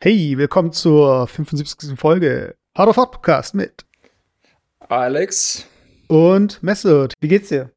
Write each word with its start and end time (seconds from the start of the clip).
Hey, 0.00 0.38
willkommen 0.38 0.72
zur 0.72 1.26
75. 1.26 1.98
Folge 1.98 2.54
Hard 2.76 2.88
of 2.88 2.96
Hot 2.96 3.10
Podcast 3.10 3.54
mit 3.54 3.84
Alex, 4.78 5.66
und 6.08 6.62
Mesut. 6.62 7.12
Wie 7.20 7.28
geht's 7.28 7.48
dir? 7.48 7.72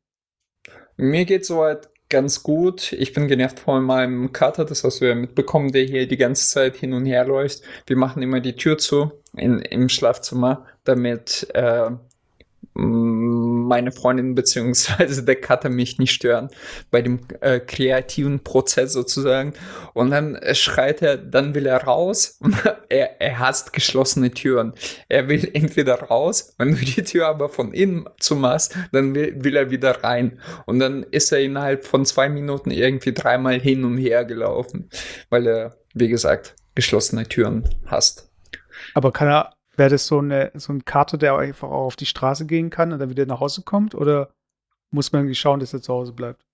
mir 0.97 1.25
geht 1.25 1.45
soweit 1.45 1.89
ganz 2.09 2.43
gut. 2.43 2.93
Ich 2.93 3.13
bin 3.13 3.27
genervt 3.27 3.59
von 3.59 3.83
meinem 3.83 4.31
Kater, 4.31 4.65
das 4.65 4.83
hast 4.83 5.01
du 5.01 5.07
ja 5.07 5.15
mitbekommen, 5.15 5.71
der 5.71 5.83
hier 5.83 6.07
die 6.07 6.17
ganze 6.17 6.47
Zeit 6.47 6.75
hin 6.75 6.93
und 6.93 7.05
her 7.05 7.25
läuft. 7.25 7.63
Wir 7.88 7.97
machen 7.97 8.21
immer 8.21 8.39
die 8.39 8.55
Tür 8.55 8.77
zu 8.77 9.11
in, 9.35 9.59
im 9.59 9.89
Schlafzimmer, 9.89 10.67
damit 10.84 11.48
äh, 11.54 11.91
meine 12.74 13.92
Freundin 13.92 14.33
beziehungsweise 14.33 15.25
der 15.25 15.36
Kater 15.36 15.69
mich 15.69 16.00
nicht 16.00 16.14
stören 16.14 16.50
bei 16.89 17.01
dem 17.01 17.19
äh, 17.42 17.60
kreativen 17.60 18.43
Prozess 18.43 18.93
sozusagen. 18.93 19.54
Und 19.93 20.11
dann 20.11 20.39
schreit 20.54 21.02
er, 21.02 21.18
dann 21.18 21.54
will 21.54 21.65
er 21.65 21.83
raus 21.83 22.39
er, 22.89 23.19
er 23.19 23.39
hasst 23.39 23.74
geschlossene 23.74 24.32
Türen. 24.32 24.74
Er 25.10 25.28
will 25.28 25.50
entweder 25.54 25.96
raus, 25.96 26.54
wenn 26.57 26.75
du 26.75 26.78
die 26.78 27.04
Tür 27.04 27.27
aber 27.27 27.50
von 27.50 27.74
innen 27.74 28.05
zumachst, 28.19 28.75
dann 28.91 29.13
will, 29.16 29.43
will 29.43 29.57
er 29.57 29.69
wieder 29.69 30.04
rein. 30.04 30.39
Und 30.66 30.79
dann 30.79 31.04
ist 31.04 31.32
er 31.32 31.41
innerhalb 31.41 31.86
von 31.86 32.05
zwei 32.05 32.30
Minuten 32.30 32.72
irgendwie 32.72 33.13
dreimal 33.13 33.59
hin 33.59 33.83
und 33.83 33.97
her 33.97 34.23
gelaufen, 34.23 34.89
weil 35.30 35.47
er, 35.47 35.77
wie 35.94 36.08
gesagt, 36.08 36.55
geschlossene 36.73 37.27
Türen 37.27 37.67
hasst. 37.86 38.30
Aber 38.94 39.11
kann 39.11 39.27
er, 39.27 39.53
wäre 39.75 39.89
das 39.89 40.08
so 40.08 40.20
eine, 40.20 40.52
so 40.56 40.73
ein 40.73 40.86
Kater, 40.86 41.17
der 41.17 41.38
einfach 41.38 41.70
auch 41.70 41.86
auf 41.86 41.95
die 41.95 42.06
Straße 42.06 42.45
gehen 42.45 42.70
kann 42.70 42.92
und 42.92 43.00
dann 43.00 43.09
wieder 43.09 43.25
nach 43.25 43.39
Hause 43.39 43.64
kommt? 43.64 43.95
Oder 43.95 44.34
muss 44.91 45.11
man 45.11 45.22
irgendwie 45.22 45.36
schauen, 45.36 45.59
dass 45.59 45.73
er 45.73 45.81
zu 45.81 45.94
Hause 45.94 46.13
bleibt? 46.13 46.45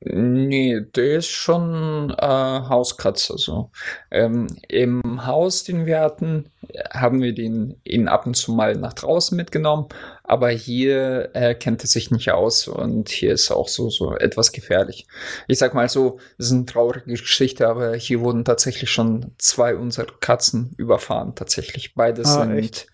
Nee, 0.00 0.80
der 0.94 1.16
ist 1.18 1.26
schon 1.28 2.10
äh, 2.16 2.24
Hauskatze. 2.24 3.36
So. 3.36 3.70
Ähm, 4.12 4.46
Im 4.68 5.26
Haus, 5.26 5.64
den 5.64 5.86
wir 5.86 6.00
hatten, 6.00 6.50
haben 6.92 7.20
wir 7.20 7.34
den 7.34 7.80
ihn 7.82 8.06
ab 8.06 8.24
und 8.24 8.34
zu 8.34 8.52
mal 8.52 8.76
nach 8.76 8.92
draußen 8.92 9.36
mitgenommen, 9.36 9.88
aber 10.22 10.50
hier 10.50 11.30
äh, 11.34 11.54
kennt 11.56 11.82
er 11.82 11.88
sich 11.88 12.12
nicht 12.12 12.30
aus 12.30 12.68
und 12.68 13.08
hier 13.08 13.32
ist 13.32 13.50
auch 13.50 13.66
so, 13.66 13.90
so 13.90 14.14
etwas 14.14 14.52
gefährlich. 14.52 15.08
Ich 15.48 15.58
sag 15.58 15.74
mal 15.74 15.88
so, 15.88 16.18
es 16.38 16.46
ist 16.46 16.52
eine 16.52 16.66
traurige 16.66 17.10
Geschichte, 17.10 17.66
aber 17.66 17.96
hier 17.96 18.20
wurden 18.20 18.44
tatsächlich 18.44 18.90
schon 18.92 19.32
zwei 19.38 19.74
unserer 19.74 20.06
Katzen 20.20 20.74
überfahren, 20.76 21.34
tatsächlich. 21.34 21.94
Beide 21.96 22.22
Ah, 22.22 22.24
sind. 22.24 22.56
echt? 22.56 22.86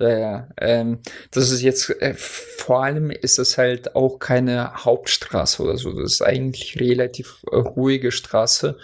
Ja, 0.00 0.08
ja. 0.18 0.48
Ähm, 0.56 1.00
das 1.30 1.50
ist 1.50 1.60
jetzt, 1.60 1.90
äh, 2.00 2.14
vor 2.14 2.84
allem 2.84 3.10
ist 3.10 3.38
es 3.38 3.58
halt 3.58 3.94
auch 3.94 4.18
keine 4.18 4.72
Hauptstraße 4.84 5.62
oder 5.62 5.76
so. 5.76 5.92
Das 5.92 6.12
ist 6.14 6.22
eigentlich 6.22 6.80
relativ 6.80 7.42
äh, 7.52 7.56
ruhige 7.56 8.10
Straße. 8.10 8.78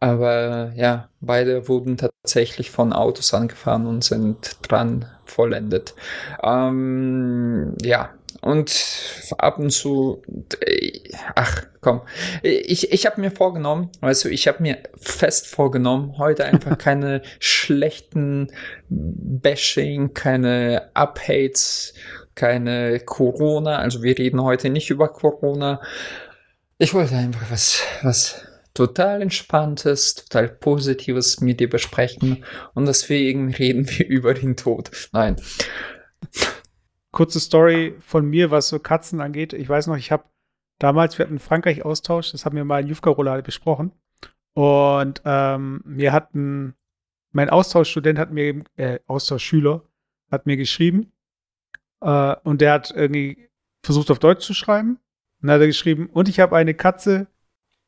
Aber 0.00 0.72
ja, 0.76 1.10
beide 1.20 1.68
wurden 1.68 1.98
tatsächlich 1.98 2.70
von 2.70 2.92
Autos 2.94 3.34
angefahren 3.34 3.86
und 3.86 4.02
sind 4.04 4.56
dran 4.62 5.06
vollendet. 5.26 5.94
Ähm, 6.42 7.76
ja, 7.82 8.10
und 8.40 9.34
ab 9.38 9.58
und 9.58 9.70
zu, 9.70 10.22
ach 11.34 11.66
komm, 11.80 12.02
ich, 12.42 12.92
ich 12.92 13.06
habe 13.06 13.20
mir 13.20 13.30
vorgenommen, 13.30 13.90
weißt 14.00 14.24
du, 14.24 14.28
ich 14.28 14.48
habe 14.48 14.62
mir 14.62 14.78
fest 14.96 15.46
vorgenommen, 15.46 16.16
heute 16.18 16.44
einfach 16.44 16.78
keine 16.78 17.22
schlechten 17.38 18.48
Bashing, 18.88 20.14
keine 20.14 20.90
Uphates, 20.94 21.94
keine 22.34 23.00
Corona, 23.00 23.78
also 23.78 24.02
wir 24.02 24.16
reden 24.16 24.42
heute 24.42 24.70
nicht 24.70 24.90
über 24.90 25.08
Corona. 25.08 25.80
Ich 26.78 26.94
wollte 26.94 27.14
einfach 27.16 27.50
was, 27.50 27.82
was 28.02 28.46
total 28.74 29.20
entspanntes, 29.20 30.14
total 30.14 30.48
positives 30.48 31.40
mit 31.40 31.60
dir 31.60 31.68
besprechen 31.68 32.44
und 32.74 32.86
deswegen 32.86 33.52
reden 33.52 33.88
wir 33.90 34.06
über 34.08 34.34
den 34.34 34.56
Tod. 34.56 34.90
Nein. 35.12 35.36
Kurze 37.12 37.40
Story 37.40 37.96
von 38.00 38.28
mir, 38.28 38.50
was 38.50 38.68
so 38.68 38.78
Katzen 38.78 39.20
angeht. 39.20 39.52
Ich 39.52 39.68
weiß 39.68 39.88
noch, 39.88 39.96
ich 39.96 40.12
habe 40.12 40.24
damals, 40.78 41.18
wir 41.18 41.26
hatten 41.26 41.38
Frankreich 41.38 41.84
Austausch, 41.84 42.32
das 42.32 42.44
haben 42.44 42.56
wir 42.56 42.64
mal 42.64 42.80
in 42.82 42.88
Jufka-Roulade 42.88 43.42
besprochen. 43.42 43.92
Und 44.54 45.22
ähm, 45.24 45.82
wir 45.84 46.12
hatten, 46.12 46.74
mein 47.32 47.50
Austauschstudent 47.50 48.18
hat 48.18 48.32
mir, 48.32 48.64
äh, 48.76 48.98
Austauschschüler, 49.06 49.82
hat 50.30 50.46
mir 50.46 50.56
geschrieben. 50.56 51.12
Äh, 52.00 52.36
und 52.44 52.60
der 52.60 52.72
hat 52.72 52.90
irgendwie 52.90 53.48
versucht 53.82 54.10
auf 54.10 54.18
Deutsch 54.18 54.44
zu 54.44 54.54
schreiben. 54.54 54.98
Und 55.40 55.48
dann 55.48 55.54
hat 55.54 55.60
er 55.60 55.66
geschrieben, 55.68 56.08
und 56.12 56.28
ich 56.28 56.40
habe 56.40 56.56
eine 56.56 56.74
Katze, 56.74 57.28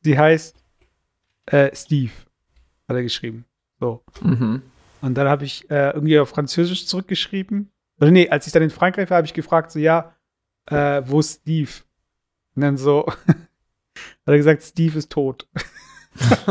die 0.05 0.17
heißt 0.17 0.55
äh, 1.47 1.75
Steve. 1.75 2.11
Hat 2.87 2.95
er 2.95 3.03
geschrieben. 3.03 3.45
So. 3.79 4.03
Mhm. 4.21 4.61
Und 5.01 5.15
dann 5.15 5.27
habe 5.27 5.43
ich 5.45 5.69
äh, 5.69 5.91
irgendwie 5.91 6.19
auf 6.19 6.29
Französisch 6.29 6.87
zurückgeschrieben. 6.87 7.69
Oder 8.03 8.11
nee, 8.11 8.27
als 8.27 8.45
ich 8.47 8.51
dann 8.51 8.63
in 8.63 8.69
Frankreich 8.69 9.09
war, 9.09 9.15
habe 9.17 9.27
ich 9.27 9.33
gefragt, 9.33 9.71
so, 9.71 9.79
ja, 9.79 10.13
äh, 10.65 11.01
wo 11.05 11.21
ist 11.21 11.39
Steve? 11.41 11.71
Und 12.53 12.61
dann 12.61 12.75
so, 12.75 13.05
hat 13.27 13.37
er 14.25 14.35
gesagt, 14.35 14.61
Steve 14.61 14.97
ist 14.99 15.09
tot. 15.09 15.47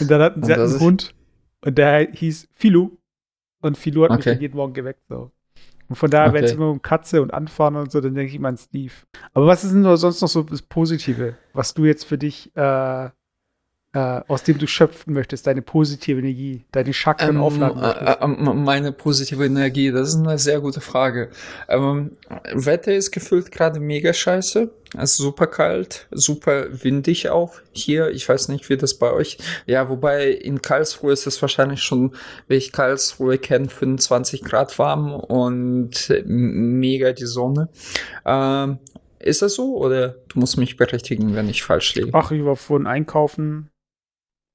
und 0.00 0.08
dann 0.10 0.22
hatten 0.22 0.44
sie 0.44 0.54
einen 0.54 0.78
Hund 0.78 1.12
und 1.64 1.76
der 1.76 2.08
hieß 2.12 2.48
Filou. 2.52 2.98
Und 3.60 3.76
Filou 3.76 4.04
hat 4.04 4.10
mich 4.12 4.20
Okay. 4.20 4.30
dann 4.34 4.40
jeden 4.40 4.56
Morgen 4.56 4.74
geweckt. 4.74 5.02
So. 5.08 5.32
Und 5.88 5.96
von 5.96 6.08
daher, 6.08 6.32
wenn 6.32 6.44
es 6.44 6.52
Okay. 6.52 6.56
immer 6.60 6.70
um 6.70 6.80
Katze 6.80 7.20
und 7.20 7.34
Anfahren 7.34 7.74
und 7.74 7.90
so, 7.90 8.00
dann 8.00 8.14
denke 8.14 8.30
ich 8.30 8.36
immer 8.36 8.48
an 8.48 8.56
Steve. 8.56 8.92
Aber 9.34 9.48
was 9.48 9.64
ist 9.64 9.74
denn 9.74 9.82
sonst 9.96 10.20
noch 10.20 10.28
so 10.28 10.44
das 10.44 10.62
Positive, 10.62 11.36
was 11.52 11.74
du 11.74 11.84
jetzt 11.84 12.04
für 12.04 12.16
dich, 12.16 12.54
äh, 12.56 13.10
äh, 13.94 14.20
aus 14.26 14.42
dem 14.42 14.58
du 14.58 14.66
schöpfen 14.66 15.12
möchtest, 15.12 15.46
deine 15.46 15.60
positive 15.60 16.18
Energie, 16.18 16.64
deine 16.72 16.94
Chakren 16.94 17.36
Ähm, 17.36 17.42
aufladen 17.42 17.78
äh, 17.78 17.86
möchtest? 17.86 18.22
äh, 18.22 18.26
meine 18.26 18.92
positive 18.92 19.44
Energie, 19.44 19.90
das 19.90 20.08
ist 20.10 20.16
eine 20.16 20.38
sehr 20.38 20.60
gute 20.60 20.80
Frage. 20.80 21.30
Ähm, 21.68 22.12
Wetter 22.54 22.94
ist 22.94 23.10
gefühlt 23.12 23.52
gerade 23.52 23.80
mega 23.80 24.12
scheiße. 24.12 24.70
Es 24.98 25.12
ist 25.12 25.16
super 25.18 25.46
kalt, 25.46 26.06
super 26.10 26.66
windig 26.82 27.30
auch 27.30 27.54
hier. 27.72 28.10
Ich 28.10 28.28
weiß 28.28 28.48
nicht, 28.48 28.68
wie 28.68 28.76
das 28.76 28.94
bei 28.94 29.10
euch. 29.10 29.38
Ja, 29.66 29.88
wobei 29.88 30.28
in 30.30 30.60
Karlsruhe 30.62 31.12
ist 31.12 31.26
es 31.26 31.40
wahrscheinlich 31.40 31.82
schon, 31.82 32.14
wie 32.48 32.56
ich 32.56 32.72
Karlsruhe 32.72 33.38
kenne, 33.38 33.68
25 33.68 34.42
Grad 34.44 34.78
warm 34.78 35.14
und 35.14 36.12
mega 36.26 37.12
die 37.12 37.26
Sonne. 37.26 37.68
Ähm, 38.26 38.78
ist 39.18 39.40
das 39.40 39.54
so 39.54 39.76
oder 39.76 40.16
du 40.28 40.38
musst 40.40 40.58
mich 40.58 40.76
berichtigen, 40.76 41.34
wenn 41.34 41.48
ich 41.48 41.62
falsch 41.62 41.94
liege? 41.94 42.10
Ach, 42.12 42.30
ich 42.30 42.44
war 42.44 42.56
vorhin 42.56 42.86
einkaufen. 42.86 43.70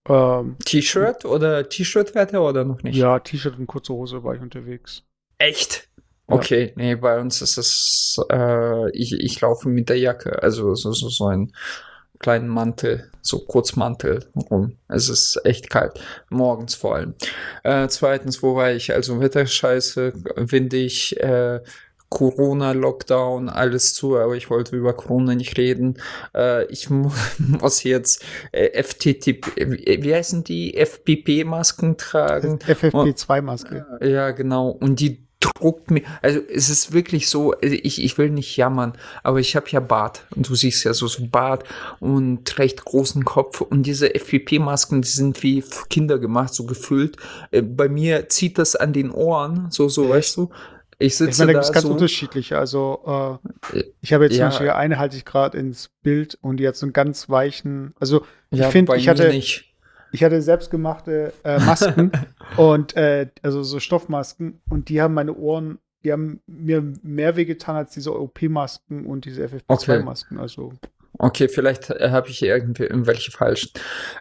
Ähm, 0.09 0.56
T-Shirt 0.63 1.25
oder 1.25 1.68
T-Shirt-Wetter 1.68 2.41
oder 2.41 2.63
noch 2.63 2.84
nicht? 2.84 2.95
ja, 2.95 3.19
T-Shirt 3.19 3.57
und 3.57 3.68
kurze 3.68 3.94
Hose 3.94 4.23
war 4.23 4.35
ich 4.35 4.41
unterwegs. 4.41 5.03
Echt? 5.38 5.90
Ja. 6.29 6.35
Okay, 6.35 6.73
nee, 6.75 6.95
bei 6.95 7.19
uns 7.19 7.41
ist 7.41 7.57
es, 7.57 8.19
äh, 8.31 8.91
ich, 8.91 9.13
ich 9.13 9.40
laufe 9.40 9.69
mit 9.69 9.90
der 9.90 9.97
Jacke, 9.97 10.41
also 10.44 10.75
so, 10.75 10.91
so, 10.91 11.09
so 11.09 11.25
einen 11.28 11.53
kleinen 12.19 12.47
Mantel, 12.47 13.09
so 13.22 13.40
Kurzmantel 13.40 14.25
rum. 14.50 14.78
Es 14.88 15.09
ist 15.09 15.40
echt 15.45 15.69
kalt, 15.69 16.00
morgens 16.29 16.75
vor 16.75 16.95
allem. 16.95 17.13
Äh, 17.63 17.88
zweitens, 17.88 18.41
wo 18.41 18.56
war 18.56 18.72
ich? 18.72 18.94
Also 18.94 19.19
Wetterscheiße, 19.19 20.13
windig, 20.35 21.18
äh, 21.19 21.62
Corona-Lockdown, 22.09 23.50
alles 23.50 23.94
zu, 23.94 24.18
aber 24.18 24.35
ich 24.35 24.50
wollte 24.50 24.75
über 24.75 24.94
Corona 24.94 25.35
nicht 25.35 25.57
reden. 25.57 25.97
Äh, 26.34 26.66
ich 26.72 26.90
mu 26.90 27.12
muss 27.38 27.84
jetzt 27.84 28.23
äh, 28.51 28.81
FTTP, 28.81 29.57
äh, 29.57 30.03
wie 30.03 30.13
heißen 30.13 30.44
die? 30.44 30.75
FPP-Masken 30.75 31.97
tragen. 31.97 32.59
FFP2-Maske. 32.59 33.85
Ja, 34.01 34.31
genau. 34.31 34.69
Und 34.69 35.00
die 35.00 35.27
druckt 35.39 35.92
mir, 35.92 36.01
also 36.21 36.39
es 36.39 36.69
ist 36.69 36.94
wirklich 36.94 37.30
so, 37.30 37.51
also 37.51 37.75
ich, 37.75 38.04
ich 38.04 38.18
will 38.18 38.30
nicht 38.30 38.57
jammern, 38.57 38.94
aber 39.24 39.39
ich 39.39 39.56
habe 39.56 39.68
ja 39.69 39.80
Bart 39.80 40.25
und 40.36 40.50
du 40.50 40.56
siehst 40.56 40.83
ja 40.83 40.94
so, 40.94 41.07
so 41.07 41.27
Bart 41.27 41.63
und 42.00 42.57
recht 42.57 42.83
großen 42.83 43.24
Kopf 43.24 43.62
und 43.62 43.83
diese 43.83 44.15
FPP-Masken, 44.15 45.01
die 45.01 45.10
sind 45.10 45.44
wie 45.44 45.62
für 45.62 45.86
Kinder 45.88 46.18
gemacht, 46.18 46.53
so 46.53 46.65
gefüllt. 46.65 47.18
Äh, 47.51 47.62
Bei 47.62 47.89
mir 47.89 48.30
zieht 48.30 48.57
das 48.57 48.75
an 48.75 48.94
den 48.94 49.12
Ohren, 49.12 49.68
so, 49.69 49.89
so, 49.89 50.10
weißt 50.10 50.38
du. 50.38 50.50
Ich 51.00 51.08
Ich 51.08 51.18
sitze 51.18 51.42
meine, 51.42 51.54
da 51.54 51.60
es 51.60 51.72
ganz 51.72 51.86
so, 51.86 51.92
unterschiedlich. 51.92 52.56
Also, 52.56 53.40
äh, 53.74 53.78
Äh, 53.78 53.84
ich 54.02 54.14
habe 54.14 54.26
jetzt 54.26 54.38
ja. 54.38 54.50
zum 54.50 54.50
Beispiel 54.50 54.70
eine 54.72 55.00
halte 55.00 55.18
ich 55.18 55.26
gerade 55.26 55.58
ins 55.58 55.90
Bild 56.02 56.38
und 56.42 56.58
die 56.58 56.68
hat 56.68 56.76
so 56.76 56.86
einen 56.86 56.94
ganz 56.94 57.30
weichen, 57.30 57.94
also 58.00 58.26
ich 58.50 58.60
ja, 58.60 58.70
finde, 58.70 58.96
ich 58.96 59.10
hatte, 59.10 59.30
nicht. 59.30 59.76
ich 60.12 60.24
hatte 60.24 60.42
selbstgemachte 60.42 61.34
äh, 61.44 61.60
Masken 61.60 62.12
und 62.58 62.96
äh, 62.96 63.28
also 63.42 63.64
so 63.64 63.80
Stoffmasken 63.80 64.62
und 64.70 64.90
die 64.90 65.02
haben 65.02 65.14
meine 65.14 65.36
Ohren, 65.36 65.80
die 66.04 66.12
haben 66.12 66.42
mir 66.48 66.94
mehr 67.04 67.36
wehgetan 67.36 67.76
als 67.76 67.92
diese 67.92 68.18
OP-Masken 68.18 69.06
und 69.06 69.26
diese 69.26 69.46
FFP2-Masken. 69.46 70.40
Also 70.40 70.74
Okay, 71.19 71.48
vielleicht 71.50 71.90
äh, 71.90 72.12
habe 72.12 72.30
ich 72.30 72.42
irgendwie 72.44 72.84
irgendwelche 72.84 73.31
falschen. 73.31 73.72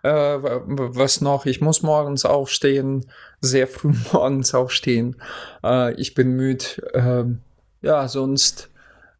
Äh, 0.02 0.10
was 0.10 1.20
noch? 1.20 1.46
Ich 1.46 1.60
muss 1.60 1.82
morgens 1.82 2.24
aufstehen, 2.24 3.06
sehr 3.40 3.66
früh 3.68 3.92
morgens 4.12 4.54
aufstehen. 4.54 5.16
Äh, 5.62 5.94
ich 5.94 6.14
bin 6.14 6.36
müde. 6.36 6.64
Ähm, 6.94 7.40
ja, 7.82 8.08
sonst 8.08 8.70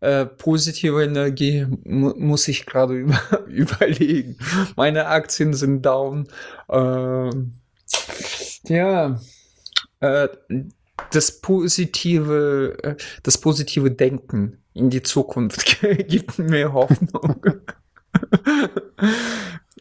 äh, 0.01 0.27
positive 0.27 1.03
Energie 1.03 1.67
mu 1.85 2.15
muss 2.17 2.49
ich 2.49 2.67
gerade 2.67 2.95
über 2.95 3.47
überlegen. 3.47 4.39
Meine 4.77 5.07
Aktien 5.07 5.55
sind 5.55 5.83
down. 5.83 6.29
Ähm, 6.69 7.53
ja, 8.65 9.21
äh, 10.01 10.29
das 11.13 11.41
positive, 11.41 12.77
äh, 12.83 12.95
das 13.23 13.39
positive 13.39 13.91
Denken 13.91 14.59
in 14.75 14.91
die 14.91 15.03
Zukunft 15.03 15.81
gibt 16.09 16.39
mir 16.39 16.73
Hoffnung. 16.73 17.45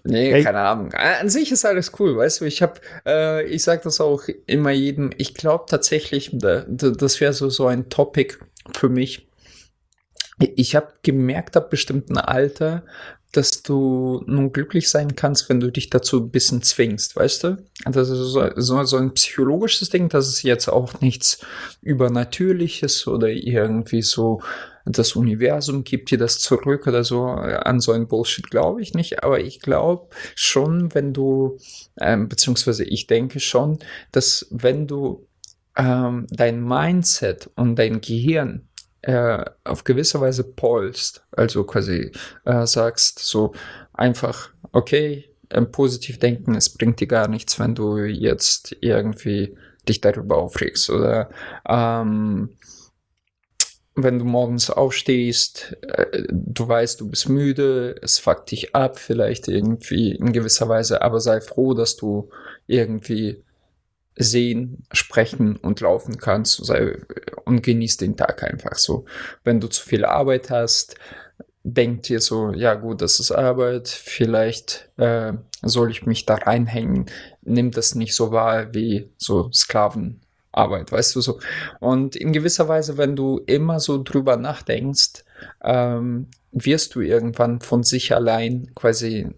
nee, 0.04 0.32
hey. 0.32 0.44
keine 0.44 0.60
Ahnung. 0.60 0.94
An 0.94 1.30
sich 1.30 1.52
ist 1.52 1.66
alles 1.66 1.92
cool, 2.00 2.18
weißt 2.18 2.42
du. 2.42 2.46
Ich 2.46 2.62
habe, 2.62 2.80
äh, 3.06 3.46
ich 3.46 3.64
sage 3.64 3.82
das 3.84 4.00
auch 4.02 4.24
immer 4.46 4.72
jedem. 4.72 5.12
Ich 5.18 5.34
glaube 5.34 5.66
tatsächlich, 5.68 6.32
das 6.34 7.22
wäre 7.22 7.34
so 7.34 7.50
so 7.50 7.68
ein 7.68 7.90
Topic 7.90 8.36
für 8.74 8.90
mich. 8.90 9.28
Ich 10.40 10.76
habe 10.76 10.94
gemerkt 11.02 11.56
ab 11.56 11.70
bestimmten 11.70 12.18
Alter, 12.18 12.84
dass 13.36 13.64
du 13.64 14.24
nun 14.26 14.52
glücklich 14.52 14.90
sein 14.90 15.16
kannst, 15.16 15.50
wenn 15.50 15.60
du 15.60 15.72
dich 15.72 15.90
dazu 15.90 16.22
ein 16.22 16.30
bisschen 16.30 16.62
zwingst, 16.62 17.16
weißt 17.16 17.44
du? 17.44 17.58
Das 17.86 18.10
ist 18.10 18.18
so, 18.18 18.50
so, 18.56 18.84
so 18.84 18.98
ein 18.98 19.14
psychologisches 19.14 19.90
Ding, 19.90 20.10
das 20.10 20.28
ist 20.28 20.44
jetzt 20.44 20.68
auch 20.68 21.02
nichts 21.02 21.40
Übernatürliches 21.82 23.08
oder 23.08 23.28
irgendwie 23.30 24.02
so 24.02 24.42
das 24.86 25.16
Universum 25.16 25.84
gibt 25.84 26.12
dir 26.12 26.20
das 26.20 26.40
zurück 26.40 26.86
oder 26.86 27.04
so. 27.04 27.26
An 27.26 27.80
so 27.80 27.92
ein 27.92 28.08
Bullshit 28.08 28.50
glaube 28.50 28.82
ich 28.82 28.94
nicht, 28.94 29.24
aber 29.24 29.40
ich 29.40 29.60
glaube 29.60 30.10
schon, 30.36 30.94
wenn 30.94 31.12
du, 31.12 31.58
ähm, 32.00 32.30
beziehungsweise 32.30 32.84
ich 32.84 33.08
denke 33.08 33.40
schon, 33.40 33.80
dass 34.12 34.48
wenn 34.52 34.86
du 34.86 35.28
ähm, 35.76 36.28
dein 36.30 36.64
Mindset 36.64 37.50
und 37.56 37.78
dein 37.78 38.00
Gehirn 38.00 38.68
äh, 39.06 39.46
auf 39.64 39.84
gewisse 39.84 40.20
Weise 40.20 40.44
polst, 40.44 41.24
also 41.32 41.64
quasi 41.64 42.12
äh, 42.46 42.66
sagst 42.66 43.20
so 43.20 43.54
einfach, 43.94 44.50
okay, 44.72 45.30
ähm, 45.52 45.72
positiv 45.72 46.18
denken, 46.18 46.56
es 46.56 46.70
bringt 46.70 47.00
dir 47.00 47.08
gar 47.08 47.28
nichts, 47.28 47.60
wenn 47.60 47.76
du 47.76 47.98
jetzt 48.00 48.76
irgendwie 48.82 49.56
dich 49.88 50.02
darüber 50.02 50.38
aufregst. 50.38 50.90
Oder 50.90 51.30
ähm, 51.70 52.58
wenn 53.94 54.18
du 54.18 54.26
morgens 54.26 54.72
aufstehst, 54.72 55.78
äh, 55.84 56.24
du 56.32 56.68
weißt, 56.68 57.00
du 57.00 57.10
bist 57.10 57.30
müde, 57.30 57.96
es 58.02 58.18
fuckt 58.18 58.50
dich 58.50 58.74
ab, 58.74 58.98
vielleicht 58.98 59.48
irgendwie 59.48 60.14
in 60.14 60.34
gewisser 60.34 60.68
Weise, 60.68 61.04
aber 61.04 61.20
sei 61.20 61.42
froh, 61.42 61.76
dass 61.76 61.96
du 61.96 62.30
irgendwie 62.66 63.45
sehen, 64.16 64.84
sprechen 64.92 65.58
und 65.58 65.82
laufen 65.82 66.18
kannst 66.18 66.66
sei, 66.66 66.98
und 67.46 67.62
genieß 67.62 67.98
den 67.98 68.18
Tag 68.18 68.44
einfach 68.44 68.76
so. 68.76 69.06
Wenn 69.44 69.60
du 69.60 69.68
zu 69.68 69.84
viel 69.84 70.06
Arbeit 70.06 70.50
hast, 70.50 70.96
denk 71.64 72.04
dir 72.04 72.22
so, 72.22 72.52
ja 72.52 72.76
gut, 72.76 73.02
das 73.02 73.20
ist 73.20 73.32
Arbeit, 73.32 73.88
vielleicht 73.88 74.90
äh, 74.98 75.34
soll 75.64 75.90
ich 75.90 76.06
mich 76.06 76.26
da 76.26 76.36
reinhängen, 76.36 77.08
nimm 77.42 77.72
das 77.72 77.96
nicht 77.96 78.16
so 78.16 78.32
wahr 78.32 78.74
wie 78.74 79.10
so 79.18 79.52
Sklavenarbeit, 79.52 80.92
weißt 80.92 81.16
du 81.16 81.22
so. 81.22 81.40
Und 81.80 82.16
in 82.16 82.34
gewisser 82.34 82.68
Weise, 82.68 82.98
wenn 82.98 83.16
du 83.16 83.42
immer 83.48 83.80
so 83.80 84.02
drüber 84.02 84.38
nachdenkst, 84.38 85.26
ähm, 85.64 86.28
wirst 86.52 86.96
du 86.96 87.02
irgendwann 87.02 87.60
von 87.60 87.84
sich 87.84 88.14
allein 88.16 88.72
quasi 88.76 89.32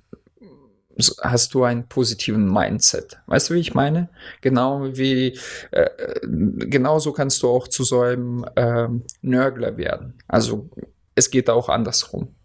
hast 1.22 1.54
du 1.54 1.64
einen 1.64 1.88
positiven 1.88 2.52
Mindset. 2.52 3.20
Weißt 3.28 3.50
du, 3.50 3.54
wie 3.54 3.60
ich 3.60 3.74
meine? 3.74 4.10
Genau 4.42 4.84
wie, 4.96 5.38
äh, 5.72 5.90
genauso 6.24 7.14
kannst 7.14 7.44
du 7.44 7.50
auch 7.50 7.68
zu 7.68 7.84
so 7.84 8.02
einem 8.02 8.46
äh, 8.56 8.88
Nörgler 9.22 9.78
werden. 9.78 10.16
Also 10.28 10.70
es 11.16 11.30
geht 11.30 11.50
auch 11.50 11.70
andersrum. 11.70 12.36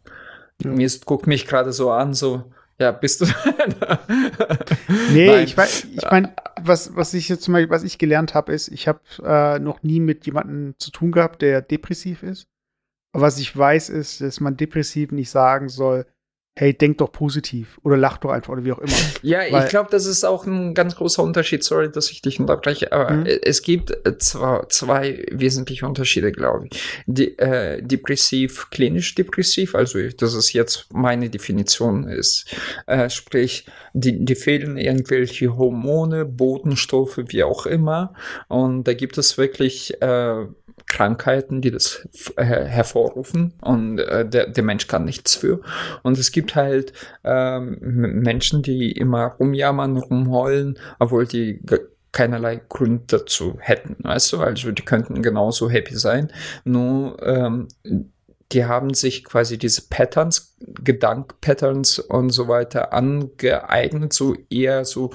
Ja. 0.62 0.70
Mir 0.70 0.90
guckt 1.04 1.26
mich 1.26 1.46
gerade 1.46 1.72
so 1.72 1.90
an, 1.90 2.14
so, 2.14 2.44
ja, 2.78 2.90
bist 2.93 3.20
du. 3.20 3.26
nee, 5.12 5.26
Nein. 5.26 5.44
ich, 5.44 5.56
weiß, 5.56 5.87
ich 5.94 6.10
meine, 6.10 6.34
was, 6.60 6.94
was 6.96 7.14
ich 7.14 7.28
jetzt 7.28 7.43
zum 7.43 7.55
Beispiel, 7.55 7.70
was 7.70 7.84
ich 7.84 7.98
gelernt 7.98 8.34
habe, 8.34 8.52
ist, 8.52 8.69
ich 8.69 8.88
habe 8.88 9.00
äh, 9.25 9.58
noch 9.58 9.82
nie 9.82 10.00
mit 10.00 10.26
jemandem 10.26 10.75
zu 10.78 10.90
tun 10.90 11.12
gehabt, 11.12 11.43
der 11.43 11.62
depressiv 11.62 12.22
ist. 12.22 12.48
Aber 13.12 13.25
was 13.25 13.38
ich 13.38 13.56
weiß, 13.56 13.90
ist, 13.90 14.20
dass 14.20 14.40
man 14.40 14.56
depressiv 14.56 15.12
nicht 15.12 15.31
sagen 15.31 15.69
soll, 15.69 16.06
hey, 16.54 16.76
denk 16.76 16.99
doch 16.99 17.10
positiv 17.10 17.81
oder 17.82 17.96
lach 17.96 18.19
doch 18.19 18.31
einfach 18.31 18.52
oder 18.52 18.64
wie 18.64 18.72
auch 18.72 18.78
immer. 18.78 18.93
Ja, 19.22 19.40
Weil, 19.50 19.64
ich 19.64 19.70
glaube, 19.70 19.88
das 19.90 20.04
ist 20.04 20.25
auch 20.25 20.46
ein 20.46 20.75
ganz 20.75 20.96
großer 20.96 21.22
Unterschied. 21.22 21.62
Sorry, 21.62 21.90
dass 21.90 22.10
ich 22.10 22.22
dich 22.22 22.40
unterbreche, 22.40 22.93
aber 22.93 23.12
mhm. 23.12 23.26
es 23.26 23.62
gibt 23.62 23.96
zwar 24.19 24.69
zwei 24.69 25.25
wesentliche 25.31 25.87
Unterschiede, 25.87 26.32
glaube 26.32 26.66
ich. 26.66 26.82
Die, 27.06 27.38
äh, 27.38 27.81
depressiv, 27.81 28.69
klinisch 28.70 29.14
depressiv, 29.14 29.76
also 29.76 30.00
das 30.19 30.34
ist 30.34 30.52
jetzt 30.52 30.93
meine 30.93 31.31
Definition 31.31 32.08
ist, 32.08 32.52
äh, 32.87 33.08
sprich, 33.08 33.66
die, 33.94 34.25
die 34.25 34.34
fehlen 34.34 34.76
irgendwelche 34.76 35.56
Hormone, 35.56 36.25
Botenstoffe, 36.25 37.20
wie 37.28 37.44
auch 37.44 37.66
immer. 37.66 38.14
Und 38.48 38.84
da 38.84 38.94
gibt 38.94 39.19
es 39.19 39.38
wirklich 39.38 40.02
äh, 40.02 40.46
Krankheiten, 40.86 41.60
die 41.60 41.70
das 41.70 42.06
äh, 42.36 42.44
hervorrufen 42.44 43.54
und 43.60 43.98
äh, 43.98 44.28
der, 44.28 44.48
der 44.48 44.64
Mensch 44.64 44.86
kann 44.86 45.04
nichts 45.04 45.34
für. 45.34 45.60
Und 46.02 46.19
es 46.19 46.32
gibt 46.32 46.54
halt 46.54 46.92
ähm, 47.24 47.78
Menschen, 47.80 48.62
die 48.62 48.92
immer 48.92 49.26
rumjammern, 49.38 49.96
rumheulen, 49.96 50.78
obwohl 50.98 51.26
die 51.26 51.60
keinerlei 52.12 52.60
Grund 52.69 53.12
dazu 53.12 53.56
hätten, 53.58 53.96
weißt 54.02 54.34
du? 54.34 54.40
Also 54.40 54.70
die 54.70 54.84
könnten 54.84 55.22
genauso 55.22 55.70
happy 55.70 55.96
sein, 55.96 56.30
nur 56.64 57.16
ähm, 57.22 57.69
die 58.52 58.66
haben 58.66 58.92
sich 58.92 59.24
quasi 59.24 59.56
diese 59.56 59.88
Patterns, 59.88 60.56
Gedankpatterns 60.60 61.98
und 61.98 62.30
so 62.30 62.48
weiter 62.48 62.92
angeeignet, 62.92 64.12
so 64.12 64.36
eher 64.50 64.84
so 64.84 65.10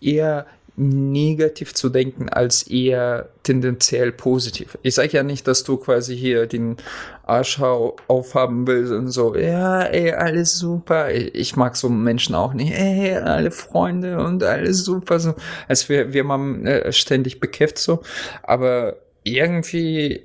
eher 0.00 0.46
negativ 0.80 1.74
zu 1.74 1.90
denken 1.90 2.30
als 2.30 2.62
eher 2.62 3.28
tendenziell 3.42 4.12
positiv. 4.12 4.78
Ich 4.82 4.94
sage 4.94 5.10
ja 5.12 5.22
nicht, 5.22 5.46
dass 5.46 5.62
du 5.62 5.76
quasi 5.76 6.16
hier 6.16 6.46
den 6.46 6.78
Arschhau 7.22 7.96
aufhaben 8.08 8.66
willst 8.66 8.90
und 8.90 9.10
so, 9.10 9.36
ja, 9.36 9.82
ey, 9.82 10.12
alles 10.12 10.58
super. 10.58 11.10
Ich 11.12 11.54
mag 11.54 11.76
so 11.76 11.90
Menschen 11.90 12.34
auch 12.34 12.54
nicht, 12.54 12.72
ey, 12.72 13.14
alle 13.14 13.50
Freunde 13.50 14.18
und 14.18 14.42
alles 14.42 14.84
super, 14.84 15.20
so, 15.20 15.34
als 15.68 15.88
wäre 15.90 16.14
wir 16.14 16.24
man 16.24 16.66
äh, 16.66 16.90
ständig 16.92 17.40
bekifft 17.40 17.76
so. 17.76 18.00
Aber 18.42 18.96
irgendwie 19.22 20.24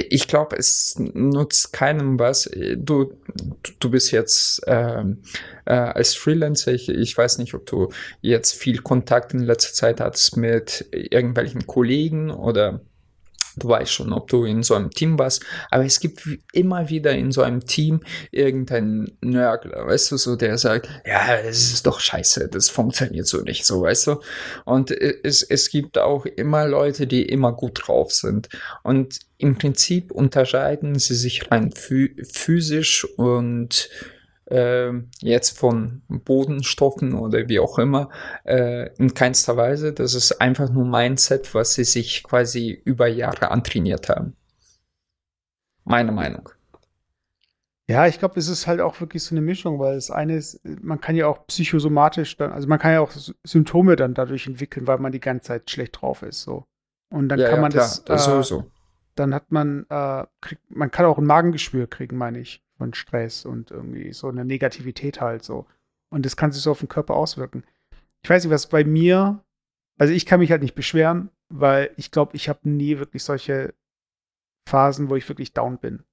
ich 0.00 0.28
glaube, 0.28 0.56
es 0.56 0.96
nutzt 0.98 1.72
keinem 1.72 2.18
was. 2.18 2.50
Du, 2.76 3.14
du 3.78 3.90
bist 3.90 4.10
jetzt 4.12 4.62
ähm, 4.66 5.22
äh, 5.64 5.72
als 5.72 6.14
Freelancer, 6.14 6.72
ich, 6.72 6.88
ich 6.88 7.16
weiß 7.16 7.38
nicht, 7.38 7.54
ob 7.54 7.66
du 7.66 7.90
jetzt 8.20 8.54
viel 8.54 8.78
Kontakt 8.78 9.34
in 9.34 9.40
letzter 9.40 9.72
Zeit 9.72 10.00
hattest 10.00 10.36
mit 10.36 10.86
irgendwelchen 10.92 11.66
Kollegen 11.66 12.30
oder 12.30 12.80
du 13.56 13.68
weißt 13.68 13.92
schon, 13.92 14.12
ob 14.12 14.28
du 14.28 14.44
in 14.44 14.62
so 14.62 14.74
einem 14.74 14.90
Team 14.90 15.18
warst, 15.18 15.44
aber 15.70 15.84
es 15.84 16.00
gibt 16.00 16.28
immer 16.52 16.88
wieder 16.88 17.12
in 17.12 17.32
so 17.32 17.42
einem 17.42 17.64
Team 17.64 18.00
irgendeinen 18.30 19.16
Nörgler, 19.20 19.86
weißt 19.86 20.12
du, 20.12 20.16
so 20.16 20.36
der 20.36 20.58
sagt, 20.58 20.88
ja, 21.04 21.36
es 21.36 21.72
ist 21.72 21.86
doch 21.86 22.00
scheiße, 22.00 22.48
das 22.48 22.68
funktioniert 22.68 23.26
so 23.26 23.40
nicht, 23.40 23.64
so, 23.64 23.82
weißt 23.82 24.08
du. 24.08 24.20
Und 24.64 24.90
es, 24.90 25.42
es 25.42 25.70
gibt 25.70 25.98
auch 25.98 26.26
immer 26.26 26.66
Leute, 26.66 27.06
die 27.06 27.22
immer 27.22 27.52
gut 27.52 27.86
drauf 27.86 28.12
sind. 28.12 28.48
Und 28.82 29.20
im 29.38 29.56
Prinzip 29.56 30.12
unterscheiden 30.12 30.98
sie 30.98 31.14
sich 31.14 31.50
rein 31.50 31.72
physisch 31.72 33.06
und 33.16 33.88
äh, 34.46 34.92
jetzt 35.20 35.58
von 35.58 36.02
Bodenstoffen 36.08 37.14
oder 37.14 37.48
wie 37.48 37.58
auch 37.58 37.78
immer, 37.78 38.10
äh, 38.44 38.94
in 38.96 39.14
keinster 39.14 39.56
Weise. 39.56 39.92
Das 39.92 40.14
ist 40.14 40.40
einfach 40.40 40.70
nur 40.70 40.84
Mindset, 40.84 41.54
was 41.54 41.74
sie 41.74 41.84
sich 41.84 42.22
quasi 42.24 42.80
über 42.84 43.06
Jahre 43.06 43.50
antrainiert 43.50 44.08
haben. 44.08 44.36
Meine 45.84 46.12
Meinung. 46.12 46.48
Ja, 47.88 48.08
ich 48.08 48.18
glaube, 48.18 48.38
es 48.40 48.48
ist 48.48 48.66
halt 48.66 48.80
auch 48.80 49.00
wirklich 49.00 49.22
so 49.22 49.32
eine 49.32 49.42
Mischung, 49.42 49.78
weil 49.78 49.94
das 49.94 50.10
eine 50.10 50.36
ist, 50.36 50.60
man 50.64 51.00
kann 51.00 51.14
ja 51.14 51.28
auch 51.28 51.46
psychosomatisch 51.46 52.36
dann, 52.36 52.50
also 52.50 52.66
man 52.66 52.80
kann 52.80 52.92
ja 52.92 53.00
auch 53.00 53.12
Symptome 53.44 53.94
dann 53.94 54.12
dadurch 54.12 54.48
entwickeln, 54.48 54.88
weil 54.88 54.98
man 54.98 55.12
die 55.12 55.20
ganze 55.20 55.46
Zeit 55.46 55.70
schlecht 55.70 56.00
drauf 56.00 56.22
ist, 56.22 56.42
so. 56.42 56.64
Und 57.10 57.28
dann 57.28 57.38
ja, 57.38 57.46
kann 57.46 57.56
ja, 57.56 57.62
man 57.62 57.70
klar, 57.70 57.84
das, 57.84 58.04
das 58.04 58.26
äh, 58.26 58.30
sowieso. 58.30 58.70
Dann 59.14 59.32
hat 59.32 59.52
man, 59.52 59.86
äh, 59.88 60.24
kriegt, 60.40 60.68
man 60.68 60.90
kann 60.90 61.06
auch 61.06 61.18
ein 61.18 61.24
Magengeschwür 61.24 61.86
kriegen, 61.86 62.16
meine 62.16 62.40
ich 62.40 62.65
von 62.76 62.94
Stress 62.94 63.44
und 63.44 63.70
irgendwie 63.70 64.12
so 64.12 64.28
eine 64.28 64.44
Negativität 64.44 65.20
halt 65.20 65.44
so. 65.44 65.66
Und 66.10 66.24
das 66.24 66.36
kann 66.36 66.52
sich 66.52 66.62
so 66.62 66.70
auf 66.70 66.80
den 66.80 66.88
Körper 66.88 67.14
auswirken. 67.14 67.64
Ich 68.22 68.30
weiß 68.30 68.44
nicht, 68.44 68.52
was 68.52 68.68
bei 68.68 68.84
mir, 68.84 69.44
also 69.98 70.12
ich 70.12 70.26
kann 70.26 70.40
mich 70.40 70.50
halt 70.50 70.62
nicht 70.62 70.74
beschweren, 70.74 71.30
weil 71.48 71.92
ich 71.96 72.10
glaube, 72.10 72.36
ich 72.36 72.48
habe 72.48 72.68
nie 72.68 72.98
wirklich 72.98 73.22
solche 73.22 73.74
Phasen, 74.68 75.08
wo 75.08 75.16
ich 75.16 75.28
wirklich 75.28 75.52
down 75.52 75.78
bin. 75.78 76.04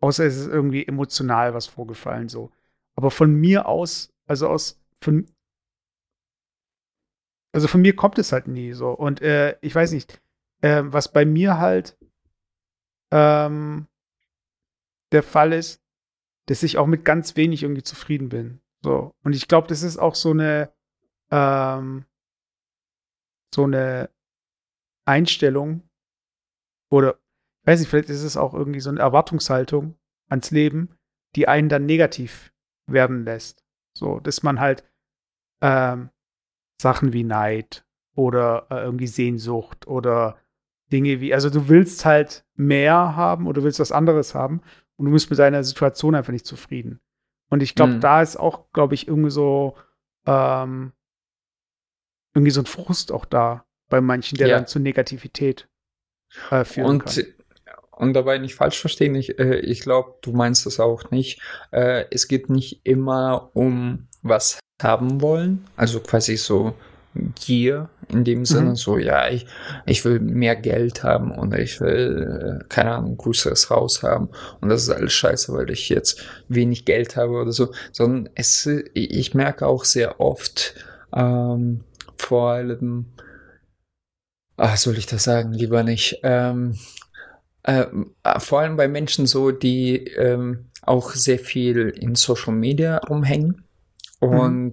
Außer 0.00 0.24
es 0.24 0.36
ist 0.36 0.48
irgendwie 0.48 0.86
emotional 0.86 1.54
was 1.54 1.66
vorgefallen 1.66 2.28
so. 2.28 2.50
Aber 2.96 3.10
von 3.10 3.34
mir 3.34 3.66
aus, 3.66 4.12
also 4.26 4.48
aus, 4.48 4.80
von, 5.02 5.26
also 7.52 7.68
von 7.68 7.80
mir 7.82 7.94
kommt 7.94 8.18
es 8.18 8.32
halt 8.32 8.48
nie 8.48 8.72
so. 8.72 8.90
Und 8.90 9.20
äh, 9.22 9.56
ich 9.60 9.74
weiß 9.74 9.92
nicht, 9.92 10.20
äh, 10.62 10.82
was 10.84 11.12
bei 11.12 11.24
mir 11.24 11.58
halt 11.58 11.96
ähm, 13.12 13.86
der 15.12 15.22
Fall 15.22 15.52
ist, 15.52 15.79
dass 16.50 16.64
ich 16.64 16.78
auch 16.78 16.88
mit 16.88 17.04
ganz 17.04 17.36
wenig 17.36 17.62
irgendwie 17.62 17.84
zufrieden 17.84 18.28
bin. 18.28 18.60
So. 18.82 19.14
Und 19.22 19.36
ich 19.36 19.46
glaube, 19.46 19.68
das 19.68 19.84
ist 19.84 19.98
auch 19.98 20.16
so 20.16 20.30
eine, 20.30 20.72
ähm, 21.30 22.04
so 23.54 23.62
eine 23.62 24.10
Einstellung 25.04 25.88
oder, 26.90 27.20
ich 27.60 27.68
weiß 27.68 27.78
nicht, 27.78 27.88
vielleicht 27.88 28.10
ist 28.10 28.24
es 28.24 28.36
auch 28.36 28.52
irgendwie 28.52 28.80
so 28.80 28.90
eine 28.90 28.98
Erwartungshaltung 28.98 29.94
ans 30.28 30.50
Leben, 30.50 30.98
die 31.36 31.46
einen 31.46 31.68
dann 31.68 31.86
negativ 31.86 32.52
werden 32.88 33.24
lässt. 33.24 33.64
So, 33.96 34.18
dass 34.18 34.42
man 34.42 34.58
halt 34.58 34.82
ähm, 35.62 36.10
Sachen 36.82 37.12
wie 37.12 37.22
Neid 37.22 37.86
oder 38.16 38.66
äh, 38.70 38.82
irgendwie 38.82 39.06
Sehnsucht 39.06 39.86
oder 39.86 40.36
Dinge 40.90 41.20
wie, 41.20 41.32
also 41.32 41.48
du 41.48 41.68
willst 41.68 42.04
halt 42.04 42.44
mehr 42.56 43.14
haben 43.14 43.46
oder 43.46 43.60
du 43.60 43.64
willst 43.66 43.78
was 43.78 43.92
anderes 43.92 44.34
haben 44.34 44.62
und 45.00 45.06
du 45.06 45.12
bist 45.12 45.30
mit 45.30 45.38
deiner 45.38 45.64
Situation 45.64 46.14
einfach 46.14 46.32
nicht 46.32 46.44
zufrieden. 46.44 47.00
Und 47.48 47.62
ich 47.62 47.74
glaube, 47.74 47.94
mhm. 47.94 48.00
da 48.00 48.20
ist 48.20 48.36
auch, 48.36 48.70
glaube 48.72 48.94
ich, 48.94 49.08
irgendwie 49.08 49.30
so 49.30 49.76
ähm, 50.26 50.92
irgendwie 52.34 52.50
so 52.50 52.60
ein 52.60 52.66
Frust 52.66 53.10
auch 53.10 53.24
da 53.24 53.64
bei 53.88 54.02
manchen, 54.02 54.36
der 54.36 54.48
ja. 54.48 54.56
dann 54.56 54.66
zu 54.66 54.78
Negativität 54.78 55.68
äh, 56.50 56.64
führen 56.64 56.86
und, 56.86 57.06
kann. 57.06 57.24
Und 57.92 58.12
dabei 58.12 58.36
nicht 58.36 58.54
falsch 58.54 58.78
verstehen, 58.78 59.14
ich, 59.14 59.38
äh, 59.38 59.60
ich 59.60 59.80
glaube, 59.80 60.18
du 60.20 60.32
meinst 60.32 60.66
das 60.66 60.80
auch 60.80 61.10
nicht. 61.10 61.40
Äh, 61.70 62.04
es 62.10 62.28
geht 62.28 62.50
nicht 62.50 62.82
immer 62.84 63.50
um 63.54 64.06
was 64.20 64.60
haben 64.82 65.22
wollen, 65.22 65.66
also 65.76 66.00
quasi 66.00 66.36
so 66.36 66.74
Gier 67.14 67.88
in 68.08 68.24
dem 68.24 68.44
Sinne, 68.44 68.70
mhm. 68.70 68.76
so, 68.76 68.96
ja, 68.96 69.28
ich, 69.28 69.46
ich 69.84 70.04
will 70.04 70.20
mehr 70.20 70.54
Geld 70.54 71.02
haben 71.02 71.32
und 71.32 71.54
ich 71.54 71.80
will, 71.80 72.60
äh, 72.60 72.64
keine 72.68 72.92
Ahnung, 72.92 73.16
größeres 73.16 73.68
Haus 73.68 74.02
haben 74.02 74.28
und 74.60 74.68
das 74.68 74.82
ist 74.82 74.90
alles 74.90 75.12
scheiße, 75.12 75.52
weil 75.52 75.70
ich 75.70 75.88
jetzt 75.88 76.22
wenig 76.48 76.84
Geld 76.84 77.16
habe 77.16 77.32
oder 77.32 77.52
so, 77.52 77.72
sondern 77.90 78.30
es, 78.34 78.66
ich 78.94 79.34
merke 79.34 79.66
auch 79.66 79.84
sehr 79.84 80.20
oft, 80.20 80.74
ähm, 81.12 81.82
vor 82.16 82.50
allem, 82.50 83.06
ach, 84.56 84.76
soll 84.76 84.96
ich 84.96 85.06
das 85.06 85.24
sagen, 85.24 85.52
lieber 85.52 85.82
nicht, 85.82 86.20
ähm, 86.22 86.76
äh, 87.64 87.86
vor 88.38 88.60
allem 88.60 88.76
bei 88.76 88.86
Menschen 88.86 89.26
so, 89.26 89.50
die 89.50 90.06
ähm, 90.16 90.70
auch 90.82 91.10
sehr 91.12 91.38
viel 91.38 91.88
in 91.88 92.14
Social 92.14 92.54
Media 92.54 92.98
rumhängen 92.98 93.64
mhm. 94.20 94.72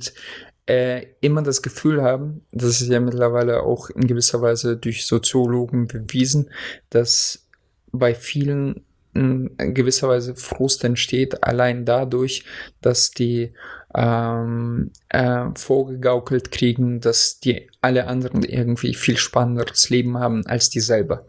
Äh, 0.67 1.07
immer 1.21 1.41
das 1.41 1.61
Gefühl 1.61 2.01
haben, 2.01 2.45
das 2.51 2.81
ist 2.81 2.89
ja 2.89 2.99
mittlerweile 2.99 3.63
auch 3.63 3.89
in 3.89 4.07
gewisser 4.07 4.41
Weise 4.41 4.77
durch 4.77 5.05
Soziologen 5.05 5.87
bewiesen, 5.87 6.49
dass 6.89 7.47
bei 7.91 8.13
vielen 8.13 8.83
in 9.13 9.73
gewisser 9.73 10.09
Weise 10.09 10.35
Frust 10.35 10.83
entsteht, 10.83 11.43
allein 11.43 11.85
dadurch, 11.85 12.45
dass 12.81 13.09
die 13.09 13.53
ähm, 13.95 14.91
äh, 15.09 15.45
vorgegaukelt 15.55 16.51
kriegen, 16.51 17.01
dass 17.01 17.39
die 17.39 17.67
alle 17.81 18.05
anderen 18.05 18.43
irgendwie 18.43 18.93
viel 18.93 19.17
spannenderes 19.17 19.89
Leben 19.89 20.19
haben 20.19 20.45
als 20.45 20.69
die 20.69 20.81
selber. 20.81 21.25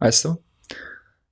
Weißt 0.00 0.26
du? 0.26 0.36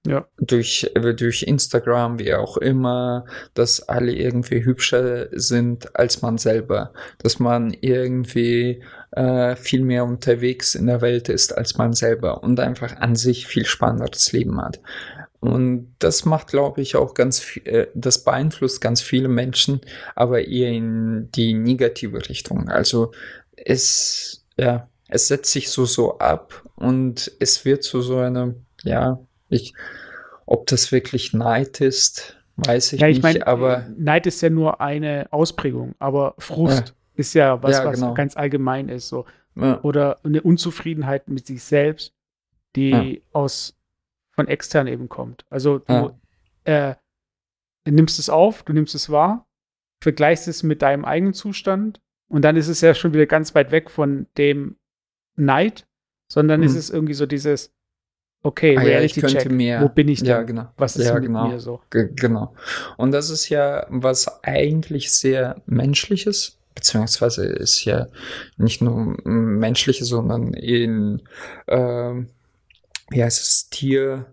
Ja. 0.08 0.26
Durch, 0.38 0.90
äh, 0.94 1.14
durch 1.14 1.42
Instagram, 1.42 2.18
wie 2.18 2.32
auch 2.32 2.56
immer, 2.56 3.26
dass 3.52 3.90
alle 3.90 4.12
irgendwie 4.12 4.64
hübscher 4.64 5.28
sind 5.32 5.94
als 5.96 6.22
man 6.22 6.38
selber. 6.38 6.94
Dass 7.18 7.38
man 7.38 7.76
irgendwie 7.78 8.82
äh, 9.10 9.54
viel 9.54 9.82
mehr 9.82 10.04
unterwegs 10.04 10.74
in 10.74 10.86
der 10.86 11.02
Welt 11.02 11.28
ist 11.28 11.56
als 11.56 11.76
man 11.76 11.92
selber 11.92 12.42
und 12.42 12.58
einfach 12.58 12.96
an 12.96 13.16
sich 13.16 13.46
viel 13.46 13.66
spannenderes 13.66 14.32
Leben 14.32 14.58
hat. 14.62 14.80
Und 15.40 15.94
das 15.98 16.24
macht, 16.24 16.48
glaube 16.48 16.80
ich, 16.80 16.96
auch 16.96 17.12
ganz 17.12 17.40
viel, 17.40 17.66
äh, 17.66 17.86
das 17.94 18.24
beeinflusst 18.24 18.80
ganz 18.80 19.02
viele 19.02 19.28
Menschen, 19.28 19.82
aber 20.16 20.48
eher 20.48 20.70
in 20.70 21.30
die 21.32 21.52
negative 21.52 22.26
Richtung. 22.30 22.70
Also 22.70 23.12
es, 23.56 24.46
ja, 24.56 24.88
es 25.08 25.28
setzt 25.28 25.52
sich 25.52 25.68
so, 25.68 25.84
so 25.84 26.18
ab 26.18 26.62
und 26.76 27.30
es 27.40 27.66
wird 27.66 27.82
zu 27.82 28.00
so 28.00 28.16
einer, 28.16 28.54
ja, 28.84 29.20
ich, 29.48 29.74
ob 30.46 30.66
das 30.66 30.92
wirklich 30.92 31.32
Neid 31.32 31.80
ist, 31.80 32.36
weiß 32.56 32.94
ich, 32.94 33.00
ja, 33.00 33.08
ich 33.08 33.16
nicht, 33.16 33.22
mein, 33.22 33.42
aber. 33.42 33.86
Neid 33.96 34.26
ist 34.26 34.40
ja 34.40 34.50
nur 34.50 34.80
eine 34.80 35.28
Ausprägung, 35.30 35.94
aber 35.98 36.34
Frust 36.38 36.88
ja. 36.88 36.94
ist 37.14 37.34
ja 37.34 37.62
was, 37.62 37.78
ja, 37.78 37.90
genau. 37.90 38.10
was 38.10 38.14
ganz 38.14 38.36
allgemein 38.36 38.88
ist, 38.88 39.08
so. 39.08 39.26
Oder 39.82 40.20
eine 40.22 40.40
Unzufriedenheit 40.42 41.26
mit 41.26 41.48
sich 41.48 41.64
selbst, 41.64 42.14
die 42.76 43.22
aus, 43.32 43.76
von 44.30 44.46
extern 44.46 44.86
eben 44.86 45.08
kommt. 45.08 45.44
Also 45.50 45.80
du 45.80 46.16
äh, 46.62 46.94
nimmst 47.84 48.20
es 48.20 48.30
auf, 48.30 48.62
du 48.62 48.72
nimmst 48.72 48.94
es 48.94 49.10
wahr, 49.10 49.48
vergleichst 50.00 50.46
es 50.46 50.62
mit 50.62 50.82
deinem 50.82 51.04
eigenen 51.04 51.34
Zustand 51.34 52.00
und 52.28 52.42
dann 52.42 52.56
ist 52.56 52.68
es 52.68 52.80
ja 52.82 52.94
schon 52.94 53.12
wieder 53.14 53.26
ganz 53.26 53.54
weit 53.54 53.72
weg 53.72 53.90
von 53.90 54.26
dem 54.36 54.76
Neid, 55.34 55.86
sondern 56.30 56.60
mhm. 56.60 56.66
ist 56.66 56.76
es 56.76 56.90
irgendwie 56.90 57.14
so 57.14 57.26
dieses, 57.26 57.74
Okay, 58.42 58.76
ah, 58.78 58.83
ja, 58.85 59.07
Check. 59.07 59.50
Mehr, 59.50 59.83
Wo 59.83 59.88
bin 59.88 60.09
ich 60.09 60.21
denn? 60.21 60.28
Ja, 60.28 60.42
genau. 60.42 60.68
Was 60.76 60.97
ist 60.97 61.07
ja, 61.07 61.14
mit 61.14 61.25
genau. 61.25 61.49
mir 61.49 61.59
so? 61.59 61.80
G 61.90 62.09
genau. 62.14 62.54
Und 62.97 63.12
das 63.12 63.30
ist 63.30 63.49
ja 63.49 63.85
was 63.88 64.42
eigentlich 64.45 65.12
sehr 65.12 65.61
menschliches, 65.66 66.57
beziehungsweise 66.75 67.45
ist 67.45 67.85
ja 67.85 68.07
nicht 68.57 68.80
nur 68.80 69.16
menschliches, 69.25 70.09
sondern 70.09 70.54
in, 70.54 71.23
äh, 71.66 72.14
wie 73.11 73.25
heißt 73.25 73.42
es, 73.42 73.71
Tier, 73.71 74.26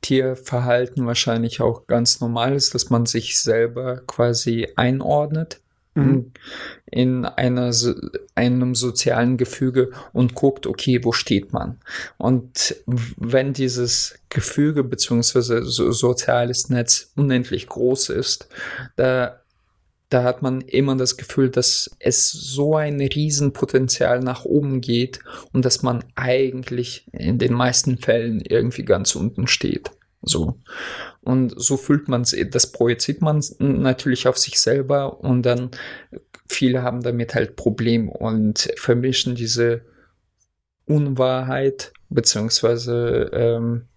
Tierverhalten 0.00 1.06
wahrscheinlich 1.06 1.60
auch 1.60 1.86
ganz 1.86 2.20
normal 2.20 2.54
ist, 2.54 2.74
dass 2.74 2.88
man 2.88 3.04
sich 3.04 3.38
selber 3.38 4.00
quasi 4.06 4.68
einordnet 4.76 5.60
mhm. 6.06 6.32
in 6.86 7.24
einer, 7.24 7.72
einem 8.34 8.74
sozialen 8.74 9.36
Gefüge 9.36 9.90
und 10.12 10.34
guckt, 10.34 10.66
okay, 10.66 11.04
wo 11.04 11.12
steht 11.12 11.52
man? 11.52 11.78
Und 12.16 12.76
wenn 12.86 13.52
dieses 13.52 14.18
Gefüge 14.28 14.84
beziehungsweise 14.84 15.64
so 15.64 15.90
soziales 15.92 16.68
Netz 16.68 17.12
unendlich 17.16 17.66
groß 17.66 18.10
ist, 18.10 18.48
da 18.96 19.40
da 20.10 20.22
hat 20.22 20.42
man 20.42 20.62
immer 20.62 20.96
das 20.96 21.16
Gefühl, 21.16 21.50
dass 21.50 21.90
es 21.98 22.30
so 22.30 22.76
ein 22.76 23.00
Riesenpotenzial 23.00 24.20
nach 24.20 24.44
oben 24.44 24.80
geht 24.80 25.20
und 25.52 25.64
dass 25.64 25.82
man 25.82 26.04
eigentlich 26.14 27.06
in 27.12 27.38
den 27.38 27.52
meisten 27.52 27.98
Fällen 27.98 28.40
irgendwie 28.40 28.84
ganz 28.84 29.14
unten 29.14 29.46
steht. 29.46 29.90
So. 30.22 30.58
Und 31.28 31.52
so 31.60 31.76
fühlt 31.76 32.08
man 32.08 32.22
es, 32.22 32.34
das 32.50 32.72
projiziert 32.72 33.20
man 33.20 33.44
natürlich 33.58 34.28
auf 34.28 34.38
sich 34.38 34.58
selber 34.58 35.20
und 35.20 35.42
dann 35.42 35.70
viele 36.48 36.82
haben 36.82 37.02
damit 37.02 37.34
halt 37.34 37.54
Probleme 37.54 38.10
und 38.10 38.72
vermischen 38.76 39.34
diese 39.34 39.82
Unwahrheit 40.86 41.92
beziehungsweise 42.08 43.28
ähm, 43.34 43.88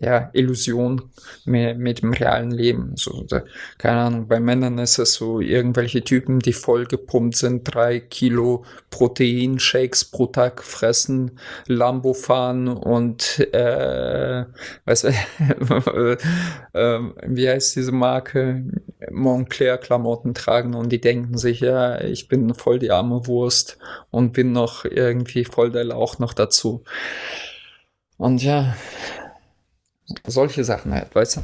ja, 0.00 0.30
Illusion 0.32 1.10
mit, 1.44 1.76
mit 1.78 2.02
dem 2.02 2.12
realen 2.12 2.52
Leben. 2.52 2.92
So, 2.96 3.24
da, 3.28 3.42
keine 3.78 4.00
Ahnung, 4.00 4.28
bei 4.28 4.38
Männern 4.38 4.78
ist 4.78 4.98
es 4.98 5.14
so 5.14 5.40
irgendwelche 5.40 6.04
Typen, 6.04 6.38
die 6.38 6.52
voll 6.52 6.86
gepumpt 6.86 7.36
sind, 7.36 7.64
drei 7.64 7.98
Kilo 7.98 8.64
Proteinshakes 8.90 10.04
pro 10.06 10.26
Tag 10.26 10.62
fressen, 10.62 11.38
Lambo 11.66 12.14
fahren 12.14 12.68
und 12.68 13.40
äh, 13.52 14.44
du, 14.86 14.92
äh, 16.72 17.00
wie 17.26 17.48
heißt 17.48 17.76
diese 17.76 17.92
Marke? 17.92 18.64
Montclair 19.10 19.78
Klamotten 19.78 20.34
tragen 20.34 20.74
und 20.74 20.90
die 20.90 21.00
denken 21.00 21.38
sich, 21.38 21.60
ja, 21.60 22.00
ich 22.00 22.28
bin 22.28 22.54
voll 22.54 22.78
die 22.78 22.90
arme 22.90 23.26
Wurst 23.26 23.78
und 24.10 24.32
bin 24.32 24.52
noch 24.52 24.84
irgendwie 24.84 25.44
voll 25.44 25.70
der 25.70 25.84
Lauch 25.84 26.18
noch 26.18 26.34
dazu. 26.34 26.84
Und 28.16 28.42
ja, 28.42 28.74
solche 30.26 30.64
Sachen 30.64 30.92
halt, 30.92 31.14
weißt 31.14 31.36
du? 31.36 31.40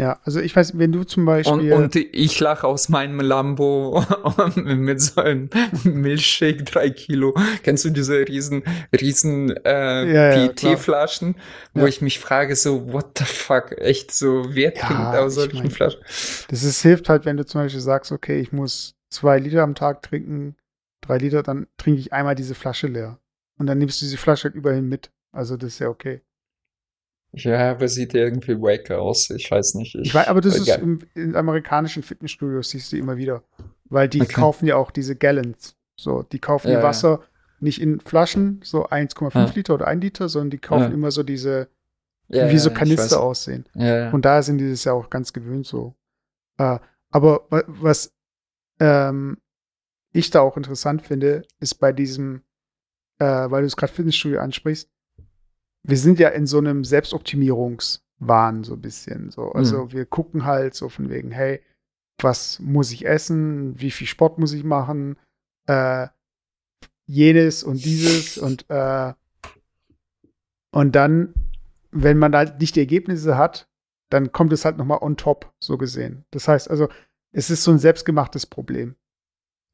Ja, 0.00 0.18
also 0.24 0.40
ich 0.40 0.56
weiß, 0.56 0.78
wenn 0.78 0.92
du 0.92 1.04
zum 1.04 1.26
Beispiel. 1.26 1.74
Und, 1.74 1.94
und 1.94 1.96
ich 1.96 2.40
lache 2.40 2.66
aus 2.66 2.88
meinem 2.88 3.20
Lambo 3.20 4.02
mit 4.54 4.98
so 4.98 5.20
einem 5.20 5.50
Milchshake, 5.84 6.64
drei 6.64 6.88
Kilo. 6.88 7.36
Kennst 7.62 7.84
du 7.84 7.90
diese 7.90 8.26
riesen, 8.26 8.62
riesen 8.98 9.54
äh, 9.62 10.10
ja, 10.10 10.48
PET-Flaschen, 10.48 11.34
wo 11.74 11.80
ja. 11.82 11.86
ich 11.86 12.00
mich 12.00 12.18
frage, 12.18 12.56
so, 12.56 12.90
what 12.90 13.18
the 13.18 13.24
fuck, 13.24 13.72
echt 13.76 14.10
so, 14.10 14.46
wer 14.48 14.72
trinkt 14.72 15.16
aus 15.16 15.34
solchen 15.34 15.58
mein, 15.58 15.70
Flaschen? 15.70 16.00
Das 16.48 16.62
ist, 16.62 16.80
hilft 16.80 17.10
halt, 17.10 17.26
wenn 17.26 17.36
du 17.36 17.44
zum 17.44 17.60
Beispiel 17.60 17.82
sagst, 17.82 18.10
okay, 18.10 18.40
ich 18.40 18.52
muss 18.52 18.94
zwei 19.10 19.38
Liter 19.38 19.62
am 19.62 19.74
Tag 19.74 20.02
trinken, 20.02 20.56
drei 21.02 21.18
Liter, 21.18 21.42
dann 21.42 21.66
trinke 21.76 22.00
ich 22.00 22.14
einmal 22.14 22.34
diese 22.34 22.54
Flasche 22.54 22.86
leer. 22.86 23.18
Und 23.58 23.66
dann 23.66 23.76
nimmst 23.76 24.00
du 24.00 24.06
diese 24.06 24.16
Flasche 24.16 24.44
halt 24.44 24.54
überall 24.54 24.80
mit. 24.80 25.10
Also 25.30 25.58
das 25.58 25.74
ist 25.74 25.80
ja 25.80 25.90
okay. 25.90 26.22
Ja, 27.32 27.70
aber 27.70 27.86
sieht 27.88 28.14
irgendwie 28.14 28.60
wacker 28.60 29.00
aus. 29.00 29.30
Ich 29.30 29.50
weiß 29.50 29.74
nicht. 29.74 29.94
Ich, 29.94 30.08
ich 30.08 30.14
weiß, 30.14 30.26
aber 30.28 30.40
das 30.40 30.56
ist 30.56 30.68
im, 30.68 31.00
in 31.14 31.36
amerikanischen 31.36 32.02
Fitnessstudios 32.02 32.70
siehst 32.70 32.92
du 32.92 32.96
immer 32.96 33.16
wieder. 33.16 33.44
Weil 33.84 34.08
die 34.08 34.22
okay. 34.22 34.32
kaufen 34.32 34.66
ja 34.66 34.76
auch 34.76 34.90
diese 34.90 35.16
Gallons. 35.16 35.76
So, 35.96 36.22
die 36.22 36.38
kaufen 36.38 36.68
ja, 36.68 36.78
ihr 36.78 36.82
Wasser 36.82 37.20
ja. 37.20 37.26
nicht 37.60 37.80
in 37.80 38.00
Flaschen, 38.00 38.60
so 38.64 38.86
1,5 38.86 39.34
ja. 39.34 39.52
Liter 39.54 39.74
oder 39.74 39.86
1 39.86 40.02
Liter, 40.02 40.28
sondern 40.28 40.50
die 40.50 40.58
kaufen 40.58 40.92
immer 40.92 41.10
so 41.10 41.22
diese, 41.22 41.68
wie 42.28 42.58
so 42.58 42.70
Kanister 42.70 43.20
aussehen. 43.20 43.66
Und 43.74 44.24
da 44.24 44.42
sind 44.42 44.58
die 44.58 44.70
das 44.70 44.84
ja 44.84 44.92
auch 44.92 45.10
ganz 45.10 45.32
gewöhnt 45.32 45.66
so. 45.66 45.94
Äh, 46.58 46.78
aber 47.10 47.46
was 47.66 48.12
ähm, 48.80 49.38
ich 50.12 50.30
da 50.30 50.40
auch 50.40 50.56
interessant 50.56 51.02
finde, 51.02 51.42
ist 51.58 51.74
bei 51.74 51.92
diesem, 51.92 52.42
äh, 53.18 53.24
weil 53.24 53.62
du 53.62 53.66
es 53.66 53.76
gerade 53.76 53.92
Fitnessstudio 53.92 54.40
ansprichst, 54.40 54.88
wir 55.82 55.96
sind 55.96 56.18
ja 56.18 56.28
in 56.28 56.46
so 56.46 56.58
einem 56.58 56.84
Selbstoptimierungswahn 56.84 58.64
so 58.64 58.74
ein 58.74 58.80
bisschen. 58.80 59.30
So. 59.30 59.52
Also 59.52 59.84
mhm. 59.84 59.92
wir 59.92 60.06
gucken 60.06 60.44
halt 60.44 60.74
so 60.74 60.88
von 60.88 61.08
wegen, 61.08 61.30
hey, 61.30 61.60
was 62.22 62.60
muss 62.60 62.92
ich 62.92 63.06
essen, 63.06 63.80
wie 63.80 63.90
viel 63.90 64.06
Sport 64.06 64.38
muss 64.38 64.52
ich 64.52 64.64
machen, 64.64 65.16
äh, 65.66 66.08
jenes 67.06 67.64
und 67.64 67.84
dieses 67.84 68.38
und 68.38 68.68
äh, 68.68 69.14
und 70.72 70.94
dann, 70.94 71.34
wenn 71.90 72.18
man 72.18 72.36
halt 72.36 72.60
nicht 72.60 72.76
die 72.76 72.80
Ergebnisse 72.80 73.36
hat, 73.36 73.68
dann 74.10 74.32
kommt 74.32 74.52
es 74.52 74.64
halt 74.64 74.76
noch 74.76 74.84
mal 74.84 74.98
on 75.00 75.16
top, 75.16 75.52
so 75.58 75.78
gesehen. 75.78 76.24
Das 76.30 76.46
heißt 76.46 76.70
also, 76.70 76.88
es 77.32 77.50
ist 77.50 77.64
so 77.64 77.70
ein 77.70 77.78
selbstgemachtes 77.78 78.46
Problem. 78.46 78.94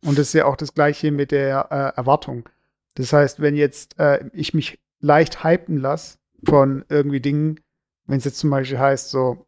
Und 0.05 0.19
das 0.19 0.29
ist 0.29 0.35
ja 0.35 0.47
auch 0.47 0.57
das 0.57 0.75
Gleiche 0.75 1.11
mit 1.11 1.33
der 1.33 1.69
äh, 1.71 1.99
Erwartung. 1.99 2.49
Das 2.95 3.13
heißt, 3.13 3.41
wenn 3.41 3.57
jetzt 3.57 3.99
äh, 3.99 4.29
ich 4.33 4.55
mich 4.55 4.79
leicht 5.01 5.45
hypen 5.45 5.79
lasse 5.79 6.19
von 6.45 6.85
irgendwie 6.89 7.21
Dingen, 7.21 7.61
wenn 8.07 8.19
es 8.19 8.25
jetzt 8.25 8.39
zum 8.39 8.51
Beispiel 8.51 8.79
heißt, 8.79 9.11
so, 9.11 9.47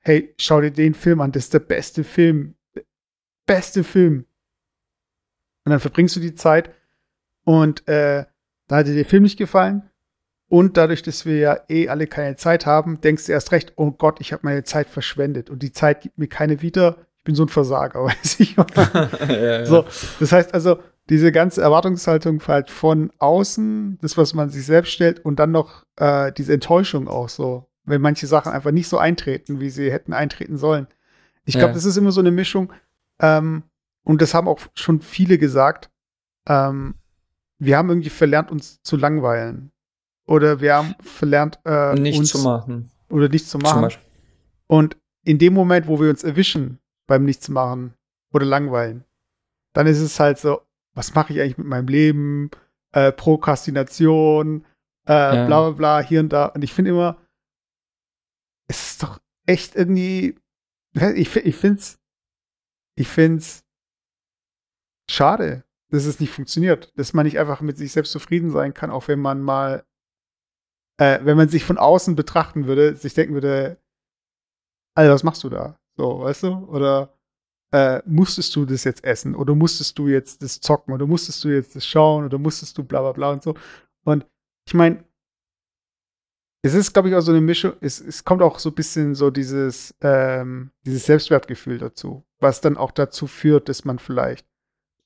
hey, 0.00 0.34
schau 0.38 0.60
dir 0.60 0.70
den 0.70 0.94
Film 0.94 1.20
an, 1.20 1.32
das 1.32 1.44
ist 1.44 1.54
der 1.54 1.60
beste 1.60 2.04
Film. 2.04 2.54
Beste 3.46 3.84
Film. 3.84 4.26
Und 5.64 5.70
dann 5.70 5.80
verbringst 5.80 6.16
du 6.16 6.20
die 6.20 6.34
Zeit 6.34 6.74
und 7.44 7.86
äh, 7.88 8.24
da 8.68 8.76
hat 8.76 8.86
dir 8.86 8.94
der 8.94 9.04
Film 9.04 9.22
nicht 9.22 9.38
gefallen. 9.38 9.90
Und 10.50 10.78
dadurch, 10.78 11.02
dass 11.02 11.26
wir 11.26 11.38
ja 11.38 11.60
eh 11.68 11.88
alle 11.88 12.06
keine 12.06 12.36
Zeit 12.36 12.64
haben, 12.64 13.00
denkst 13.02 13.26
du 13.26 13.32
erst 13.32 13.52
recht, 13.52 13.74
oh 13.76 13.90
Gott, 13.90 14.20
ich 14.20 14.32
habe 14.32 14.40
meine 14.44 14.64
Zeit 14.64 14.88
verschwendet 14.88 15.50
und 15.50 15.62
die 15.62 15.72
Zeit 15.72 16.00
gibt 16.00 16.18
mir 16.18 16.28
keine 16.28 16.62
wieder. 16.62 17.06
Ich 17.18 17.24
bin 17.24 17.34
so 17.34 17.44
ein 17.44 17.48
Versager, 17.48 18.04
weiß 18.04 18.40
ich. 18.40 18.56
ja, 18.76 19.28
ja. 19.28 19.66
So, 19.66 19.84
das 20.20 20.32
heißt 20.32 20.54
also, 20.54 20.78
diese 21.08 21.32
ganze 21.32 21.62
Erwartungshaltung 21.62 22.42
halt 22.46 22.70
von 22.70 23.10
außen, 23.18 23.98
das, 24.00 24.16
was 24.16 24.34
man 24.34 24.50
sich 24.50 24.66
selbst 24.66 24.92
stellt, 24.92 25.24
und 25.24 25.38
dann 25.38 25.50
noch 25.50 25.84
äh, 25.96 26.32
diese 26.32 26.52
Enttäuschung 26.52 27.08
auch 27.08 27.28
so, 27.28 27.66
wenn 27.84 28.02
manche 28.02 28.26
Sachen 28.26 28.52
einfach 28.52 28.70
nicht 28.70 28.88
so 28.88 28.98
eintreten, 28.98 29.60
wie 29.60 29.70
sie 29.70 29.90
hätten 29.90 30.12
eintreten 30.12 30.58
sollen. 30.58 30.86
Ich 31.44 31.54
glaube, 31.54 31.68
ja. 31.68 31.74
das 31.74 31.86
ist 31.86 31.96
immer 31.96 32.12
so 32.12 32.20
eine 32.20 32.30
Mischung. 32.30 32.72
Ähm, 33.20 33.62
und 34.04 34.20
das 34.20 34.34
haben 34.34 34.48
auch 34.48 34.60
schon 34.74 35.00
viele 35.00 35.38
gesagt. 35.38 35.90
Ähm, 36.46 36.94
wir 37.58 37.78
haben 37.78 37.88
irgendwie 37.88 38.10
verlernt, 38.10 38.50
uns 38.50 38.82
zu 38.82 38.96
langweilen. 38.96 39.72
Oder 40.26 40.60
wir 40.60 40.74
haben 40.74 40.94
verlernt, 41.00 41.58
äh, 41.64 41.94
nichts 41.94 42.18
uns, 42.18 42.30
zu 42.32 42.38
machen. 42.40 42.90
Oder 43.08 43.30
nichts 43.30 43.48
zu 43.48 43.58
machen. 43.58 43.88
Und 44.66 44.98
in 45.24 45.38
dem 45.38 45.54
Moment, 45.54 45.86
wo 45.88 46.00
wir 46.00 46.10
uns 46.10 46.22
erwischen 46.22 46.78
beim 47.06 47.24
Nichtsmachen 47.24 47.94
oder 48.32 48.44
langweilen, 48.44 49.04
dann 49.72 49.86
ist 49.86 50.00
es 50.00 50.20
halt 50.20 50.38
so, 50.38 50.60
was 50.98 51.14
mache 51.14 51.32
ich 51.32 51.40
eigentlich 51.40 51.58
mit 51.58 51.68
meinem 51.68 51.86
Leben, 51.86 52.50
äh, 52.90 53.12
Prokrastination, 53.12 54.66
äh, 55.06 55.12
ja. 55.12 55.46
bla 55.46 55.70
bla 55.70 55.70
bla, 55.70 56.00
hier 56.00 56.18
und 56.18 56.30
da. 56.30 56.46
Und 56.46 56.64
ich 56.64 56.74
finde 56.74 56.90
immer, 56.90 57.22
es 58.66 58.90
ist 58.90 59.04
doch 59.04 59.20
echt 59.46 59.76
irgendwie, 59.76 60.36
ich, 61.14 61.36
ich 61.36 61.56
finde 61.56 61.78
es, 61.78 62.00
ich 62.96 63.06
find's 63.06 63.64
schade, 65.08 65.62
dass 65.90 66.04
es 66.04 66.18
nicht 66.18 66.32
funktioniert, 66.32 66.92
dass 66.98 67.14
man 67.14 67.26
nicht 67.26 67.38
einfach 67.38 67.60
mit 67.60 67.78
sich 67.78 67.92
selbst 67.92 68.10
zufrieden 68.10 68.50
sein 68.50 68.74
kann, 68.74 68.90
auch 68.90 69.06
wenn 69.06 69.20
man 69.20 69.40
mal, 69.40 69.86
äh, 71.00 71.20
wenn 71.22 71.36
man 71.36 71.48
sich 71.48 71.62
von 71.64 71.78
außen 71.78 72.16
betrachten 72.16 72.66
würde, 72.66 72.96
sich 72.96 73.14
denken 73.14 73.34
würde, 73.34 73.80
Alter, 74.96 75.14
was 75.14 75.22
machst 75.22 75.44
du 75.44 75.48
da? 75.48 75.78
So, 75.96 76.22
weißt 76.22 76.42
du? 76.42 76.48
Oder 76.66 77.16
äh, 77.72 78.00
musstest 78.06 78.54
du 78.56 78.64
das 78.64 78.84
jetzt 78.84 79.04
essen 79.04 79.34
oder 79.34 79.54
musstest 79.54 79.98
du 79.98 80.08
jetzt 80.08 80.42
das 80.42 80.60
zocken 80.60 80.94
oder 80.94 81.06
musstest 81.06 81.44
du 81.44 81.48
jetzt 81.48 81.76
das 81.76 81.86
schauen 81.86 82.24
oder 82.24 82.38
musstest 82.38 82.78
du 82.78 82.84
bla 82.84 83.00
bla 83.00 83.12
bla 83.12 83.30
und 83.32 83.42
so. 83.42 83.54
Und 84.04 84.26
ich 84.66 84.74
meine, 84.74 85.04
es 86.62 86.74
ist, 86.74 86.92
glaube 86.92 87.08
ich, 87.08 87.14
auch 87.14 87.20
so 87.20 87.32
eine 87.32 87.40
Mischung, 87.40 87.74
es, 87.80 88.00
es 88.00 88.24
kommt 88.24 88.42
auch 88.42 88.58
so 88.58 88.70
ein 88.70 88.74
bisschen 88.74 89.14
so 89.14 89.30
dieses, 89.30 89.94
ähm, 90.00 90.70
dieses 90.84 91.06
Selbstwertgefühl 91.06 91.78
dazu, 91.78 92.24
was 92.40 92.60
dann 92.60 92.76
auch 92.76 92.90
dazu 92.90 93.26
führt, 93.26 93.68
dass 93.68 93.84
man 93.84 93.98
vielleicht 93.98 94.46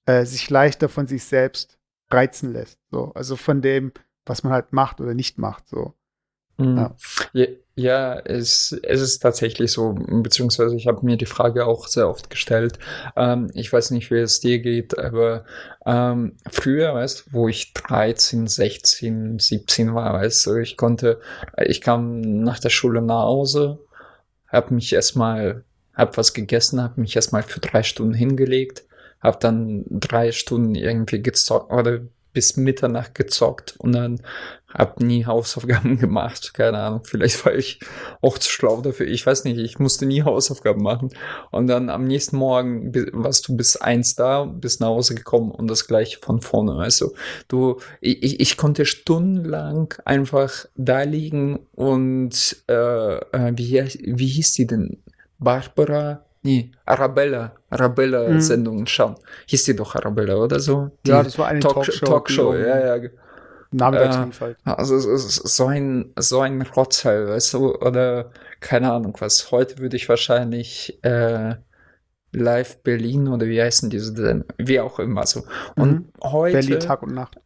äh, 0.07 0.25
sich 0.25 0.49
leichter 0.49 0.89
von 0.89 1.07
sich 1.07 1.25
selbst 1.25 1.79
reizen 2.11 2.53
lässt. 2.53 2.79
So. 2.91 3.13
Also 3.15 3.37
von 3.37 3.61
dem, 3.61 3.93
was 4.25 4.45
man 4.45 4.53
halt 4.53 4.73
macht 4.73 5.01
oder 5.01 5.15
nicht 5.15 5.39
macht. 5.39 5.69
So. 5.69 5.95
Mhm. 6.59 6.77
Ja. 7.33 7.47
Ja. 7.75 8.19
Es, 8.19 8.73
es 8.83 9.01
ist 9.01 9.21
tatsächlich 9.21 9.73
so, 9.73 9.95
beziehungsweise 9.95 10.77
ich 10.77 10.87
habe 10.87 11.05
mir 11.05 11.17
die 11.17 11.27
Frage 11.27 11.67
auch 11.67 11.87
sehr 11.87 12.09
oft 12.09 12.31
gestellt. 12.31 12.79
Ähm, 13.17 13.51
ich 13.55 13.73
weiß 13.73 13.91
nicht, 13.93 14.11
wie 14.11 14.19
es 14.19 14.41
dir 14.41 14.59
geht, 14.61 14.99
aber 14.99 15.45
ähm, 15.87 16.35
früher, 16.51 16.95
weißt 16.95 17.27
du, 17.27 17.33
wo 17.33 17.49
ich 17.49 17.73
13, 17.75 18.47
16, 18.47 19.39
17 19.39 19.95
war, 19.95 20.15
weißt 20.15 20.47
du, 20.47 20.57
ich 20.57 20.77
konnte, 20.77 21.21
ich 21.65 21.81
kam 21.81 22.21
nach 22.21 22.59
der 22.59 22.71
Schule 22.71 23.03
nach 23.03 23.23
Hause, 23.23 23.79
habe 24.49 24.75
mich 24.75 24.93
erstmal, 24.93 25.65
habe 25.95 26.17
was 26.17 26.35
gegessen, 26.35 26.83
habe 26.83 27.01
mich 27.01 27.17
erstmal 27.17 27.43
für 27.43 27.61
drei 27.61 27.83
Stunden 27.83 28.15
hingelegt, 28.15 28.85
habe 29.21 29.39
dann 29.41 29.85
drei 29.89 30.33
Stunden 30.33 30.75
irgendwie 30.75 31.23
gezockt 31.23 31.73
oder 31.73 32.01
bis 32.33 32.57
Mitternacht 32.57 33.15
gezockt 33.15 33.75
und 33.79 33.93
dann 33.93 34.23
hab 34.73 35.01
nie 35.01 35.27
Hausaufgaben 35.27 35.99
gemacht. 35.99 36.55
Keine 36.55 36.79
Ahnung, 36.79 37.03
vielleicht 37.05 37.45
war 37.45 37.55
ich 37.55 37.81
auch 38.21 38.39
zu 38.39 38.51
schlau 38.51 38.81
dafür. 38.81 39.07
Ich 39.07 39.27
weiß 39.27 39.45
nicht, 39.45 39.59
ich 39.59 39.79
musste 39.79 40.07
nie 40.07 40.23
Hausaufgaben 40.23 40.83
machen. 40.83 41.11
Und 41.51 41.67
dann 41.67 41.91
am 41.91 42.05
nächsten 42.05 42.37
Morgen 42.37 42.93
warst 43.13 43.49
du 43.49 43.57
bis 43.57 43.77
eins 43.77 44.15
da, 44.15 44.45
bist 44.45 44.81
nach 44.81 44.89
Hause 44.89 45.15
gekommen 45.15 45.51
und 45.51 45.69
das 45.69 45.87
gleiche 45.87 46.19
von 46.21 46.41
vorne. 46.41 46.75
Also 46.75 47.13
du, 47.49 47.81
ich, 48.01 48.41
ich 48.41 48.57
konnte 48.57 48.87
stundenlang 48.87 49.95
einfach 50.05 50.67
da 50.75 51.03
liegen 51.03 51.61
und 51.73 52.65
äh, 52.69 53.17
äh 53.17 53.53
wie, 53.57 53.85
wie 54.17 54.27
hieß 54.27 54.53
die 54.53 54.67
denn? 54.67 55.03
Barbara 55.39 56.25
Nee, 56.43 56.73
Arabella, 56.87 57.53
Arabella-Sendungen 57.71 58.81
mhm. 58.81 58.87
schauen. 58.87 59.15
Hieß 59.47 59.65
die 59.65 59.77
doch 59.77 59.95
Arabella 59.95 60.35
oder 60.35 60.59
so? 60.59 60.91
Die 61.07 61.11
ja, 61.11 61.23
das 61.23 61.39
war 61.39 61.49
eine 61.49 61.61
Talk 61.61 61.75
Talkshow. 61.85 62.05
Talkshow, 62.07 62.55
ja, 62.55 62.97
ja. 62.97 63.09
Name 63.71 64.01
äh. 64.01 64.55
Also 64.65 64.99
so 64.99 65.67
ein, 65.67 66.13
so 66.19 66.41
ein 66.41 66.63
Rotzteil, 66.63 67.29
weißt 67.29 67.55
du, 67.55 67.75
oder 67.77 68.31
keine 68.61 68.93
Ahnung 68.93 69.17
was. 69.21 69.51
Heute 69.51 69.79
würde 69.79 69.97
ich 69.97 70.09
wahrscheinlich 70.09 71.03
äh, 71.03 71.55
Live 72.33 72.83
Berlin 72.83 73.29
oder 73.29 73.47
wie 73.47 73.63
heißen 73.63 73.89
diese 73.89 74.13
denn? 74.13 74.45
Wie 74.59 74.81
auch 74.81 74.99
immer 74.99 75.27
so. 75.27 75.45
Und 75.77 75.93
mhm. 75.93 76.13
heute. 76.23 76.59
Berlin 76.59 76.81
Tag 76.81 77.03
und 77.03 77.15
Nacht. 77.15 77.39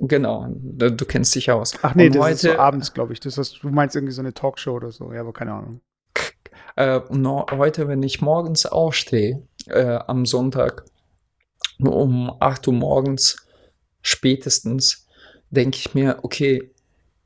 Genau, 0.00 0.46
du, 0.50 0.92
du 0.92 1.04
kennst 1.06 1.34
dich 1.34 1.50
aus. 1.50 1.72
Ach 1.82 1.94
nee, 1.94 2.06
und 2.06 2.14
das 2.14 2.22
heute, 2.22 2.34
ist 2.34 2.42
so 2.42 2.58
abends, 2.58 2.94
glaube 2.94 3.12
ich. 3.12 3.20
Das 3.20 3.36
ist, 3.36 3.62
du 3.62 3.70
meinst 3.70 3.96
irgendwie 3.96 4.12
so 4.12 4.22
eine 4.22 4.32
Talkshow 4.32 4.74
oder 4.74 4.92
so, 4.92 5.12
ja, 5.12 5.22
aber 5.22 5.32
keine 5.32 5.54
Ahnung. 5.54 5.80
Äh, 6.78 7.00
heute, 7.10 7.88
wenn 7.88 8.04
ich 8.04 8.20
morgens 8.20 8.64
aufstehe, 8.64 9.42
äh, 9.66 9.98
am 10.06 10.24
Sonntag, 10.24 10.84
um 11.80 12.32
8 12.38 12.68
Uhr 12.68 12.74
morgens 12.74 13.48
spätestens, 14.00 15.08
denke 15.50 15.76
ich 15.76 15.94
mir, 15.94 16.20
okay, 16.22 16.70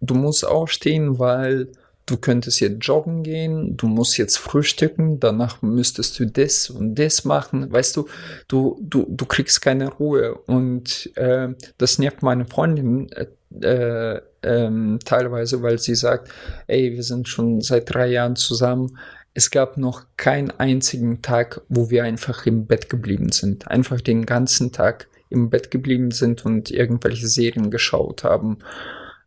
du 0.01 0.15
musst 0.15 0.47
aufstehen, 0.47 1.19
weil 1.19 1.71
du 2.07 2.17
könntest 2.17 2.61
jetzt 2.61 2.79
joggen 2.87 3.23
gehen, 3.23 3.77
du 3.77 3.88
musst 3.88 4.17
jetzt 4.17 4.38
frühstücken, 4.38 5.21
danach 5.21 5.61
müsstest 5.61 6.19
du 6.19 6.27
das 6.27 6.71
und 6.71 6.95
das 6.95 7.27
machen. 7.27 7.71
Weißt 7.71 7.95
du, 7.95 8.09
du, 8.49 8.81
du, 8.81 9.05
du 9.07 9.27
kriegst 9.27 9.61
keine 9.61 9.91
Ruhe. 9.93 10.35
Und 10.47 11.15
äh, 11.17 11.49
das 11.77 11.99
nervt 11.99 12.23
meine 12.23 12.47
Freundin 12.47 13.12
äh, 13.12 13.27
äh, 13.61 14.23
ähm, 14.43 14.99
teilweise, 15.05 15.62
weil 15.62 15.79
sie 15.79 15.95
sagt, 15.95 16.31
ey, 16.69 16.93
wir 16.93 17.03
sind 17.03 17.29
schon 17.29 17.61
seit 17.61 17.93
drei 17.93 18.07
Jahren 18.07 18.35
zusammen. 18.35 18.97
Es 19.35 19.51
gab 19.51 19.79
noch 19.79 20.05
keinen 20.16 20.51
einzigen 20.51 21.23
Tag, 21.23 21.62
wo 21.68 21.90
wir 21.90 22.05
einfach 22.05 22.45
im 22.47 22.66
Bett 22.66 22.90
geblieben 22.90 23.33
sind. 23.33 23.68
Einfach 23.68 24.01
den 24.01 24.27
ganzen 24.27 24.73
Tag 24.73 25.09
im 25.31 25.49
Bett 25.49 25.71
geblieben 25.71 26.11
sind 26.11 26.45
und 26.45 26.71
irgendwelche 26.71 27.27
Serien 27.27 27.71
geschaut 27.71 28.25
haben, 28.25 28.59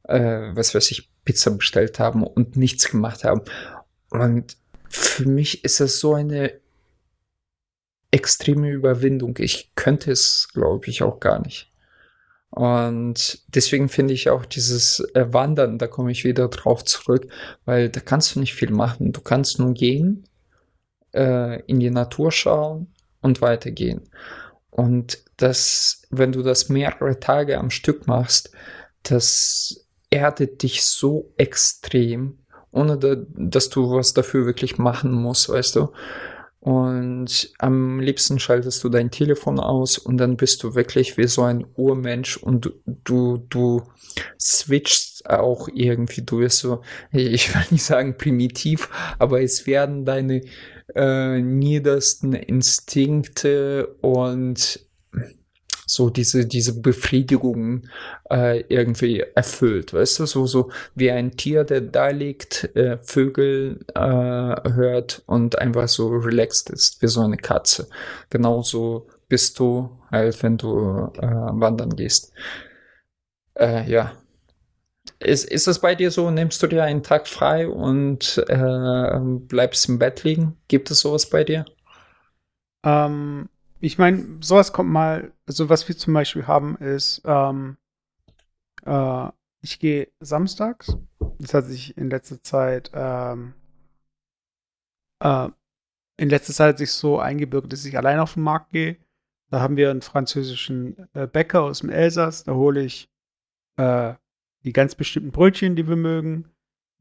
äh, 0.04 0.52
was 0.54 0.76
weiß 0.76 0.92
ich, 0.92 1.10
Pizza 1.26 1.52
bestellt 1.52 2.00
haben 2.00 2.24
und 2.24 2.56
nichts 2.56 2.90
gemacht 2.92 3.24
haben. 3.24 3.42
Und 4.12 4.58
für 4.90 5.28
mich 5.28 5.64
ist 5.64 5.80
das 5.80 6.00
so 6.00 6.14
eine 6.14 6.54
extreme 8.12 8.70
Überwindung. 8.70 9.36
Ich 9.40 9.72
könnte 9.76 10.12
es, 10.12 10.48
glaube 10.54 10.88
ich, 10.88 11.02
auch 11.04 11.20
gar 11.20 11.42
nicht. 11.42 11.72
Und 12.56 13.44
deswegen 13.54 13.90
finde 13.90 14.14
ich 14.14 14.30
auch 14.30 14.46
dieses 14.46 15.02
äh, 15.14 15.26
Wandern, 15.34 15.78
da 15.78 15.88
komme 15.88 16.14
ich 16.14 16.24
wieder 16.24 16.48
drauf 16.48 16.86
zurück, 16.86 17.28
weil 17.66 17.90
da 17.90 18.00
kannst 18.00 18.34
du 18.34 18.40
nicht 18.40 18.54
viel 18.54 18.72
machen. 18.72 19.12
Du 19.12 19.20
kannst 19.20 19.60
nur 19.60 19.74
gehen, 19.74 20.24
äh, 21.14 21.62
in 21.64 21.82
die 21.82 21.90
Natur 21.90 22.32
schauen 22.32 22.94
und 23.22 23.42
weitergehen. 23.42 24.10
Und 24.70 25.22
das, 25.36 26.04
wenn 26.12 26.32
du 26.32 26.44
das 26.44 26.70
mehrere 26.70 27.20
Tage 27.20 27.58
am 27.58 27.72
Stück 27.72 28.08
machst, 28.08 28.52
das 29.04 29.86
erdet 30.10 30.64
dich 30.64 30.86
so 30.86 31.34
extrem, 31.36 32.40
ohne 32.72 32.98
da, 32.98 33.18
dass 33.36 33.68
du 33.68 33.92
was 33.92 34.14
dafür 34.14 34.46
wirklich 34.46 34.78
machen 34.78 35.12
musst, 35.12 35.50
weißt 35.50 35.76
du. 35.76 35.90
Und 36.66 37.54
am 37.60 38.00
liebsten 38.00 38.40
schaltest 38.40 38.84
du 38.84 38.90
dein 38.90 39.12
Telefon 39.12 39.60
aus 39.60 40.00
und 40.00 40.18
dann 40.18 40.36
bist 40.36 40.64
du 40.64 40.74
wirklich 40.74 41.16
wie 41.16 41.28
so 41.28 41.44
ein 41.44 41.64
Urmensch 41.76 42.38
und 42.38 42.74
du, 42.86 43.38
du, 43.38 43.84
switchst 44.40 45.30
auch 45.30 45.68
irgendwie, 45.72 46.24
du 46.24 46.40
wirst 46.40 46.60
so, 46.60 46.82
ich 47.12 47.54
will 47.54 47.62
nicht 47.70 47.84
sagen 47.84 48.18
primitiv, 48.18 48.90
aber 49.20 49.42
es 49.42 49.68
werden 49.68 50.06
deine 50.06 50.42
äh, 50.96 51.40
niedersten 51.40 52.34
Instinkte 52.34 53.88
und 54.02 54.85
so 55.86 56.10
diese, 56.10 56.46
diese 56.46 56.80
Befriedigung 56.80 57.84
äh, 58.30 58.62
irgendwie 58.70 59.22
erfüllt, 59.36 59.94
weißt 59.94 60.20
du, 60.20 60.26
so, 60.26 60.46
so 60.46 60.72
wie 60.96 61.12
ein 61.12 61.38
Tier, 61.38 61.64
der 61.64 61.82
da 61.82 62.10
liegt, 62.10 62.76
äh, 62.76 62.98
Vögel 63.02 63.80
äh, 63.94 64.00
hört 64.00 65.24
und 65.26 65.60
einfach 65.60 65.88
so 65.88 66.10
relaxed 66.10 66.70
ist, 66.70 67.02
wie 67.02 67.08
so 67.08 67.22
eine 67.22 67.38
Katze. 67.38 67.88
Genauso 68.30 69.08
bist 69.28 69.60
du 69.60 69.90
halt, 70.12 70.42
wenn 70.44 70.58
du 70.58 71.12
äh, 71.18 71.22
wandern 71.22 71.96
gehst. 71.96 72.34
Äh, 73.56 73.90
ja. 73.90 74.14
Ist, 75.20 75.46
ist 75.50 75.68
es 75.68 75.80
bei 75.80 75.96
dir 75.96 76.12
so, 76.12 76.30
nimmst 76.30 76.62
du 76.62 76.68
dir 76.68 76.84
einen 76.84 77.04
Tag 77.04 77.28
frei 77.28 77.68
und 77.68 78.44
äh, 78.48 79.20
bleibst 79.20 79.88
im 79.88 79.98
Bett 79.98 80.24
liegen? 80.24 80.58
Gibt 80.68 80.92
es 80.92 81.00
sowas 81.00 81.30
bei 81.30 81.44
dir? 81.44 81.66
Ähm, 82.84 83.50
ich 83.80 83.98
meine, 83.98 84.38
sowas 84.42 84.74
kommt 84.74 84.90
mal, 84.90 85.34
also 85.46 85.70
was 85.70 85.88
wir 85.88 85.98
zum 85.98 86.14
Beispiel 86.14 86.48
haben, 86.48 86.78
ist, 86.78 87.22
ähm, 87.26 87.78
äh, 88.86 89.30
ich 89.62 89.80
gehe 89.80 90.08
samstags. 90.20 90.98
Das 91.40 91.54
hat 91.54 91.66
sich 91.66 91.98
in 91.98 92.10
letzter 92.10 92.42
Zeit, 92.42 92.92
ähm, 92.94 93.54
äh, 95.20 95.50
in 96.18 96.30
letzter 96.30 96.54
Zeit 96.54 96.70
hat 96.70 96.78
sich 96.78 96.92
so 96.92 97.20
eingebürgert, 97.20 97.74
dass 97.74 97.86
ich 97.86 97.98
allein 97.98 98.20
auf 98.20 98.36
den 98.36 98.44
Markt 98.44 98.72
gehe. 98.72 98.98
Da 99.50 99.60
haben 99.60 99.78
wir 99.78 99.92
einen 99.92 100.02
französischen 100.02 101.08
äh, 101.14 101.28
Bäcker 101.28 101.64
aus 101.64 101.80
dem 101.80 101.90
Elsass. 101.90 102.44
Da 102.44 102.54
hole 102.54 102.84
ich 102.84 103.10
äh, 103.78 104.14
die 104.64 104.74
ganz 104.74 104.96
bestimmten 104.96 105.32
Brötchen, 105.32 105.76
die 105.76 105.88
wir 105.88 105.96
mögen. 105.96 106.50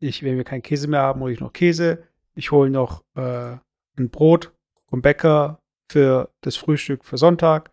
Ich, 0.01 0.23
wenn 0.23 0.37
wir 0.37 0.45
keinen 0.45 0.63
Käse 0.63 0.89
mehr 0.89 1.01
haben, 1.01 1.21
hole 1.21 1.33
ich 1.33 1.41
noch 1.41 1.53
Käse. 1.53 2.07
Ich 2.35 2.51
hole 2.51 2.71
noch 2.71 3.05
äh, 3.15 3.57
ein 3.97 4.11
Brot 4.11 4.53
vom 4.87 5.01
Bäcker, 5.01 5.63
für 5.89 6.31
das 6.41 6.57
Frühstück 6.57 7.05
für 7.05 7.19
Sonntag. 7.19 7.71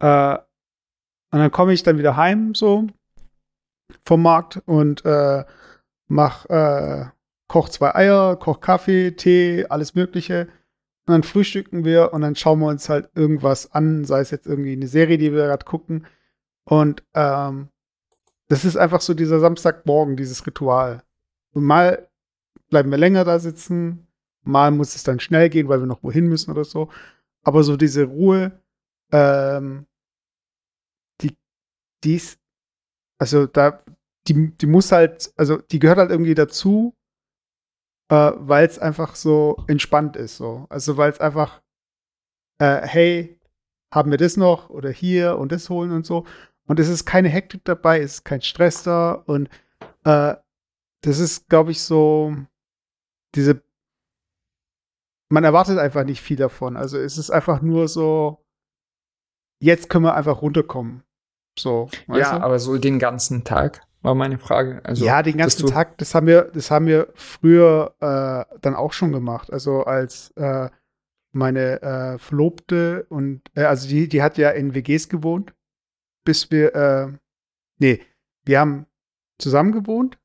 Äh, 0.00 0.38
und 1.32 1.38
dann 1.38 1.50
komme 1.50 1.72
ich 1.72 1.82
dann 1.82 1.98
wieder 1.98 2.16
heim 2.16 2.54
so 2.54 2.86
vom 4.04 4.22
Markt 4.22 4.62
und 4.66 5.04
äh, 5.04 5.44
mach, 6.08 6.46
äh, 6.46 7.06
koch 7.48 7.68
zwei 7.68 7.94
Eier, 7.94 8.36
koch 8.36 8.60
Kaffee, 8.60 9.12
Tee, 9.12 9.66
alles 9.68 9.94
Mögliche. 9.94 10.48
Und 11.06 11.12
dann 11.14 11.22
frühstücken 11.22 11.84
wir 11.84 12.12
und 12.12 12.20
dann 12.20 12.36
schauen 12.36 12.60
wir 12.60 12.68
uns 12.68 12.88
halt 12.88 13.10
irgendwas 13.14 13.72
an, 13.72 14.04
sei 14.04 14.20
es 14.20 14.30
jetzt 14.30 14.46
irgendwie 14.46 14.72
eine 14.72 14.86
Serie, 14.86 15.18
die 15.18 15.32
wir 15.32 15.46
gerade 15.46 15.64
gucken. 15.64 16.06
Und 16.64 17.02
ähm, 17.14 17.68
das 18.48 18.64
ist 18.64 18.76
einfach 18.76 19.00
so 19.00 19.14
dieser 19.14 19.40
Samstagmorgen, 19.40 20.16
dieses 20.16 20.46
Ritual. 20.46 21.02
Und 21.52 21.64
mal 21.64 22.08
bleiben 22.68 22.90
wir 22.90 22.98
länger 22.98 23.24
da 23.24 23.38
sitzen, 23.38 24.06
mal 24.42 24.70
muss 24.70 24.94
es 24.94 25.02
dann 25.02 25.20
schnell 25.20 25.48
gehen, 25.50 25.68
weil 25.68 25.80
wir 25.80 25.86
noch 25.86 26.02
wohin 26.02 26.28
müssen 26.28 26.50
oder 26.50 26.64
so. 26.64 26.88
Aber 27.42 27.62
so 27.62 27.76
diese 27.76 28.04
Ruhe, 28.04 28.60
ähm, 29.12 29.86
die, 31.20 31.36
die 32.04 32.16
ist, 32.16 32.38
also 33.18 33.46
da, 33.46 33.82
die, 34.28 34.56
die 34.56 34.66
muss 34.66 34.92
halt, 34.92 35.32
also 35.36 35.58
die 35.58 35.78
gehört 35.78 35.98
halt 35.98 36.10
irgendwie 36.10 36.34
dazu, 36.34 36.94
äh, 38.10 38.32
weil 38.36 38.66
es 38.66 38.78
einfach 38.78 39.14
so 39.14 39.64
entspannt 39.68 40.16
ist, 40.16 40.36
so. 40.36 40.66
Also 40.68 40.96
weil 40.96 41.10
es 41.10 41.20
einfach, 41.20 41.62
äh, 42.58 42.86
hey, 42.86 43.40
haben 43.92 44.10
wir 44.10 44.18
das 44.18 44.36
noch 44.36 44.70
oder 44.70 44.90
hier 44.90 45.38
und 45.38 45.52
das 45.52 45.70
holen 45.70 45.92
und 45.92 46.06
so. 46.06 46.26
Und 46.66 46.78
es 46.78 46.88
ist 46.88 47.04
keine 47.04 47.28
Hektik 47.28 47.64
dabei, 47.64 48.00
es 48.00 48.14
ist 48.14 48.24
kein 48.24 48.42
Stress 48.42 48.82
da 48.84 49.12
und 49.12 49.48
äh, 50.04 50.36
das 51.02 51.18
ist, 51.18 51.48
glaube 51.48 51.72
ich, 51.72 51.82
so 51.82 52.36
diese 53.34 53.62
man 55.30 55.44
erwartet 55.44 55.78
einfach 55.78 56.04
nicht 56.04 56.20
viel 56.20 56.36
davon. 56.36 56.76
Also 56.76 56.98
es 56.98 57.16
ist 57.16 57.30
einfach 57.30 57.62
nur 57.62 57.88
so, 57.88 58.44
jetzt 59.60 59.88
können 59.88 60.04
wir 60.04 60.14
einfach 60.14 60.42
runterkommen. 60.42 61.02
So. 61.58 61.88
Ja, 62.08 62.38
du? 62.38 62.44
aber 62.44 62.58
so 62.58 62.76
den 62.78 62.98
ganzen 62.98 63.44
Tag 63.44 63.82
war 64.02 64.14
meine 64.14 64.38
Frage. 64.38 64.80
Also, 64.84 65.04
ja, 65.04 65.22
den 65.22 65.36
ganzen 65.36 65.66
Tag, 65.68 65.98
das 65.98 66.14
haben 66.14 66.26
wir, 66.26 66.50
das 66.52 66.70
haben 66.70 66.86
wir 66.86 67.08
früher 67.14 67.94
äh, 68.00 68.58
dann 68.60 68.74
auch 68.74 68.92
schon 68.92 69.12
gemacht. 69.12 69.52
Also 69.52 69.84
als 69.84 70.30
äh, 70.36 70.68
meine 71.32 71.82
äh, 71.82 72.18
Verlobte 72.18 73.06
und 73.08 73.42
äh, 73.54 73.64
also 73.64 73.88
die, 73.88 74.08
die 74.08 74.22
hat 74.22 74.36
ja 74.36 74.50
in 74.50 74.74
WGs 74.74 75.08
gewohnt, 75.08 75.54
bis 76.24 76.50
wir, 76.50 76.74
äh, 76.74 77.08
nee, 77.78 78.00
wir 78.44 78.58
haben 78.58 78.86
zusammen 79.38 79.72
gewohnt 79.72 80.18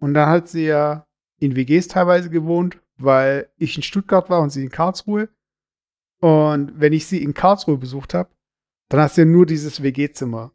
und 0.00 0.12
dann 0.14 0.28
hat 0.28 0.48
sie 0.48 0.66
ja 0.66 1.06
in 1.38 1.56
WGs 1.56 1.88
teilweise 1.88 2.30
gewohnt 2.30 2.80
weil 3.02 3.50
ich 3.56 3.76
in 3.76 3.82
Stuttgart 3.82 4.30
war 4.30 4.40
und 4.40 4.50
sie 4.50 4.62
in 4.62 4.70
Karlsruhe. 4.70 5.28
Und 6.20 6.78
wenn 6.78 6.92
ich 6.92 7.06
sie 7.06 7.22
in 7.22 7.34
Karlsruhe 7.34 7.78
besucht 7.78 8.14
habe, 8.14 8.30
dann 8.88 9.00
hast 9.00 9.16
du 9.16 9.22
ja 9.22 9.24
nur 9.26 9.46
dieses 9.46 9.82
WG-Zimmer. 9.82 10.52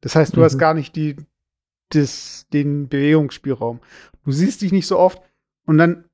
Das 0.00 0.16
heißt, 0.16 0.34
du 0.34 0.40
mhm. 0.40 0.44
hast 0.44 0.58
gar 0.58 0.74
nicht 0.74 0.96
die, 0.96 1.16
das, 1.90 2.46
den 2.52 2.88
Bewegungsspielraum. 2.88 3.80
Du 4.24 4.32
siehst 4.32 4.62
dich 4.62 4.72
nicht 4.72 4.86
so 4.86 4.98
oft 4.98 5.22
und 5.66 5.78
dann 5.78 6.08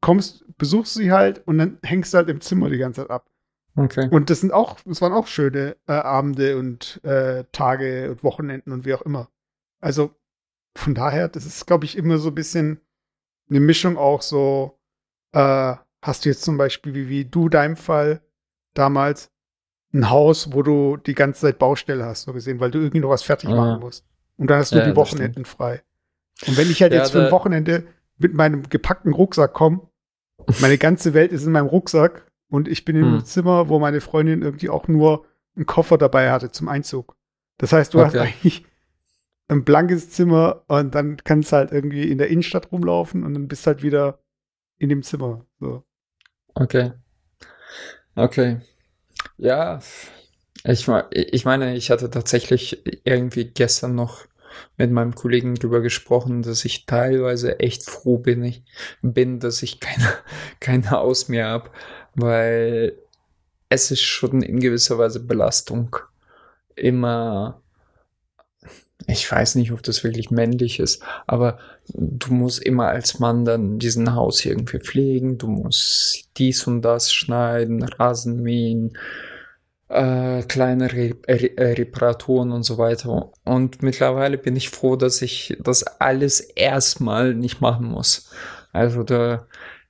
kommst, 0.00 0.44
besuchst 0.56 0.94
sie 0.94 1.12
halt 1.12 1.46
und 1.46 1.58
dann 1.58 1.78
hängst 1.82 2.12
du 2.12 2.18
halt 2.18 2.28
im 2.28 2.40
Zimmer 2.40 2.70
die 2.70 2.78
ganze 2.78 3.02
Zeit 3.02 3.10
ab. 3.10 3.30
Okay. 3.76 4.08
Und 4.10 4.30
das 4.30 4.40
sind 4.40 4.52
auch, 4.52 4.80
das 4.84 5.00
waren 5.00 5.12
auch 5.12 5.26
schöne 5.26 5.76
äh, 5.86 5.92
Abende 5.92 6.58
und 6.58 7.00
äh, 7.04 7.44
Tage 7.52 8.10
und 8.10 8.24
Wochenenden 8.24 8.72
und 8.72 8.84
wie 8.84 8.94
auch 8.94 9.02
immer. 9.02 9.30
Also 9.80 10.14
von 10.76 10.94
daher, 10.94 11.28
das 11.28 11.46
ist, 11.46 11.66
glaube 11.66 11.84
ich, 11.84 11.96
immer 11.96 12.18
so 12.18 12.28
ein 12.28 12.34
bisschen 12.34 12.80
eine 13.48 13.60
Mischung 13.60 13.96
auch 13.96 14.22
so 14.22 14.77
äh, 15.32 15.74
hast 16.02 16.24
du 16.24 16.28
jetzt 16.28 16.42
zum 16.42 16.56
Beispiel, 16.56 16.94
wie, 16.94 17.08
wie 17.08 17.24
du 17.24 17.48
deinem 17.48 17.76
Fall 17.76 18.20
damals, 18.74 19.30
ein 19.92 20.10
Haus, 20.10 20.52
wo 20.52 20.62
du 20.62 20.96
die 20.98 21.14
ganze 21.14 21.42
Zeit 21.42 21.58
Baustelle 21.58 22.04
hast, 22.04 22.22
so 22.22 22.32
gesehen, 22.32 22.60
weil 22.60 22.70
du 22.70 22.78
irgendwie 22.78 23.00
noch 23.00 23.08
was 23.08 23.22
fertig 23.22 23.48
machen 23.48 23.70
ja. 23.70 23.78
musst. 23.78 24.04
Und 24.36 24.50
dann 24.50 24.58
hast 24.58 24.72
du 24.72 24.76
ja, 24.76 24.84
die 24.84 24.96
Wochenenden 24.96 25.44
frei. 25.44 25.82
Und 26.46 26.56
wenn 26.56 26.70
ich 26.70 26.82
halt 26.82 26.92
ja, 26.92 27.00
jetzt 27.00 27.12
für 27.12 27.24
ein 27.24 27.32
Wochenende 27.32 27.86
mit 28.18 28.34
meinem 28.34 28.68
gepackten 28.68 29.12
Rucksack 29.12 29.54
komme, 29.54 29.80
meine 30.60 30.78
ganze 30.78 31.14
Welt 31.14 31.32
ist 31.32 31.44
in 31.44 31.52
meinem 31.52 31.66
Rucksack 31.66 32.30
und 32.48 32.68
ich 32.68 32.84
bin 32.84 32.96
in 32.96 33.04
einem 33.04 33.18
hm. 33.18 33.24
Zimmer, 33.24 33.68
wo 33.68 33.78
meine 33.78 34.00
Freundin 34.00 34.42
irgendwie 34.42 34.68
auch 34.68 34.88
nur 34.88 35.24
einen 35.56 35.66
Koffer 35.66 35.98
dabei 35.98 36.30
hatte 36.30 36.52
zum 36.52 36.68
Einzug. 36.68 37.16
Das 37.56 37.72
heißt, 37.72 37.94
du 37.94 37.98
okay. 37.98 38.06
hast 38.06 38.16
eigentlich 38.16 38.64
ein 39.48 39.64
blankes 39.64 40.10
Zimmer 40.10 40.62
und 40.68 40.94
dann 40.94 41.16
kannst 41.24 41.52
du 41.52 41.56
halt 41.56 41.72
irgendwie 41.72 42.04
in 42.10 42.18
der 42.18 42.28
Innenstadt 42.28 42.70
rumlaufen 42.70 43.24
und 43.24 43.34
dann 43.34 43.48
bist 43.48 43.66
halt 43.66 43.82
wieder 43.82 44.20
in 44.78 44.88
dem 44.88 45.02
Zimmer. 45.02 45.44
So. 45.60 45.84
Okay. 46.54 46.92
Okay. 48.14 48.60
Ja, 49.36 49.80
ich, 50.64 50.88
ich 51.10 51.44
meine, 51.44 51.76
ich 51.76 51.90
hatte 51.90 52.10
tatsächlich 52.10 52.82
irgendwie 53.04 53.44
gestern 53.44 53.94
noch 53.94 54.26
mit 54.76 54.90
meinem 54.90 55.14
Kollegen 55.14 55.54
drüber 55.54 55.80
gesprochen, 55.80 56.42
dass 56.42 56.64
ich 56.64 56.86
teilweise 56.86 57.60
echt 57.60 57.84
froh 57.84 58.18
bin, 58.18 58.42
ich, 58.42 58.64
bin 59.02 59.38
dass 59.40 59.62
ich 59.62 59.78
keine, 59.78 60.08
keine 60.60 60.90
Haus 60.90 61.28
mehr 61.28 61.48
habe, 61.48 61.70
weil 62.14 62.98
es 63.68 63.90
ist 63.90 64.02
schon 64.02 64.42
in 64.42 64.60
gewisser 64.60 64.98
Weise 64.98 65.20
Belastung, 65.20 65.96
immer 66.74 67.62
ich 69.06 69.30
weiß 69.30 69.54
nicht, 69.54 69.72
ob 69.72 69.82
das 69.82 70.04
wirklich 70.04 70.30
männlich 70.30 70.80
ist, 70.80 71.02
aber 71.26 71.58
du 71.94 72.32
musst 72.32 72.62
immer 72.62 72.88
als 72.88 73.18
Mann 73.18 73.44
dann 73.44 73.78
diesen 73.78 74.14
Haus 74.14 74.44
irgendwie 74.44 74.78
pflegen, 74.78 75.38
du 75.38 75.48
musst 75.48 76.30
dies 76.36 76.66
und 76.66 76.82
das 76.82 77.12
schneiden, 77.12 77.82
Rasen 77.82 78.42
mähen, 78.42 78.96
äh, 79.88 80.42
kleine 80.42 80.92
Re 80.92 81.14
Re 81.26 81.56
äh, 81.56 81.72
Reparaturen 81.72 82.52
und 82.52 82.62
so 82.62 82.78
weiter. 82.78 83.32
Und 83.44 83.82
mittlerweile 83.82 84.38
bin 84.38 84.56
ich 84.56 84.70
froh, 84.70 84.96
dass 84.96 85.22
ich 85.22 85.56
das 85.60 85.82
alles 85.84 86.40
erstmal 86.40 87.34
nicht 87.34 87.60
machen 87.60 87.86
muss. 87.86 88.30
Also 88.72 89.02
da, 89.02 89.46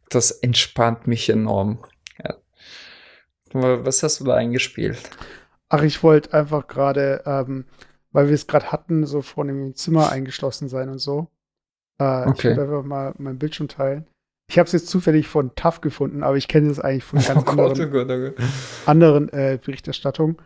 das 0.08 0.30
entspannt 0.30 1.06
mich 1.06 1.28
enorm. 1.28 1.84
Ja. 2.22 2.36
Was 3.52 4.02
hast 4.02 4.20
du 4.20 4.24
da 4.24 4.34
eingespielt? 4.34 4.98
Ach, 5.68 5.82
ich 5.82 6.02
wollte 6.02 6.32
einfach 6.32 6.66
gerade 6.68 7.22
ähm, 7.26 7.64
weil 8.12 8.28
wir 8.28 8.34
es 8.34 8.46
gerade 8.46 8.72
hatten, 8.72 9.06
so 9.06 9.22
vor 9.22 9.44
dem 9.44 9.74
Zimmer 9.74 10.10
eingeschlossen 10.10 10.68
sein 10.68 10.88
und 10.88 10.98
so. 10.98 11.28
Äh, 11.98 12.26
okay. 12.28 12.32
Ich 12.36 12.44
würde 12.44 12.62
einfach 12.62 12.84
mal 12.84 13.14
meinen 13.18 13.38
Bildschirm 13.38 13.68
teilen. 13.68 14.06
Ich 14.50 14.58
habe 14.58 14.66
es 14.66 14.72
jetzt 14.72 14.88
zufällig 14.88 15.28
von 15.28 15.54
TAF 15.54 15.80
gefunden, 15.80 16.22
aber 16.22 16.36
ich 16.36 16.48
kenne 16.48 16.70
es 16.70 16.80
eigentlich 16.80 17.04
von 17.04 17.18
ganz 17.26 17.44
oh 17.46 17.50
anderen, 17.50 17.88
oh 17.88 17.90
Gott, 17.90 18.10
oh 18.10 18.18
Gott. 18.18 18.34
anderen 18.86 19.28
äh, 19.30 19.58
Berichterstattungen. 19.62 20.36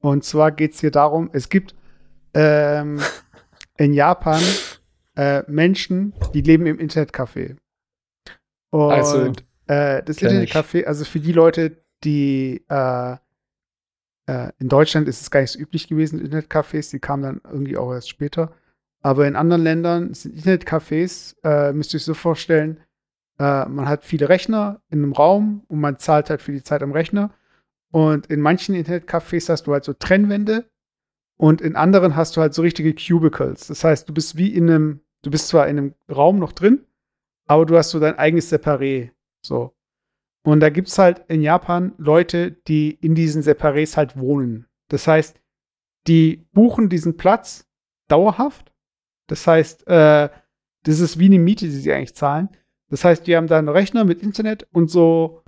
Und 0.00 0.24
zwar 0.24 0.50
geht 0.50 0.74
es 0.74 0.80
hier 0.80 0.90
darum, 0.90 1.30
es 1.32 1.48
gibt 1.48 1.74
ähm, 2.34 3.00
in 3.76 3.92
Japan 3.92 4.42
äh, 5.16 5.42
Menschen, 5.46 6.14
die 6.32 6.40
leben 6.40 6.66
im 6.66 6.78
Internetcafé. 6.78 7.56
Und 8.70 8.92
also, 8.92 9.32
äh, 9.66 10.02
das 10.02 10.18
Internetcafé, 10.18 10.84
also 10.84 11.04
für 11.04 11.20
die 11.20 11.32
Leute, 11.32 11.82
die 12.02 12.64
äh, 12.68 13.16
äh, 14.26 14.52
in 14.58 14.68
Deutschland 14.68 15.08
ist 15.08 15.20
es 15.20 15.30
gar 15.30 15.40
nicht 15.40 15.50
so 15.50 15.58
üblich 15.58 15.88
gewesen, 15.88 16.24
Internetcafés, 16.24 16.90
die 16.90 17.00
kamen 17.00 17.22
dann 17.22 17.40
irgendwie 17.44 17.76
auch 17.76 17.92
erst 17.92 18.08
später. 18.08 18.52
Aber 19.02 19.26
in 19.26 19.36
anderen 19.36 19.62
Ländern 19.62 20.14
sind 20.14 20.34
Internetcafés, 20.36 21.36
äh, 21.42 21.72
müsst 21.72 21.94
ihr 21.94 21.98
euch 21.98 22.04
so 22.04 22.14
vorstellen, 22.14 22.80
äh, 23.38 23.64
man 23.66 23.88
hat 23.88 24.04
viele 24.04 24.28
Rechner 24.28 24.82
in 24.90 25.02
einem 25.02 25.12
Raum 25.12 25.64
und 25.68 25.80
man 25.80 25.98
zahlt 25.98 26.28
halt 26.28 26.42
für 26.42 26.52
die 26.52 26.62
Zeit 26.62 26.82
am 26.82 26.92
Rechner. 26.92 27.30
Und 27.90 28.26
in 28.26 28.40
manchen 28.40 28.74
Internetcafés 28.74 29.48
hast 29.48 29.66
du 29.66 29.72
halt 29.72 29.84
so 29.84 29.94
Trennwände 29.94 30.70
und 31.36 31.62
in 31.62 31.74
anderen 31.74 32.16
hast 32.16 32.36
du 32.36 32.42
halt 32.42 32.52
so 32.52 32.62
richtige 32.62 32.94
Cubicles. 32.94 33.66
Das 33.66 33.82
heißt, 33.82 34.08
du 34.08 34.12
bist 34.12 34.36
wie 34.36 34.54
in 34.54 34.70
einem, 34.70 35.00
du 35.22 35.30
bist 35.30 35.48
zwar 35.48 35.66
in 35.68 35.78
einem 35.78 35.94
Raum 36.10 36.38
noch 36.38 36.52
drin, 36.52 36.84
aber 37.46 37.64
du 37.64 37.76
hast 37.78 37.90
so 37.90 37.98
dein 37.98 38.18
eigenes 38.18 38.52
Separé. 38.52 39.10
So. 39.42 39.74
Und 40.42 40.60
da 40.60 40.68
gibt 40.68 40.88
es 40.88 40.98
halt 40.98 41.24
in 41.28 41.42
Japan 41.42 41.94
Leute, 41.96 42.52
die 42.52 42.90
in 42.90 43.14
diesen 43.14 43.42
Separés 43.42 43.96
halt 43.96 44.18
wohnen. 44.18 44.66
Das 44.88 45.06
heißt, 45.06 45.40
die 46.06 46.46
buchen 46.52 46.88
diesen 46.88 47.16
Platz 47.16 47.68
dauerhaft. 48.08 48.69
Das 49.30 49.46
heißt, 49.46 49.86
äh, 49.86 50.28
das 50.82 50.98
ist 50.98 51.18
wie 51.18 51.26
eine 51.26 51.38
Miete, 51.38 51.66
die 51.66 51.70
sie 51.70 51.92
eigentlich 51.92 52.16
zahlen. 52.16 52.48
Das 52.88 53.04
heißt, 53.04 53.26
die 53.26 53.36
haben 53.36 53.46
da 53.46 53.58
einen 53.58 53.68
Rechner 53.68 54.04
mit 54.04 54.22
Internet 54.22 54.66
und 54.72 54.90
so, 54.90 55.44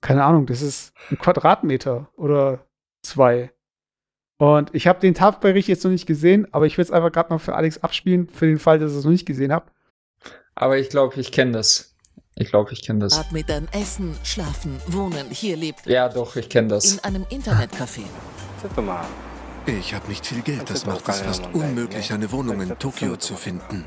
keine 0.00 0.24
Ahnung, 0.24 0.46
das 0.46 0.62
ist 0.62 0.94
ein 1.10 1.18
Quadratmeter 1.18 2.08
oder 2.16 2.66
zwei. 3.02 3.52
Und 4.38 4.74
ich 4.74 4.86
habe 4.86 5.00
den 5.00 5.14
TAF-Bericht 5.14 5.68
jetzt 5.68 5.84
noch 5.84 5.90
nicht 5.90 6.06
gesehen, 6.06 6.46
aber 6.52 6.64
ich 6.64 6.78
will 6.78 6.84
es 6.84 6.90
einfach 6.90 7.12
gerade 7.12 7.28
mal 7.28 7.38
für 7.38 7.54
Alex 7.54 7.78
abspielen, 7.78 8.28
für 8.28 8.46
den 8.46 8.58
Fall, 8.58 8.78
dass 8.78 8.92
ich 8.92 8.98
es 8.98 9.04
noch 9.04 9.10
nicht 9.10 9.26
gesehen 9.26 9.52
habe. 9.52 9.66
Aber 10.54 10.78
ich 10.78 10.88
glaube, 10.88 11.20
ich 11.20 11.30
kenne 11.30 11.52
das. 11.52 11.94
Ich 12.34 12.48
glaube, 12.48 12.72
ich 12.72 12.82
kenne 12.82 13.00
das. 13.00 13.14
Quadratmetern 13.14 13.68
Essen, 13.72 14.16
Schlafen, 14.24 14.80
Wohnen. 14.86 15.26
Hier 15.30 15.56
lebt. 15.56 15.84
Ja, 15.86 16.08
doch, 16.08 16.36
ich 16.36 16.48
kenne 16.48 16.68
das. 16.68 16.92
In 16.92 17.00
einem 17.00 17.24
Internetcafé. 17.24 18.04
Ich 19.68 19.92
habe 19.92 20.08
nicht 20.08 20.24
viel 20.24 20.40
Geld. 20.40 20.70
Das 20.70 20.86
macht 20.86 21.06
es 21.10 21.20
fast 21.20 21.46
unmöglich, 21.52 22.10
eine 22.10 22.32
Wohnung 22.32 22.62
in 22.62 22.78
Tokio 22.78 23.16
zu 23.16 23.34
finden. 23.34 23.84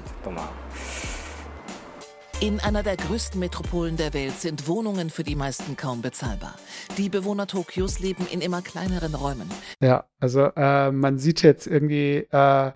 In 2.40 2.60
einer 2.60 2.84
der 2.84 2.98
größten 2.98 3.40
Metropolen 3.40 3.98
der 3.98 4.14
Welt 4.14 4.34
sind 4.34 4.68
Wohnungen 4.68 5.10
für 5.10 5.24
die 5.24 5.36
meisten 5.36 5.76
kaum 5.76 6.04
bezahlbar. 6.04 6.54
Die 7.00 7.10
Bewohner 7.10 7.48
Tokios 7.48 8.00
leben 8.00 8.28
in 8.32 8.42
immer 8.42 8.62
kleineren 8.62 9.16
Räumen. 9.16 9.50
Ja, 9.82 10.06
also 10.20 10.52
äh, 10.56 10.92
man 10.92 11.18
sieht 11.18 11.42
jetzt 11.42 11.66
irgendwie, 11.66 12.28
äh, 12.32 12.72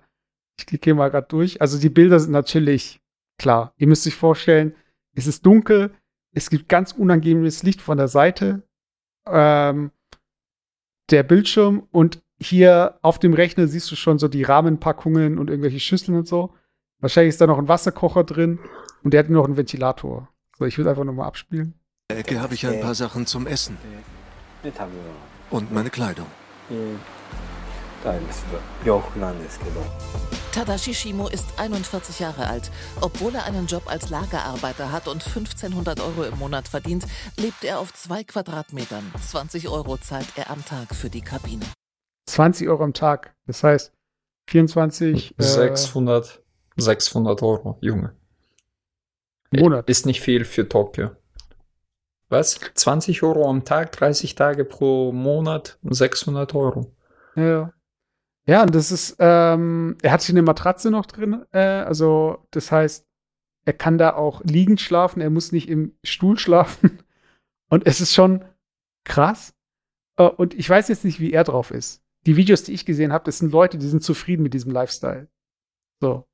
ich 0.58 0.66
klicke 0.66 0.92
mal 0.92 1.08
gerade 1.08 1.28
durch. 1.28 1.60
Also 1.60 1.78
die 1.78 1.90
Bilder 1.90 2.18
sind 2.18 2.32
natürlich 2.32 3.00
klar. 3.38 3.72
Ihr 3.76 3.86
müsst 3.86 4.04
euch 4.08 4.16
vorstellen, 4.16 4.74
es 5.14 5.28
ist 5.28 5.46
dunkel, 5.46 5.94
es 6.32 6.50
gibt 6.50 6.68
ganz 6.68 6.90
unangenehmes 6.90 7.62
Licht 7.62 7.80
von 7.80 7.98
der 7.98 8.08
Seite. 8.08 8.62
Ähm, 9.28 9.92
der 11.10 11.22
Bildschirm 11.22 11.86
und 11.92 12.25
hier 12.40 12.98
auf 13.02 13.18
dem 13.18 13.34
Rechner 13.34 13.66
siehst 13.66 13.90
du 13.90 13.96
schon 13.96 14.18
so 14.18 14.28
die 14.28 14.42
Rahmenpackungen 14.42 15.38
und 15.38 15.48
irgendwelche 15.48 15.80
Schüsseln 15.80 16.18
und 16.18 16.28
so. 16.28 16.54
Wahrscheinlich 17.00 17.30
ist 17.30 17.40
da 17.40 17.46
noch 17.46 17.58
ein 17.58 17.68
Wasserkocher 17.68 18.24
drin 18.24 18.58
und 19.02 19.12
der 19.12 19.20
hat 19.20 19.30
noch 19.30 19.44
einen 19.44 19.56
Ventilator. 19.56 20.28
So, 20.58 20.64
ich 20.64 20.76
will 20.78 20.88
einfach 20.88 21.04
nochmal 21.04 21.26
abspielen. 21.26 21.74
In 22.08 22.16
der 22.16 22.18
Ecke 22.18 22.40
habe 22.40 22.54
ich 22.54 22.66
ein 22.66 22.80
paar 22.80 22.94
Sachen 22.94 23.26
zum 23.26 23.46
Essen. 23.46 23.76
Und 25.50 25.72
meine 25.72 25.90
Kleidung. 25.90 26.26
Tadashi 30.52 30.94
Shimo 30.94 31.28
ist 31.28 31.46
41 31.58 32.20
Jahre 32.20 32.46
alt. 32.46 32.70
Obwohl 33.00 33.34
er 33.34 33.44
einen 33.44 33.66
Job 33.66 33.82
als 33.86 34.10
Lagerarbeiter 34.10 34.92
hat 34.92 35.08
und 35.08 35.26
1500 35.26 36.00
Euro 36.00 36.24
im 36.24 36.38
Monat 36.38 36.68
verdient, 36.68 37.04
lebt 37.36 37.64
er 37.64 37.78
auf 37.78 37.92
zwei 37.92 38.24
Quadratmetern. 38.24 39.04
20 39.20 39.68
Euro 39.68 39.98
zahlt 39.98 40.28
er 40.36 40.50
am 40.50 40.64
Tag 40.64 40.94
für 40.94 41.10
die 41.10 41.20
Kabine. 41.20 41.66
20 42.26 42.68
Euro 42.68 42.84
am 42.84 42.92
Tag. 42.92 43.34
Das 43.46 43.62
heißt 43.62 43.92
24. 44.48 45.34
600. 45.38 46.42
600 46.76 47.42
Euro, 47.42 47.78
Junge. 47.80 48.14
Monat. 49.50 49.88
Ist 49.88 50.06
nicht 50.06 50.20
viel 50.20 50.44
für 50.44 50.68
Tokio. 50.68 51.10
Was? 52.28 52.58
20 52.74 53.22
Euro 53.22 53.48
am 53.48 53.64
Tag, 53.64 53.92
30 53.92 54.34
Tage 54.34 54.64
pro 54.64 55.12
Monat, 55.12 55.78
600 55.84 56.54
Euro. 56.54 56.92
Ja. 57.36 57.72
Ja, 58.48 58.62
und 58.62 58.74
das 58.74 58.92
ist, 58.92 59.16
ähm, 59.18 59.96
er 60.02 60.12
hat 60.12 60.22
hier 60.22 60.34
eine 60.34 60.42
Matratze 60.42 60.90
noch 60.90 61.06
drin, 61.06 61.44
äh, 61.52 61.58
also 61.58 62.46
das 62.52 62.70
heißt, 62.70 63.06
er 63.64 63.72
kann 63.72 63.98
da 63.98 64.14
auch 64.14 64.42
liegend 64.44 64.80
schlafen, 64.80 65.20
er 65.20 65.30
muss 65.30 65.50
nicht 65.50 65.68
im 65.68 65.96
Stuhl 66.04 66.38
schlafen. 66.38 67.02
Und 67.68 67.84
es 67.84 68.00
ist 68.00 68.14
schon 68.14 68.44
krass. 69.02 69.52
Äh, 70.16 70.28
und 70.28 70.54
ich 70.54 70.70
weiß 70.70 70.86
jetzt 70.86 71.04
nicht, 71.04 71.18
wie 71.18 71.32
er 71.32 71.42
drauf 71.42 71.72
ist. 71.72 72.00
Die 72.26 72.36
Videos, 72.36 72.64
die 72.64 72.72
ich 72.72 72.84
gesehen 72.84 73.12
habe, 73.12 73.24
das 73.24 73.38
sind 73.38 73.52
Leute, 73.52 73.78
die 73.78 73.86
sind 73.86 74.02
zufrieden 74.02 74.42
mit 74.42 74.52
diesem 74.52 74.72
Lifestyle. 74.72 75.28
So. 76.00 76.26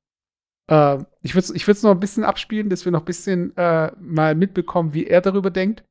Äh, 0.69 1.05
ich 1.21 1.35
würde 1.35 1.47
es 1.47 1.51
ich 1.51 1.83
noch 1.83 1.91
ein 1.91 2.01
bisschen 2.01 2.25
abspielen, 2.25 2.71
dass 2.71 2.87
wir 2.87 2.93
noch 2.93 3.01
ein 3.01 3.05
bisschen 3.05 3.55
äh, 3.59 3.93
mal 4.01 4.35
mitbekommen, 4.35 4.95
wie 4.95 5.07
er 5.07 5.21
darüber 5.21 5.51
denkt. 5.51 5.85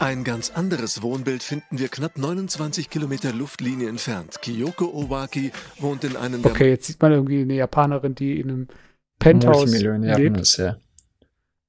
Ein 0.00 0.24
ganz 0.24 0.50
anderes 0.50 1.02
Wohnbild 1.02 1.42
finden 1.42 1.78
wir 1.78 1.88
knapp 1.88 2.16
29 2.16 2.88
Kilometer 2.88 3.32
Luftlinie 3.32 3.88
entfernt. 3.88 4.40
Kyoko 4.40 4.86
Owaki 4.86 5.52
wohnt 5.78 6.04
in 6.04 6.16
einem 6.16 6.44
Okay, 6.44 6.70
jetzt 6.70 6.86
sieht 6.86 7.00
man 7.00 7.12
irgendwie 7.12 7.42
eine 7.42 7.54
Japanerin, 7.54 8.14
die 8.14 8.40
in 8.40 8.50
einem 8.50 8.68
Penthouse 9.18 9.78
lebt. 9.78 10.40
Ist, 10.40 10.56
ja. 10.56 10.78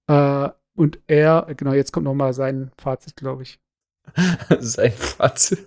Äh, 0.08 0.52
und 0.76 1.00
er, 1.08 1.46
genau, 1.56 1.74
jetzt 1.74 1.92
kommt 1.92 2.06
noch 2.06 2.14
mal 2.14 2.34
sein 2.34 2.72
Fazit, 2.78 3.18
glaube 3.18 3.44
ich. 3.44 3.60
sein 4.60 4.92
Fazit. 4.92 5.66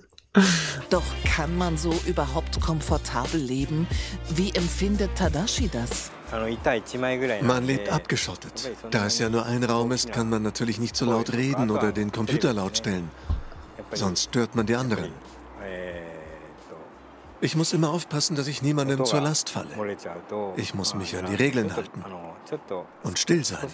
Doch 0.91 1.05
kann 1.25 1.57
man 1.57 1.77
so 1.77 1.95
überhaupt 2.07 2.61
komfortabel 2.61 3.41
leben? 3.41 3.87
Wie 4.31 4.51
empfindet 4.51 5.15
Tadashi 5.15 5.69
das? 5.69 6.11
Man 7.43 7.65
lebt 7.65 7.89
abgeschottet. 7.89 8.73
Da 8.91 9.07
es 9.07 9.21
ja 9.21 9.29
nur 9.29 9.47
ein 9.47 9.63
Raum 9.63 9.93
ist, 9.93 10.13
kann 10.13 10.29
man 10.29 10.43
natürlich 10.43 10.81
nicht 10.81 10.97
so 10.97 11.07
laut 11.07 11.33
reden 11.33 11.71
oder 11.71 11.93
den 11.93 12.11
Computer 12.11 12.53
laut 12.53 12.79
stellen. 12.79 13.11
Sonst 13.93 14.25
stört 14.25 14.57
man 14.57 14.67
die 14.67 14.75
anderen. 14.75 15.13
Ich 17.41 17.55
muss 17.55 17.73
immer 17.73 17.91
aufpassen, 17.91 18.35
dass 18.35 18.49
ich 18.49 18.63
niemandem 18.63 19.05
zur 19.05 19.21
Last 19.21 19.51
falle. 19.51 19.69
Ich 20.57 20.75
muss 20.75 20.95
mich 20.95 21.17
an 21.17 21.27
die 21.27 21.35
Regeln 21.37 21.77
halten 21.77 22.03
und 23.05 23.19
still 23.19 23.45
sein. 23.45 23.69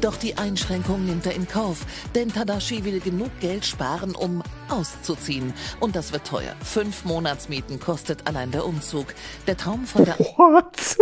Doch 0.00 0.16
die 0.16 0.36
Einschränkung 0.38 1.06
nimmt 1.06 1.26
er 1.26 1.34
in 1.34 1.48
Kauf, 1.48 1.84
denn 2.14 2.28
Tadashi 2.32 2.84
will 2.84 3.00
genug 3.00 3.30
Geld 3.40 3.64
sparen, 3.66 4.14
um 4.14 4.44
auszuziehen. 4.68 5.52
Und 5.80 5.96
das 5.96 6.12
wird 6.12 6.24
teuer. 6.24 6.54
Fünf 6.62 7.04
Monatsmieten 7.04 7.80
kostet 7.80 8.28
allein 8.28 8.52
der 8.52 8.64
Umzug. 8.64 9.06
Der 9.48 9.56
Traum 9.56 9.86
von 9.86 10.04
der... 10.04 10.16
What? 10.18 10.98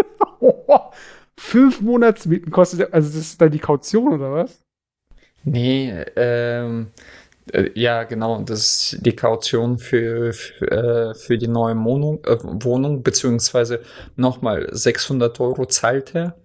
Fünf 1.38 1.82
Monatsmieten 1.82 2.50
kostet... 2.50 2.94
Also 2.94 3.08
das 3.08 3.18
ist 3.18 3.40
dann 3.40 3.50
die 3.50 3.58
Kaution, 3.58 4.14
oder 4.14 4.32
was? 4.32 4.64
Nee, 5.44 5.90
ähm... 6.16 6.90
Äh, 7.52 7.70
ja, 7.74 8.04
genau. 8.04 8.42
Das 8.42 8.60
ist 8.92 9.06
die 9.06 9.14
Kaution 9.14 9.78
für, 9.78 10.32
für, 10.32 10.70
äh, 10.70 11.14
für 11.14 11.38
die 11.38 11.48
neue 11.48 11.76
Wohnung, 11.76 12.24
äh, 12.24 12.36
Wohnung 12.42 13.02
beziehungsweise 13.02 13.80
nochmal 14.16 14.68
600 14.70 15.38
Euro 15.40 15.66
zahlt 15.66 16.14
er 16.14 16.36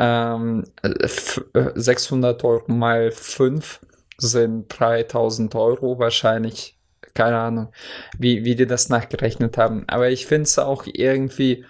ähm, 0.00 0.64
600 0.82 2.42
äh, 2.42 2.46
Euro 2.46 2.72
mal 2.72 3.10
5 3.10 3.80
sind 4.16 4.66
3000 4.68 5.54
Euro 5.54 5.98
wahrscheinlich. 5.98 6.76
Keine 7.12 7.38
Ahnung, 7.38 7.72
wie, 8.18 8.44
wie 8.44 8.54
die 8.54 8.66
das 8.66 8.88
nachgerechnet 8.88 9.58
haben. 9.58 9.84
Aber 9.88 10.10
ich 10.10 10.26
finde 10.26 10.44
es 10.44 10.58
auch 10.58 10.84
irgendwie, 10.86 11.64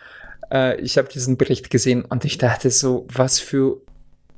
äh, 0.52 0.78
ich 0.80 0.98
habe 0.98 1.08
diesen 1.08 1.38
Bericht 1.38 1.70
gesehen 1.70 2.04
und 2.04 2.24
ich 2.24 2.38
dachte 2.38 2.70
so, 2.70 3.06
was 3.12 3.40
für 3.40 3.80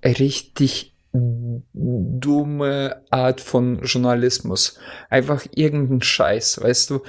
richtig 0.05 0.91
dumme 1.14 3.03
Art 3.11 3.42
von 3.42 3.83
Journalismus. 3.83 4.79
Einfach 5.11 5.44
irgendein 5.55 6.01
Scheiß, 6.01 6.62
weißt 6.62 6.90
du? 6.90 7.03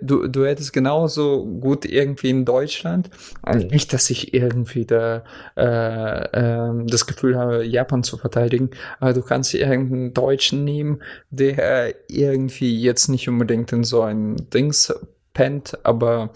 Du, 0.00 0.26
du 0.26 0.46
hättest 0.46 0.72
genauso 0.72 1.44
gut 1.44 1.84
irgendwie 1.84 2.30
in 2.30 2.46
Deutschland, 2.46 3.10
also 3.42 3.66
nicht, 3.66 3.92
dass 3.92 4.08
ich 4.08 4.32
irgendwie 4.32 4.86
da 4.86 5.22
äh, 5.56 6.24
äh, 6.24 6.86
das 6.86 7.06
Gefühl 7.06 7.36
habe, 7.36 7.64
Japan 7.64 8.02
zu 8.02 8.16
verteidigen, 8.16 8.70
aber 9.00 9.12
du 9.12 9.20
kannst 9.20 9.52
irgendeinen 9.52 10.14
Deutschen 10.14 10.64
nehmen, 10.64 11.02
der 11.30 11.94
irgendwie 12.08 12.80
jetzt 12.80 13.08
nicht 13.08 13.28
unbedingt 13.28 13.70
in 13.72 13.84
so 13.84 14.00
ein 14.00 14.36
Dings 14.52 14.94
pennt, 15.34 15.78
aber 15.84 16.30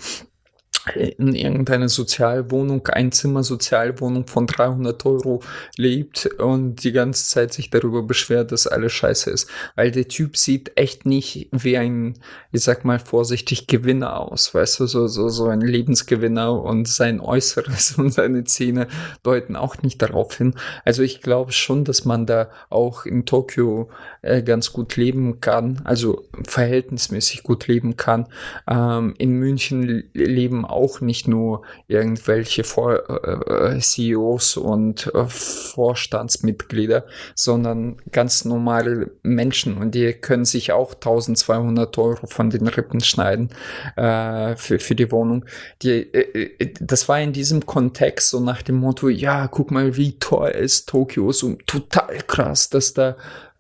in 0.95 1.35
irgendeiner 1.35 1.89
Sozialwohnung, 1.89 2.87
Einzimmer-Sozialwohnung 2.87 4.27
von 4.27 4.47
300 4.47 5.05
Euro 5.07 5.43
lebt 5.77 6.27
und 6.39 6.85
die 6.85 6.93
ganze 6.93 7.29
Zeit 7.29 7.53
sich 7.53 7.71
darüber 7.71 8.03
beschwert, 8.03 8.53
dass 8.53 8.67
alles 8.67 8.93
scheiße 8.93 9.31
ist. 9.31 9.49
Weil 9.75 9.91
der 9.91 10.09
Typ 10.09 10.37
sieht 10.37 10.73
echt 10.77 11.07
nicht 11.07 11.49
wie 11.53 11.77
ein, 11.77 12.15
ich 12.53 12.63
sag 12.63 12.85
mal 12.85 12.99
vorsichtig, 12.99 13.67
Gewinner 13.67 14.21
aus, 14.21 14.55
weißt 14.55 14.81
du, 14.81 14.87
so, 14.87 15.09
so, 15.09 15.29
so 15.29 15.47
ein 15.47 15.61
Lebensgewinner 15.61 16.63
und 16.63 16.89
sein 16.89 17.21
Äußeres 17.21 17.93
und 17.99 18.13
seine 18.13 18.45
Zähne 18.45 18.87
deuten 19.23 19.57
auch 19.57 19.83
nicht 19.83 20.01
darauf 20.03 20.37
hin. 20.37 20.55
Also 20.85 21.03
ich 21.03 21.21
glaube 21.21 21.53
schon, 21.53 21.85
dass 21.85 22.05
man 22.05 22.27
da 22.27 22.51
auch 22.71 23.07
in 23.07 23.27
Tokio 23.27 23.89
äh, 24.23 24.43
ganz 24.43 24.73
gut 24.73 24.97
leben 24.97 25.41
kann, 25.41 25.81
also 25.85 26.25
verhältnismäßig 26.45 27.43
gut 27.43 27.67
leben 27.67 27.97
kann. 27.97 28.27
Ähm, 28.69 29.15
in 29.19 29.33
München 29.33 30.05
leben 30.13 30.65
auch 30.65 30.76
nicht 31.01 31.29
nur 31.29 31.63
irgendwelche 31.89 32.65
Vor 32.65 33.09
äh, 33.09 33.79
CEOs 33.81 34.57
und 34.57 35.11
äh, 35.15 35.25
Vorstandsmitglieder, 35.27 37.07
sondern 37.35 37.97
ganz 38.13 38.45
normale 38.45 39.11
Menschen 39.23 39.77
und 39.79 39.95
die 39.95 40.13
können 40.13 40.45
sich 40.45 40.73
auch 40.73 40.95
1200 40.95 41.97
Euro 41.99 42.27
von 42.27 42.51
den 42.51 42.67
Rippen 42.67 43.01
schneiden 43.01 43.51
äh, 43.97 44.57
für, 44.57 44.79
für 44.79 44.95
die 44.95 45.11
Wohnung. 45.11 45.45
Die, 45.83 46.13
äh, 46.13 46.51
äh, 46.59 46.75
das 46.81 47.09
war 47.09 47.21
in 47.21 47.33
diesem 47.33 47.67
Kontext 47.67 48.31
so 48.31 48.41
nach 48.41 48.63
dem 48.63 48.77
Motto, 48.77 49.09
ja, 49.09 49.49
guck 49.49 49.71
mal, 49.71 49.97
wie 49.97 50.19
teuer 50.19 50.53
ist 50.53 50.89
Tokio, 50.89 51.33
so 51.33 51.57
total 51.67 52.19
krass, 52.27 52.71
dass 52.71 52.95
da 52.95 53.17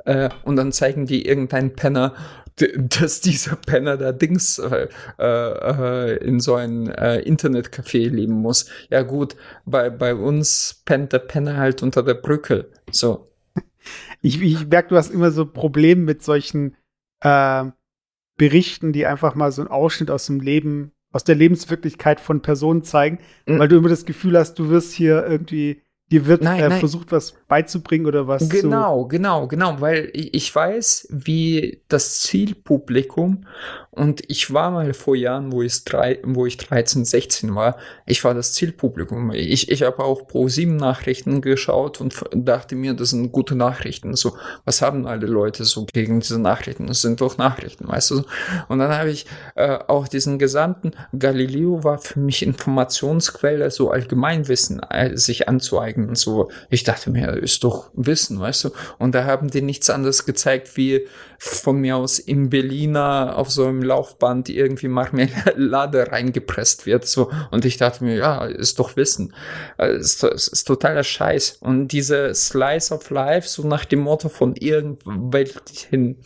äh, 0.07 0.31
und 0.45 0.57
dann 0.57 0.73
zeigen 0.73 1.07
die 1.07 1.27
irgendeinen 1.27 1.75
Penner, 1.75 2.15
dass 3.01 3.21
dieser 3.21 3.57
Penner 3.57 3.97
da 3.97 4.13
Dings 4.13 4.59
äh, 4.59 4.89
äh, 5.19 6.17
in 6.25 6.41
so 6.41 6.55
ein 6.55 6.89
äh, 6.89 7.19
Internetcafé 7.19 8.09
leben 8.09 8.35
muss. 8.35 8.71
Ja 8.91 9.03
gut, 9.03 9.37
bei, 9.65 9.91
bei 9.91 10.15
uns 10.15 10.83
pennt 10.85 11.13
der 11.13 11.19
Penner 11.21 11.57
halt 11.57 11.83
unter 11.83 12.03
der 12.03 12.15
Brücke. 12.15 12.71
So. 12.91 13.31
Ich, 14.23 14.41
ich 14.41 14.67
merke, 14.67 14.89
du 14.89 14.97
hast 14.97 15.11
immer 15.11 15.31
so 15.31 15.47
Probleme 15.47 16.03
mit 16.03 16.23
solchen 16.23 16.77
äh, 17.21 17.65
Berichten, 18.37 18.93
die 18.93 19.07
einfach 19.07 19.35
mal 19.35 19.53
so 19.53 19.63
einen 19.63 19.71
Ausschnitt 19.71 20.11
aus 20.11 20.27
dem 20.27 20.41
Leben, 20.41 20.93
aus 21.13 21.25
der 21.25 21.35
Lebenswirklichkeit 21.35 22.21
von 22.21 22.43
Personen 22.43 22.85
zeigen, 22.85 23.19
mhm. 23.47 23.59
weil 23.59 23.69
du 23.69 23.77
immer 23.77 23.89
das 23.89 24.07
Gefühl 24.07 24.37
hast, 24.37 24.55
du 24.59 24.71
wirst 24.71 24.93
hier 24.93 25.27
irgendwie 25.27 25.83
Dir 26.13 26.27
wird 26.27 26.43
nein, 26.43 26.61
äh, 26.61 26.69
nein. 26.69 26.79
versucht, 26.79 27.11
was 27.11 27.35
beizubringen 27.49 28.07
oder 28.07 28.29
was 28.29 28.49
Genau, 28.49 29.03
zu 29.03 29.09
genau, 29.09 29.49
genau, 29.49 29.81
weil 29.81 30.11
ich 30.13 30.55
weiß, 30.55 31.09
wie 31.11 31.81
das 31.89 32.21
Zielpublikum 32.21 33.47
und 33.97 34.23
ich 34.29 34.53
war 34.53 34.71
mal 34.71 34.93
vor 34.93 35.17
Jahren, 35.17 35.53
wo 35.53 35.63
ich, 35.63 35.83
drei, 35.85 36.19
wo 36.23 36.45
ich 36.45 36.59
13, 36.59 37.07
16 37.07 37.55
war, 37.55 37.79
ich 38.05 38.23
war 38.25 38.35
das 38.35 38.53
Zielpublikum. 38.53 39.33
Ich, 39.33 39.71
ich 39.71 39.83
habe 39.83 40.05
auch 40.05 40.27
pro 40.27 40.49
7 40.49 40.77
Nachrichten 40.77 41.41
geschaut 41.41 42.03
und 42.03 42.15
dachte 42.35 42.77
mir, 42.77 42.93
das 42.93 43.11
sind 43.11 43.33
gute 43.33 43.55
Nachrichten. 43.55 44.15
So, 44.15 44.37
was 44.67 44.83
haben 44.83 45.07
alle 45.07 45.27
Leute 45.27 45.65
so 45.65 45.87
gegen 45.87 46.21
diese 46.21 46.39
Nachrichten? 46.39 46.89
Das 46.89 47.01
sind 47.01 47.23
doch 47.23 47.39
Nachrichten, 47.39 47.89
weißt 47.89 48.11
du? 48.11 48.25
Und 48.69 48.81
dann 48.81 48.93
habe 48.93 49.11
ich 49.11 49.25
äh, 49.55 49.79
auch 49.87 50.09
diesen 50.09 50.39
gesamten, 50.39 50.91
Galileo 51.19 51.83
war 51.83 51.97
für 51.97 52.21
mich 52.21 52.43
Informationsquelle, 52.43 53.71
so 53.71 53.91
Allgemeinwissen 53.91 54.81
äh, 54.91 55.17
sich 55.17 55.49
anzueignen. 55.49 56.17
So, 56.17 56.51
ich 56.69 56.85
dachte 56.85 57.09
mir, 57.09 57.31
ist 57.31 57.65
doch 57.65 57.89
Wissen, 57.95 58.39
weißt 58.41 58.65
du? 58.65 58.71
Und 58.99 59.15
da 59.15 59.25
haben 59.25 59.49
die 59.49 59.63
nichts 59.63 59.89
anderes 59.89 60.27
gezeigt, 60.27 60.77
wie 60.77 61.07
von 61.39 61.79
mir 61.79 61.97
aus 61.97 62.19
im 62.19 62.51
Berliner 62.51 63.35
auf 63.37 63.51
so 63.51 63.67
einem 63.67 63.86
Laufband 63.87 64.49
irgendwie 64.49 64.89
Marmelade 64.89 66.13
reingepresst 66.13 66.87
wird. 66.87 67.07
So. 67.07 67.31
Und 67.51 67.65
ich 67.65 67.77
dachte 67.77 68.05
mir, 68.05 68.17
ja, 68.17 68.45
ist 68.45 68.79
doch 68.79 68.97
Wissen. 68.97 69.35
Äh, 69.79 69.97
ist, 69.97 70.23
ist, 70.23 70.49
ist 70.49 70.65
totaler 70.65 71.05
Scheiß. 71.05 71.59
Und 71.61 71.89
diese 71.89 72.35
Slice 72.35 72.93
of 72.95 73.09
Life, 73.11 73.49
so 73.49 73.67
nach 73.67 73.85
dem 73.85 74.01
Motto 74.01 74.29
von 74.29 74.55
irgendwelchen 74.57 76.23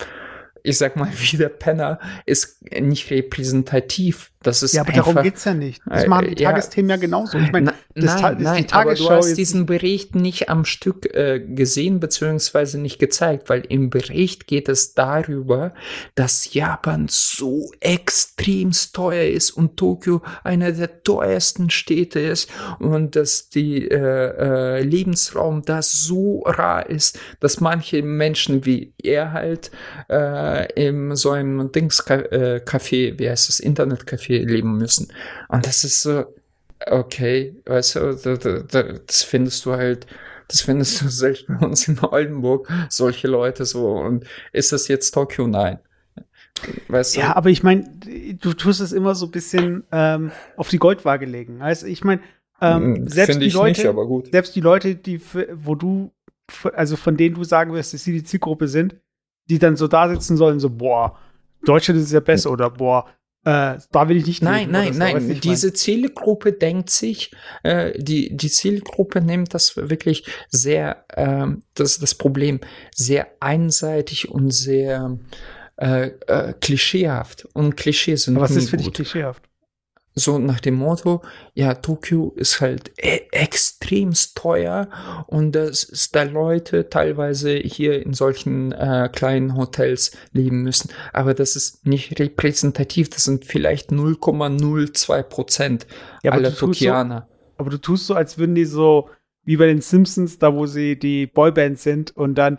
ich 0.62 0.78
sag 0.78 0.96
mal, 0.96 1.10
wie 1.16 1.36
der 1.36 1.48
Penner, 1.48 1.98
ist 2.26 2.62
nicht 2.70 3.10
repräsentativ. 3.10 4.30
Das 4.42 4.62
ist 4.62 4.72
ja, 4.72 4.80
aber 4.80 4.94
einfach, 4.94 5.04
darum 5.04 5.22
geht's 5.22 5.44
ja 5.44 5.52
nicht. 5.52 5.82
Das 5.84 6.06
machen 6.06 6.28
die 6.28 6.42
äh, 6.42 6.46
Tagesthemen 6.46 6.88
ja, 6.88 6.96
ja 6.96 7.00
genauso. 7.00 7.36
Ich 7.36 7.52
meine, 7.52 7.74
das, 7.94 8.22
nein, 8.22 8.36
nein, 8.40 8.66
die 8.66 8.72
aber 8.72 8.94
du 8.94 9.10
hast 9.10 9.34
diesen 9.34 9.66
Bericht 9.66 10.14
nicht 10.14 10.48
am 10.48 10.64
Stück 10.64 11.14
äh, 11.14 11.40
gesehen 11.40 12.00
beziehungsweise 12.00 12.78
nicht 12.78 12.98
gezeigt, 12.98 13.50
weil 13.50 13.66
im 13.68 13.90
Bericht 13.90 14.46
geht 14.46 14.70
es 14.70 14.94
darüber, 14.94 15.74
dass 16.14 16.54
Japan 16.54 17.06
so 17.10 17.70
extrem 17.80 18.70
teuer 18.94 19.28
ist 19.28 19.50
und 19.50 19.76
Tokio 19.76 20.22
einer 20.42 20.72
der 20.72 21.02
teuersten 21.02 21.68
Städte 21.68 22.20
ist 22.20 22.50
und 22.78 23.16
dass 23.16 23.50
die 23.50 23.88
äh, 23.88 24.78
äh, 24.78 24.82
Lebensraum 24.82 25.62
da 25.66 25.82
so 25.82 26.44
rar 26.46 26.88
ist, 26.88 27.18
dass 27.40 27.60
manche 27.60 28.02
Menschen 28.02 28.64
wie 28.64 28.94
er 29.02 29.32
halt 29.32 29.70
äh, 30.08 30.72
im 30.82 31.14
so 31.14 31.30
einem 31.30 31.70
Dings-Café, 31.72 33.08
äh, 33.08 33.18
wie 33.18 33.28
heißt 33.28 33.48
das, 33.48 33.60
Internetcafé 33.60 34.29
leben 34.38 34.76
müssen. 34.76 35.12
Und 35.48 35.66
das 35.66 35.84
ist 35.84 36.02
so, 36.02 36.24
okay, 36.86 37.56
weißt 37.66 37.96
du, 37.96 39.00
das 39.06 39.22
findest 39.22 39.64
du 39.66 39.72
halt, 39.72 40.06
das 40.48 40.62
findest 40.62 41.00
du 41.02 41.08
selbst 41.08 41.46
bei 41.46 41.56
uns 41.66 41.88
in 41.88 41.98
Oldenburg, 42.00 42.68
solche 42.88 43.28
Leute 43.28 43.64
so. 43.64 43.92
Und 43.92 44.24
ist 44.52 44.72
das 44.72 44.88
jetzt 44.88 45.12
Tokio? 45.12 45.46
Nein. 45.46 45.78
Weißt 46.88 47.16
du? 47.16 47.20
Ja, 47.20 47.36
aber 47.36 47.50
ich 47.50 47.62
meine, 47.62 47.90
du 48.40 48.52
tust 48.52 48.80
es 48.80 48.92
immer 48.92 49.14
so 49.14 49.26
ein 49.26 49.30
bisschen 49.30 49.84
ähm, 49.92 50.30
auf 50.56 50.68
die 50.68 50.78
Goldwaage 50.78 51.26
legen. 51.26 51.62
Also 51.62 51.86
ich 51.86 52.04
meine, 52.04 52.20
ähm, 52.60 52.96
hm, 52.96 53.08
selbst 53.08 53.40
die 53.40 53.48
Leute, 53.48 53.94
nicht, 53.94 54.32
selbst 54.32 54.54
die 54.54 54.60
Leute, 54.60 54.94
die, 54.94 55.20
wo 55.54 55.74
du, 55.74 56.12
also 56.74 56.96
von 56.96 57.16
denen 57.16 57.34
du 57.34 57.44
sagen 57.44 57.72
wirst, 57.72 57.94
dass 57.94 58.04
sie 58.04 58.12
die 58.12 58.24
Zielgruppe 58.24 58.68
sind, 58.68 58.96
die 59.48 59.58
dann 59.58 59.76
so 59.76 59.88
da 59.88 60.08
sitzen 60.08 60.36
sollen, 60.36 60.60
so, 60.60 60.68
boah, 60.68 61.18
Deutschland 61.64 62.00
ist 62.00 62.12
ja 62.12 62.20
besser 62.20 62.50
oder 62.50 62.70
boah, 62.70 63.06
äh, 63.44 63.78
da 63.90 64.08
will 64.08 64.18
ich 64.18 64.26
nicht. 64.26 64.42
Nein, 64.42 64.70
nein, 64.70 64.96
nein. 64.96 65.40
Diese 65.40 65.68
mein. 65.68 65.74
Zielgruppe 65.74 66.52
denkt 66.52 66.90
sich, 66.90 67.30
äh, 67.62 67.92
die, 67.96 68.36
die 68.36 68.50
Zielgruppe 68.50 69.22
nimmt 69.22 69.54
das 69.54 69.76
wirklich 69.76 70.26
sehr, 70.48 71.04
äh, 71.08 71.46
das 71.74 71.92
ist 71.92 72.02
das 72.02 72.14
Problem, 72.14 72.60
sehr 72.94 73.28
einseitig 73.40 74.28
und 74.28 74.50
sehr 74.50 75.18
äh, 75.76 76.08
äh, 76.26 76.52
klischeehaft. 76.60 77.46
Und 77.54 77.76
Klischees 77.76 78.24
sind 78.24 78.36
Aber 78.36 78.44
was 78.44 78.56
ist 78.56 78.70
für 78.70 78.76
dich 78.76 78.92
klischeehaft? 78.92 79.49
So 80.14 80.38
nach 80.38 80.60
dem 80.60 80.74
Motto, 80.74 81.22
ja, 81.54 81.74
Tokio 81.74 82.32
ist 82.36 82.60
halt 82.60 82.92
e 82.98 83.20
extremst 83.30 84.36
teuer 84.36 84.88
und 85.28 85.52
dass 85.52 86.10
da 86.12 86.24
Leute 86.24 86.90
teilweise 86.90 87.54
hier 87.54 88.04
in 88.04 88.12
solchen 88.12 88.72
äh, 88.72 89.08
kleinen 89.12 89.56
Hotels 89.56 90.10
leben 90.32 90.62
müssen. 90.62 90.90
Aber 91.12 91.32
das 91.32 91.54
ist 91.54 91.86
nicht 91.86 92.18
repräsentativ, 92.18 93.08
das 93.10 93.24
sind 93.24 93.44
vielleicht 93.44 93.90
0,02 93.90 95.22
Prozent 95.22 95.86
ja, 96.24 96.32
aller 96.32 96.54
Tokianer. 96.54 97.28
So, 97.28 97.54
aber 97.58 97.70
du 97.70 97.78
tust 97.78 98.06
so, 98.06 98.14
als 98.14 98.36
würden 98.36 98.56
die 98.56 98.64
so, 98.64 99.08
wie 99.44 99.56
bei 99.56 99.66
den 99.66 99.80
Simpsons, 99.80 100.38
da 100.38 100.54
wo 100.54 100.66
sie 100.66 100.98
die 100.98 101.26
Boyband 101.26 101.78
sind 101.78 102.16
und 102.16 102.34
dann 102.34 102.58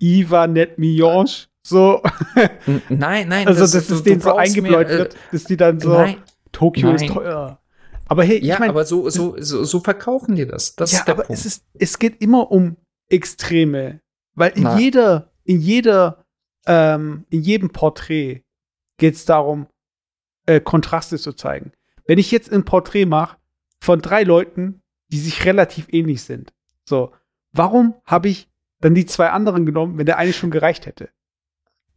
Iva 0.00 0.46
Net 0.46 0.78
Mionge 0.78 1.48
so. 1.68 2.02
Nein, 2.88 3.28
nein. 3.28 3.46
Also, 3.46 3.60
das, 3.60 3.72
dass 3.72 3.90
es 3.90 4.02
denen 4.02 4.20
so 4.20 4.34
eingebläut 4.34 4.88
wird, 4.88 5.16
dass 5.32 5.44
die 5.44 5.56
dann 5.56 5.80
so. 5.80 5.92
Nein, 5.92 6.16
Tokio 6.52 6.92
ist 6.92 7.06
teuer. 7.06 7.60
Aber 8.08 8.24
hey, 8.24 8.44
ja, 8.44 8.54
ich 8.54 8.60
mein, 8.60 8.70
aber 8.70 8.84
so, 8.84 9.10
so, 9.10 9.36
so, 9.38 9.64
so 9.64 9.80
verkaufen 9.80 10.34
die 10.34 10.46
das. 10.46 10.74
Das 10.76 10.92
ja, 10.92 10.98
ist 10.98 11.04
der 11.06 11.14
aber 11.14 11.24
Punkt. 11.24 11.38
Es, 11.38 11.46
ist, 11.46 11.64
es 11.78 11.98
geht 11.98 12.20
immer 12.22 12.50
um 12.50 12.76
Extreme. 13.08 14.00
Weil 14.34 14.52
in 14.52 14.62
Na. 14.62 14.78
jeder, 14.78 15.30
in 15.44 15.60
jeder, 15.60 16.24
ähm, 16.66 17.24
in 17.28 17.42
jedem 17.42 17.70
Porträt 17.70 18.44
geht 18.96 19.14
es 19.14 19.24
darum, 19.24 19.66
äh, 20.46 20.60
Kontraste 20.60 21.18
zu 21.18 21.32
zeigen. 21.32 21.72
Wenn 22.06 22.18
ich 22.18 22.30
jetzt 22.30 22.50
ein 22.52 22.64
Porträt 22.64 23.06
mache 23.06 23.36
von 23.80 24.00
drei 24.00 24.22
Leuten, 24.22 24.80
die 25.08 25.18
sich 25.18 25.44
relativ 25.44 25.88
ähnlich 25.90 26.22
sind, 26.22 26.52
so, 26.88 27.12
warum 27.52 27.94
habe 28.04 28.28
ich 28.28 28.48
dann 28.80 28.94
die 28.94 29.06
zwei 29.06 29.30
anderen 29.30 29.66
genommen, 29.66 29.98
wenn 29.98 30.06
der 30.06 30.16
eine 30.18 30.32
schon 30.32 30.50
gereicht 30.50 30.86
hätte? 30.86 31.10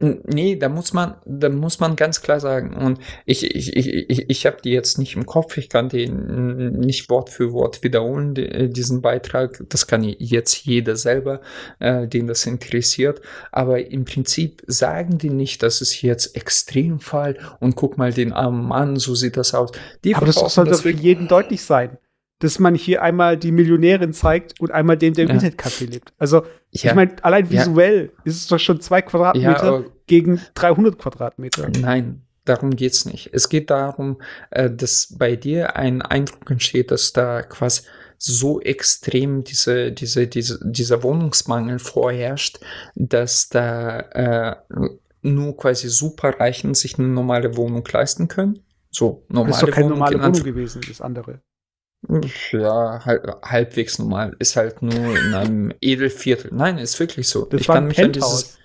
Nee, 0.02 0.56
da 0.56 0.68
muss 0.68 0.92
man, 0.92 1.14
da 1.24 1.48
muss 1.48 1.78
man 1.78 1.94
ganz 1.94 2.22
klar 2.22 2.40
sagen. 2.40 2.74
Und 2.74 2.98
ich, 3.24 3.44
ich, 3.44 3.76
ich, 3.76 4.10
ich, 4.10 4.28
ich 4.28 4.46
habe 4.46 4.56
die 4.62 4.70
jetzt 4.70 4.98
nicht 4.98 5.14
im 5.14 5.26
Kopf. 5.26 5.56
Ich 5.56 5.68
kann 5.68 5.88
den 5.88 6.80
nicht 6.80 7.08
Wort 7.08 7.30
für 7.30 7.52
Wort 7.52 7.84
wiederholen, 7.84 8.34
äh, 8.34 8.68
diesen 8.68 9.00
Beitrag. 9.00 9.62
Das 9.68 9.86
kann 9.86 10.02
jetzt 10.02 10.66
jeder 10.66 10.96
selber, 10.96 11.40
äh, 11.78 12.08
den 12.08 12.26
das 12.26 12.46
interessiert. 12.46 13.20
Aber 13.52 13.86
im 13.86 14.04
Prinzip 14.04 14.64
sagen 14.66 15.18
die 15.18 15.30
nicht, 15.30 15.62
das 15.62 15.80
ist 15.80 16.02
jetzt 16.02 16.34
Extremfall 16.34 17.38
und 17.60 17.76
guck 17.76 17.96
mal 17.96 18.12
den 18.12 18.32
armen 18.32 18.66
Mann, 18.66 18.96
so 18.96 19.14
sieht 19.14 19.36
das 19.36 19.54
aus. 19.54 19.70
Die 20.02 20.16
Aber 20.16 20.26
das 20.26 20.34
soll 20.34 20.64
doch 20.64 20.80
für 20.80 20.90
jeden 20.90 21.28
deutlich 21.28 21.62
sein 21.62 21.96
dass 22.42 22.58
man 22.58 22.74
hier 22.74 23.02
einmal 23.02 23.36
die 23.36 23.52
Millionärin 23.52 24.12
zeigt 24.12 24.60
und 24.60 24.72
einmal 24.72 24.96
den, 24.96 25.14
der 25.14 25.24
im 25.24 25.30
ja. 25.30 25.36
Internetcafé 25.36 25.88
lebt. 25.88 26.12
Also, 26.18 26.38
ja. 26.38 26.90
ich 26.90 26.94
meine, 26.94 27.14
allein 27.22 27.48
visuell 27.48 28.06
ja. 28.12 28.22
ist 28.24 28.36
es 28.36 28.46
doch 28.48 28.58
schon 28.58 28.80
zwei 28.80 29.00
Quadratmeter 29.00 29.84
gegen 30.08 30.40
300 30.54 30.98
Quadratmeter. 30.98 31.70
Nein, 31.80 32.22
darum 32.44 32.74
geht's 32.74 33.04
nicht. 33.04 33.30
Es 33.32 33.48
geht 33.48 33.70
darum, 33.70 34.20
äh, 34.50 34.68
dass 34.68 35.14
bei 35.16 35.36
dir 35.36 35.76
ein 35.76 36.02
Eindruck 36.02 36.50
entsteht, 36.50 36.90
dass 36.90 37.12
da 37.12 37.42
quasi 37.42 37.82
so 38.18 38.60
extrem 38.60 39.44
diese, 39.44 39.92
diese, 39.92 40.26
diese, 40.26 40.58
dieser 40.64 41.04
Wohnungsmangel 41.04 41.78
vorherrscht, 41.78 42.58
dass 42.96 43.50
da 43.50 44.00
äh, 44.00 44.56
nur 45.22 45.56
quasi 45.56 45.88
Superreichen 45.88 46.74
sich 46.74 46.98
eine 46.98 47.06
normale 47.06 47.56
Wohnung 47.56 47.86
leisten 47.92 48.26
können. 48.26 48.64
So 48.90 49.24
normale 49.28 49.52
das 49.52 49.62
ist 49.62 49.68
doch 49.68 49.70
keine 49.70 49.86
Wohnung 49.86 49.98
normale 50.00 50.22
Wohnung 50.22 50.42
gewesen, 50.42 50.80
das 50.88 51.00
andere. 51.00 51.40
Ja, 52.50 53.04
halb, 53.04 53.42
halbwegs 53.44 53.98
normal. 53.98 54.34
Ist 54.38 54.56
halt 54.56 54.82
nur 54.82 55.16
in 55.18 55.34
einem 55.34 55.74
Edelviertel. 55.80 56.50
Nein, 56.52 56.78
ist 56.78 56.98
wirklich 56.98 57.28
so. 57.28 57.44
Das 57.44 57.60
ich 57.60 57.68
war 57.68 57.76
kann 57.76 57.84
ein 57.84 57.88
mich 57.88 57.96
Penthouse. 57.96 58.24
an 58.24 58.38
dieses. 58.38 58.58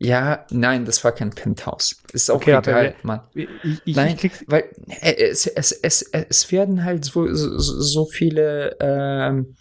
Ja, 0.00 0.46
nein, 0.50 0.84
das 0.84 1.02
war 1.02 1.12
kein 1.12 1.30
Penthouse. 1.30 2.00
Ist 2.12 2.30
auch 2.30 2.36
okay, 2.36 2.56
egal, 2.56 2.94
Mann. 3.02 3.22
Ich, 3.34 3.48
ich, 3.84 3.96
nein, 3.96 4.16
ich 4.20 4.32
weil 4.46 4.64
äh, 5.00 5.14
es, 5.14 5.46
es, 5.46 5.72
es, 5.72 6.02
es 6.02 6.52
werden 6.52 6.84
halt 6.84 7.04
so, 7.04 7.26
so, 7.34 7.58
so 7.58 8.06
viele 8.06 8.76
ähm, 8.80 9.56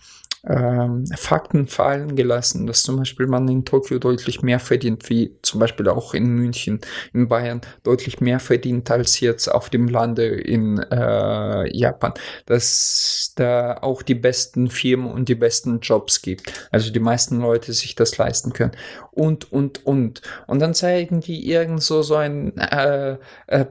ähm, 0.50 1.06
Fakten 1.16 1.68
fallen 1.68 2.16
gelassen, 2.16 2.68
dass 2.68 2.84
zum 2.84 2.98
Beispiel 2.98 3.28
man 3.28 3.48
in 3.48 3.66
Tokio 3.66 4.00
deutlich 4.00 4.42
mehr 4.42 4.60
verdient, 4.60 5.10
wie 5.10 5.36
zum 5.42 5.60
Beispiel 5.60 5.88
auch 5.90 6.14
in 6.14 6.36
München, 6.36 6.80
in 7.14 7.28
Bayern 7.28 7.62
deutlich 7.84 8.22
mehr 8.22 8.40
verdient 8.40 8.90
als 8.90 9.20
jetzt 9.20 9.48
auf 9.48 9.70
dem 9.70 9.88
Lande 9.88 10.26
in 10.26 10.80
äh, 10.80 11.78
Japan, 11.78 12.14
dass 12.46 13.34
da 13.36 13.78
auch 13.82 14.02
die 14.02 14.16
besten 14.16 14.70
Firmen 14.70 15.12
und 15.12 15.30
die 15.30 15.36
besten 15.36 15.80
Jobs 15.80 16.22
gibt, 16.22 16.70
also 16.72 16.92
die 16.92 17.00
meisten 17.00 17.40
Leute 17.40 17.74
sich 17.74 17.96
das 17.96 18.18
leisten 18.18 18.54
können 18.54 18.72
und 19.18 19.52
und 19.52 19.86
und 19.86 20.22
und 20.46 20.60
dann 20.60 20.74
zeigen 20.74 21.22
die 21.22 21.50
irgend 21.50 21.82
so 21.82 22.02
so 22.02 22.16
ein 22.16 22.58
äh, 22.58 23.18
äh, 23.48 23.66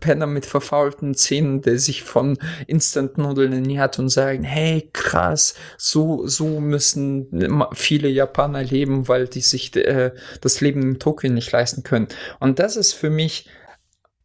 Penner 0.00 0.26
mit 0.26 0.46
verfaulten 0.46 1.14
Zähnen, 1.14 1.60
der 1.62 1.78
sich 1.78 2.02
von 2.02 2.38
Instant 2.66 3.18
Nudeln 3.18 3.52
ernährt 3.52 3.98
und 3.98 4.08
sagen, 4.08 4.42
hey 4.44 4.88
krass, 4.92 5.54
so 5.76 6.26
so, 6.26 6.60
müssen 6.60 7.28
viele 7.74 8.08
Japaner 8.08 8.62
leben, 8.62 9.08
weil 9.08 9.26
die 9.26 9.40
sich 9.40 9.74
äh, 9.76 10.12
das 10.40 10.60
Leben 10.60 10.82
in 10.82 10.98
Tokio 10.98 11.30
nicht 11.30 11.50
leisten 11.52 11.82
können. 11.82 12.08
Und 12.38 12.58
das 12.58 12.76
ist 12.76 12.92
für 12.92 13.10
mich 13.10 13.48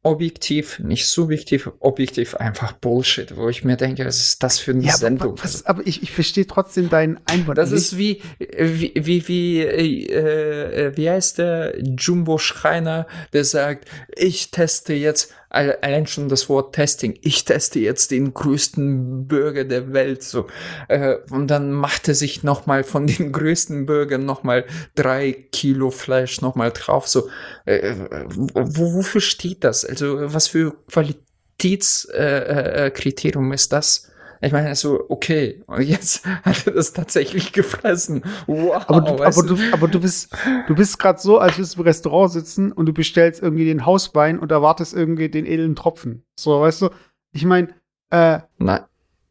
objektiv, 0.04 0.80
nicht 0.80 1.08
subjektiv, 1.08 1.70
objektiv 1.80 2.36
einfach 2.36 2.74
Bullshit, 2.74 3.36
wo 3.36 3.50
ich 3.50 3.64
mir 3.64 3.78
denke, 3.78 4.06
was 4.06 4.18
ist 4.18 4.44
das 4.44 4.60
für 4.60 4.72
eine 4.72 4.84
ja, 4.84 4.94
Sendung? 4.94 5.34
Aber, 5.34 5.44
was, 5.44 5.66
aber 5.66 5.86
ich, 5.86 6.04
ich 6.04 6.12
verstehe 6.12 6.48
trotzdem 6.48 6.90
deinen 6.90 7.20
Einwand. 7.26 7.58
Das 7.58 7.72
ist 7.72 7.98
wie, 7.98 8.22
wie, 8.40 8.94
wie, 8.96 9.28
wie, 9.28 9.60
äh, 9.62 10.88
äh, 10.88 10.98
wie 10.98 11.10
heißt 11.10 11.40
der 11.40 11.76
Jumbo 11.82 12.38
Schreiner, 12.38 13.08
der 13.34 13.44
sagt, 13.44 13.86
ich 14.16 14.52
teste 14.52 14.94
jetzt 14.94 15.34
allein 15.50 16.08
schon 16.08 16.30
das 16.30 16.48
Wort 16.50 16.74
Testing. 16.76 17.18
Ich 17.22 17.46
teste 17.46 17.80
jetzt 17.80 18.12
den 18.12 18.34
größten 18.34 19.28
Bürger 19.28 19.64
der 19.64 19.94
Welt, 19.94 20.24
so. 20.24 20.48
Äh, 20.88 21.18
und 21.32 21.48
dann 21.48 21.72
macht 21.72 22.08
er 22.08 22.16
sich 22.16 22.44
nochmal 22.44 22.84
von 22.84 23.06
den 23.08 23.32
größten 23.32 23.86
Bürgern 23.86 24.26
nochmal 24.26 24.66
drei 24.96 25.34
Kilo 25.52 25.92
Fleisch 25.92 26.42
nochmal 26.42 26.72
drauf, 26.72 27.08
so. 27.08 27.30
Äh, 27.66 27.94
wo, 28.34 28.96
wofür 28.96 29.22
steht 29.22 29.64
das? 29.64 29.86
Also, 29.86 30.34
was 30.34 30.48
für 30.48 30.74
Qualitätskriterium 30.92 33.52
äh, 33.52 33.54
äh, 33.54 33.56
ist 33.56 33.72
das? 33.72 34.12
Ich 34.42 34.52
meine, 34.52 34.76
so, 34.76 35.06
okay, 35.10 35.64
und 35.68 35.82
jetzt 35.84 36.26
hat 36.26 36.68
er 36.68 36.74
das 36.74 36.94
tatsächlich 36.94 37.54
gefressen. 37.54 38.24
Wow. 38.46 38.84
Aber 38.88 39.02
du, 39.02 39.24
aber 39.24 39.44
du, 39.44 39.58
aber 39.72 39.88
du 39.88 40.00
bist, 40.00 40.36
du 40.68 40.76
bist 40.76 41.00
gerade 41.00 41.20
so, 41.20 41.40
als 41.40 41.58
würdest 41.58 41.76
du 41.76 41.80
im 41.80 41.86
Restaurant 41.86 42.32
sitzen 42.32 42.72
und 42.72 42.86
du 42.86 42.94
bestellst 42.94 43.42
irgendwie 43.42 43.66
den 43.66 43.86
Hauswein 43.86 44.40
und 44.40 44.52
erwartest 44.52 44.94
irgendwie 44.94 45.30
den 45.30 45.46
edlen 45.46 45.76
Tropfen. 45.76 46.24
So, 46.40 46.62
weißt 46.62 46.84
du? 46.84 46.90
Ich 47.32 47.46
meine, 47.46 47.70
äh, 48.10 48.40
Nein. 48.58 48.82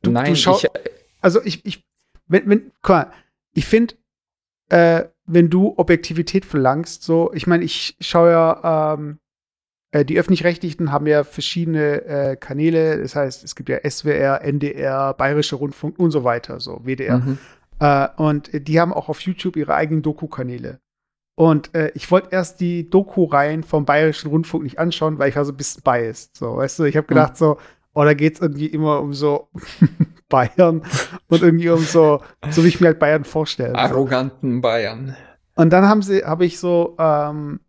Du, 0.02 0.10
Nein, 0.10 0.34
du 0.34 0.36
schau, 0.36 0.56
ich, 0.56 0.68
also 1.20 1.42
ich, 1.42 1.64
ich, 1.64 1.84
wenn, 2.28 2.48
wenn, 2.48 2.72
guck 2.82 2.96
mal, 2.96 3.12
ich 3.54 3.66
finde, 3.66 3.94
äh, 4.68 5.04
wenn 5.26 5.50
du 5.50 5.74
Objektivität 5.76 6.44
verlangst, 6.44 7.02
so, 7.02 7.32
ich 7.32 7.46
meine, 7.46 7.64
ich 7.64 7.96
schaue 8.00 8.30
ja 8.30 8.94
ähm, 8.94 9.12
äh, 9.12 9.25
die 10.04 10.18
öffentlich-rechtlichen 10.18 10.92
haben 10.92 11.06
ja 11.06 11.24
verschiedene 11.24 12.04
äh, 12.04 12.36
Kanäle, 12.36 13.00
das 13.00 13.14
heißt, 13.14 13.44
es 13.44 13.54
gibt 13.54 13.68
ja 13.68 13.78
SWR, 13.88 14.42
NDR, 14.42 15.14
Bayerische 15.14 15.56
Rundfunk 15.56 15.98
und 15.98 16.10
so 16.10 16.24
weiter, 16.24 16.60
so 16.60 16.80
WDR. 16.84 17.18
Mhm. 17.18 17.38
Äh, 17.78 18.08
und 18.16 18.50
die 18.52 18.80
haben 18.80 18.92
auch 18.92 19.08
auf 19.08 19.20
YouTube 19.20 19.56
ihre 19.56 19.74
eigenen 19.74 20.02
Doku-Kanäle. 20.02 20.80
Und 21.38 21.74
äh, 21.74 21.92
ich 21.94 22.10
wollte 22.10 22.28
erst 22.32 22.60
die 22.60 22.88
Doku-Reihen 22.88 23.62
vom 23.62 23.84
Bayerischen 23.84 24.30
Rundfunk 24.30 24.64
nicht 24.64 24.78
anschauen, 24.78 25.18
weil 25.18 25.28
ich 25.28 25.36
war 25.36 25.44
so 25.44 25.52
ein 25.52 25.56
bisschen 25.56 25.82
biased. 25.82 26.36
So, 26.36 26.56
weißt 26.56 26.78
du, 26.78 26.84
ich 26.84 26.96
habe 26.96 27.06
gedacht, 27.06 27.32
mhm. 27.32 27.36
so, 27.36 27.58
oh, 27.92 28.04
da 28.04 28.14
geht 28.14 28.34
es 28.34 28.40
irgendwie 28.40 28.66
immer 28.66 29.00
um 29.00 29.12
so 29.12 29.48
Bayern 30.28 30.82
und 31.28 31.42
irgendwie 31.42 31.68
um 31.68 31.80
so, 31.80 32.22
so 32.50 32.64
wie 32.64 32.68
ich 32.68 32.80
mir 32.80 32.88
halt 32.88 32.98
Bayern 32.98 33.24
vorstelle. 33.24 33.74
Arroganten 33.74 34.62
Bayern. 34.62 35.14
Und 35.54 35.72
dann 35.72 35.86
haben 35.88 36.02
sie, 36.02 36.24
habe 36.24 36.46
ich 36.46 36.58
so 36.58 36.96
ähm, 36.98 37.60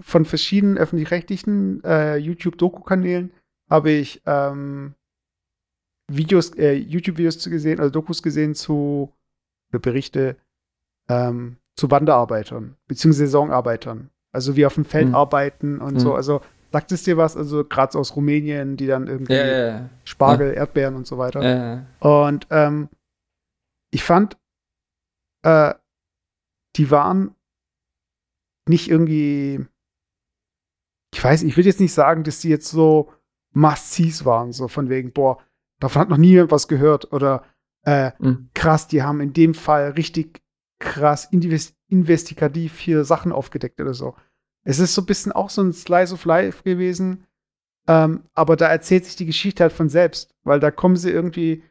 von 0.00 0.24
verschiedenen 0.24 0.78
öffentlich-rechtlichen 0.78 1.82
äh, 1.84 2.16
YouTube-Doku-Kanälen 2.16 3.32
habe 3.70 3.90
ich 3.90 4.22
ähm, 4.26 4.94
Videos, 6.08 6.54
äh, 6.56 6.72
YouTube-Videos 6.74 7.44
gesehen, 7.44 7.80
also 7.80 7.90
Dokus 7.90 8.22
gesehen 8.22 8.54
zu 8.54 9.12
Berichte 9.70 10.36
ähm, 11.08 11.56
zu 11.76 11.90
Wanderarbeitern, 11.90 12.76
beziehungsweise 12.86 13.26
Saisonarbeitern. 13.26 14.10
Also 14.32 14.56
wie 14.56 14.66
auf 14.66 14.74
dem 14.74 14.84
Feld 14.84 15.08
mhm. 15.08 15.14
arbeiten 15.14 15.80
und 15.80 15.94
mhm. 15.94 16.00
so. 16.00 16.14
Also 16.14 16.42
sagt 16.70 16.92
es 16.92 17.04
dir 17.04 17.16
was? 17.16 17.36
Also 17.36 17.64
gerade 17.64 17.98
aus 17.98 18.16
Rumänien, 18.16 18.76
die 18.76 18.86
dann 18.86 19.06
irgendwie 19.06 19.34
ja, 19.34 19.46
ja, 19.46 19.66
ja. 19.66 19.90
Spargel, 20.04 20.54
Erdbeeren 20.54 20.96
und 20.96 21.06
so 21.06 21.18
weiter. 21.18 21.86
Und 22.00 22.46
ähm, 22.50 22.88
ich 23.90 24.04
fand, 24.04 24.36
äh, 25.42 25.74
die 26.76 26.90
waren 26.90 27.34
nicht 28.66 28.88
irgendwie 28.88 29.66
ich 31.12 31.22
weiß, 31.22 31.42
ich 31.42 31.56
will 31.56 31.66
jetzt 31.66 31.80
nicht 31.80 31.92
sagen, 31.92 32.24
dass 32.24 32.40
die 32.40 32.48
jetzt 32.48 32.68
so 32.68 33.12
must 33.52 34.24
waren, 34.24 34.52
so 34.52 34.68
von 34.68 34.88
wegen, 34.88 35.12
boah, 35.12 35.38
davon 35.78 36.00
hat 36.00 36.08
noch 36.08 36.16
nie 36.16 36.30
jemand 36.30 36.50
was 36.50 36.68
gehört 36.68 37.12
oder 37.12 37.44
äh, 37.84 38.12
mhm. 38.18 38.48
krass, 38.54 38.88
die 38.88 39.02
haben 39.02 39.20
in 39.20 39.32
dem 39.32 39.54
Fall 39.54 39.90
richtig 39.90 40.42
krass 40.78 41.28
invest 41.30 41.76
investigativ 41.88 42.78
hier 42.78 43.04
Sachen 43.04 43.32
aufgedeckt 43.32 43.80
oder 43.80 43.92
so. 43.92 44.16
Es 44.64 44.78
ist 44.78 44.94
so 44.94 45.02
ein 45.02 45.06
bisschen 45.06 45.32
auch 45.32 45.50
so 45.50 45.62
ein 45.62 45.72
Slice 45.72 46.14
of 46.14 46.24
Life 46.24 46.62
gewesen, 46.62 47.26
ähm, 47.86 48.24
aber 48.32 48.56
da 48.56 48.68
erzählt 48.68 49.04
sich 49.04 49.16
die 49.16 49.26
Geschichte 49.26 49.62
halt 49.62 49.72
von 49.72 49.90
selbst, 49.90 50.34
weil 50.42 50.60
da 50.60 50.70
kommen 50.70 50.96
sie 50.96 51.10
irgendwie 51.10 51.62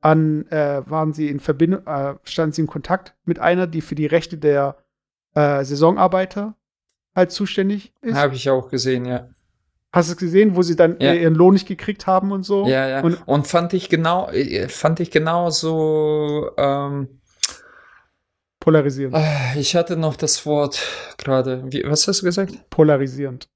an, 0.00 0.46
äh, 0.48 0.88
waren 0.88 1.12
sie 1.12 1.28
in 1.28 1.40
Verbindung, 1.40 1.86
äh, 1.86 2.14
standen 2.22 2.52
sie 2.52 2.60
in 2.60 2.68
Kontakt 2.68 3.16
mit 3.24 3.40
einer, 3.40 3.66
die 3.66 3.80
für 3.80 3.94
die 3.94 4.06
Rechte 4.06 4.38
der 4.38 4.76
äh, 5.34 5.64
Saisonarbeiter 5.64 6.54
halt 7.14 7.32
zuständig 7.32 7.92
ist. 8.02 8.14
Habe 8.14 8.34
ich 8.34 8.50
auch 8.50 8.68
gesehen, 8.68 9.04
ja. 9.04 9.28
Hast 9.92 10.08
du 10.08 10.12
es 10.14 10.18
gesehen, 10.18 10.56
wo 10.56 10.62
sie 10.62 10.74
dann 10.74 10.96
ja. 10.98 11.14
ihren 11.14 11.36
Lohn 11.36 11.52
nicht 11.52 11.68
gekriegt 11.68 12.08
haben 12.08 12.32
und 12.32 12.42
so? 12.42 12.66
Ja, 12.66 12.88
ja. 12.88 13.00
Und, 13.00 13.16
und 13.28 13.46
fand 13.46 13.72
ich 13.74 13.88
genau, 13.88 14.28
äh, 14.30 14.68
fand 14.68 14.98
ich 14.98 15.12
genau 15.12 15.50
so 15.50 16.50
ähm, 16.56 17.20
polarisierend. 18.58 19.14
Ah, 19.14 19.54
ich 19.56 19.76
hatte 19.76 19.96
noch 19.96 20.16
das 20.16 20.44
Wort 20.46 20.82
gerade. 21.16 21.62
Was 21.84 22.08
hast 22.08 22.22
du 22.22 22.26
gesagt? 22.26 22.70
Polarisierend. 22.70 23.48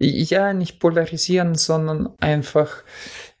Ja, 0.00 0.52
nicht 0.52 0.80
polarisierend, 0.80 1.60
sondern 1.60 2.12
einfach, 2.18 2.82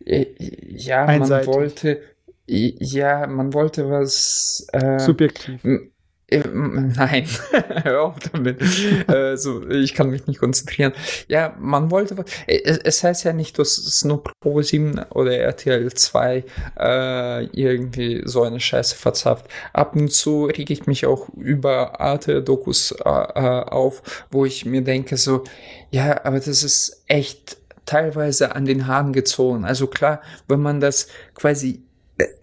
äh, 0.04 0.26
ja, 0.38 1.06
Einseitig. 1.06 1.48
man 1.48 1.56
wollte, 1.56 2.02
ja, 2.46 3.26
man 3.26 3.52
wollte 3.52 3.90
was 3.90 4.66
äh, 4.72 5.00
subjektiv 5.00 5.64
äh, 5.64 5.90
nein, 6.30 7.26
hör 7.84 8.02
auf 8.02 8.16
damit. 8.32 8.60
äh, 9.08 9.36
so, 9.36 9.66
ich 9.68 9.94
kann 9.94 10.10
mich 10.10 10.26
nicht 10.26 10.40
konzentrieren. 10.40 10.92
Ja, 11.26 11.54
man 11.58 11.90
wollte, 11.90 12.24
äh, 12.46 12.78
es, 12.84 13.02
heißt 13.02 13.24
ja 13.24 13.32
nicht, 13.32 13.58
dass 13.58 14.04
nur 14.04 14.22
Pro 14.40 14.60
7 14.60 15.00
oder 15.10 15.36
RTL 15.36 15.92
2 15.92 16.44
äh, 16.78 17.44
irgendwie 17.46 18.22
so 18.24 18.42
eine 18.42 18.60
Scheiße 18.60 18.96
verzapft. 18.96 19.46
Ab 19.72 19.96
und 19.96 20.12
zu 20.12 20.44
rege 20.44 20.72
ich 20.72 20.86
mich 20.86 21.06
auch 21.06 21.30
über 21.30 22.00
Arte-Dokus 22.00 22.92
äh, 22.92 23.08
äh, 23.08 23.64
auf, 23.64 24.26
wo 24.30 24.44
ich 24.44 24.66
mir 24.66 24.82
denke 24.82 25.16
so, 25.16 25.44
ja, 25.90 26.24
aber 26.24 26.36
das 26.36 26.62
ist 26.62 27.04
echt 27.06 27.56
teilweise 27.86 28.54
an 28.54 28.66
den 28.66 28.86
Haaren 28.86 29.14
gezogen. 29.14 29.64
Also 29.64 29.86
klar, 29.86 30.20
wenn 30.46 30.60
man 30.60 30.80
das 30.80 31.08
quasi 31.34 31.87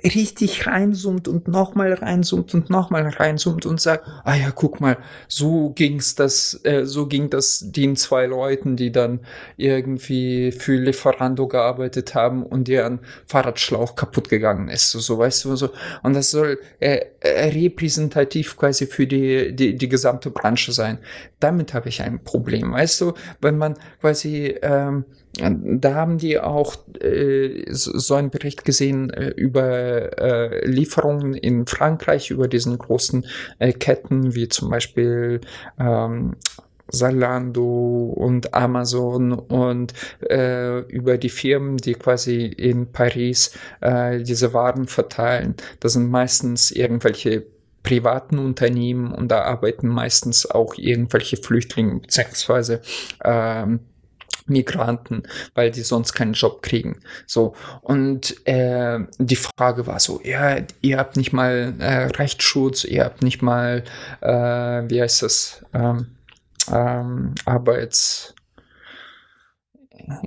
richtig 0.03 0.67
reinzoomt 0.67 1.27
und 1.27 1.47
nochmal 1.47 1.93
reinzoomt 1.93 2.53
und 2.53 2.69
nochmal 2.69 3.07
reinzoomt 3.09 3.65
und 3.65 3.81
sagt, 3.81 4.07
ah 4.23 4.35
ja, 4.35 4.51
guck 4.51 4.79
mal, 4.79 4.97
so 5.27 5.71
ging's 5.71 6.15
das, 6.15 6.61
äh, 6.63 6.85
so 6.85 7.07
ging 7.07 7.29
das 7.29 7.71
den 7.71 7.95
zwei 7.97 8.25
Leuten, 8.25 8.77
die 8.77 8.91
dann 8.91 9.19
irgendwie 9.57 10.51
für 10.53 10.77
Lieferando 10.77 11.47
gearbeitet 11.47 12.15
haben 12.15 12.43
und 12.43 12.67
deren 12.67 12.99
Fahrradschlauch 13.25 13.95
kaputt 13.95 14.29
gegangen 14.29 14.69
ist, 14.69 14.91
so, 14.91 14.99
so 14.99 15.17
weißt 15.17 15.45
du, 15.45 15.55
so. 15.55 15.69
Und 16.03 16.13
das 16.13 16.31
soll 16.31 16.59
äh, 16.79 17.01
äh 17.19 17.49
repräsentativ 17.49 18.55
quasi 18.55 18.87
für 18.87 19.07
die, 19.07 19.53
die, 19.53 19.75
die 19.75 19.89
gesamte 19.89 20.29
Branche 20.29 20.71
sein. 20.71 20.99
Damit 21.39 21.73
habe 21.73 21.89
ich 21.89 22.01
ein 22.01 22.23
Problem, 22.23 22.71
weißt 22.71 23.01
du, 23.01 23.13
wenn 23.41 23.57
man 23.57 23.75
quasi, 23.99 24.55
ähm, 24.61 25.05
da 25.37 25.95
haben 25.95 26.17
die 26.17 26.39
auch 26.39 26.75
äh, 27.01 27.65
so 27.69 28.15
einen 28.15 28.29
Bericht 28.29 28.63
gesehen 28.63 29.09
äh, 29.09 29.29
über 29.29 30.17
äh, 30.17 30.67
Lieferungen 30.67 31.33
in 31.33 31.67
Frankreich, 31.67 32.31
über 32.31 32.47
diesen 32.47 32.77
großen 32.77 33.25
äh, 33.59 33.73
Ketten 33.73 34.35
wie 34.35 34.47
zum 34.47 34.69
Beispiel 34.69 35.41
ähm, 35.79 36.35
Zalando 36.91 38.13
und 38.15 38.53
Amazon 38.53 39.33
und 39.33 39.93
äh, 40.29 40.79
über 40.81 41.17
die 41.17 41.29
Firmen, 41.29 41.77
die 41.77 41.95
quasi 41.95 42.45
in 42.45 42.91
Paris 42.91 43.51
äh, 43.81 44.21
diese 44.21 44.53
Waren 44.53 44.87
verteilen. 44.87 45.55
Das 45.79 45.93
sind 45.93 46.09
meistens 46.09 46.71
irgendwelche 46.71 47.45
privaten 47.83 48.39
Unternehmen 48.39 49.11
und 49.11 49.29
da 49.29 49.43
arbeiten 49.43 49.87
meistens 49.87 50.49
auch 50.49 50.75
irgendwelche 50.75 51.37
Flüchtlinge 51.37 51.99
beziehungsweise 51.99 52.81
ähm, 53.23 53.79
Migranten, 54.47 55.23
weil 55.53 55.71
die 55.71 55.81
sonst 55.81 56.13
keinen 56.13 56.33
Job 56.33 56.61
kriegen. 56.61 57.01
So 57.25 57.55
und 57.81 58.45
äh, 58.47 58.99
die 59.17 59.35
Frage 59.35 59.87
war 59.87 59.99
so, 59.99 60.21
ja, 60.23 60.57
ihr 60.81 60.97
habt 60.97 61.17
nicht 61.17 61.33
mal 61.33 61.73
äh, 61.79 62.05
Rechtsschutz, 62.05 62.83
ihr 62.83 63.03
habt 63.05 63.21
nicht 63.21 63.41
mal, 63.41 63.83
äh, 64.21 64.29
wie 64.29 65.01
heißt 65.01 65.23
das, 65.23 65.65
ähm, 65.73 66.07
ähm, 66.71 67.35
Arbeits 67.45 68.35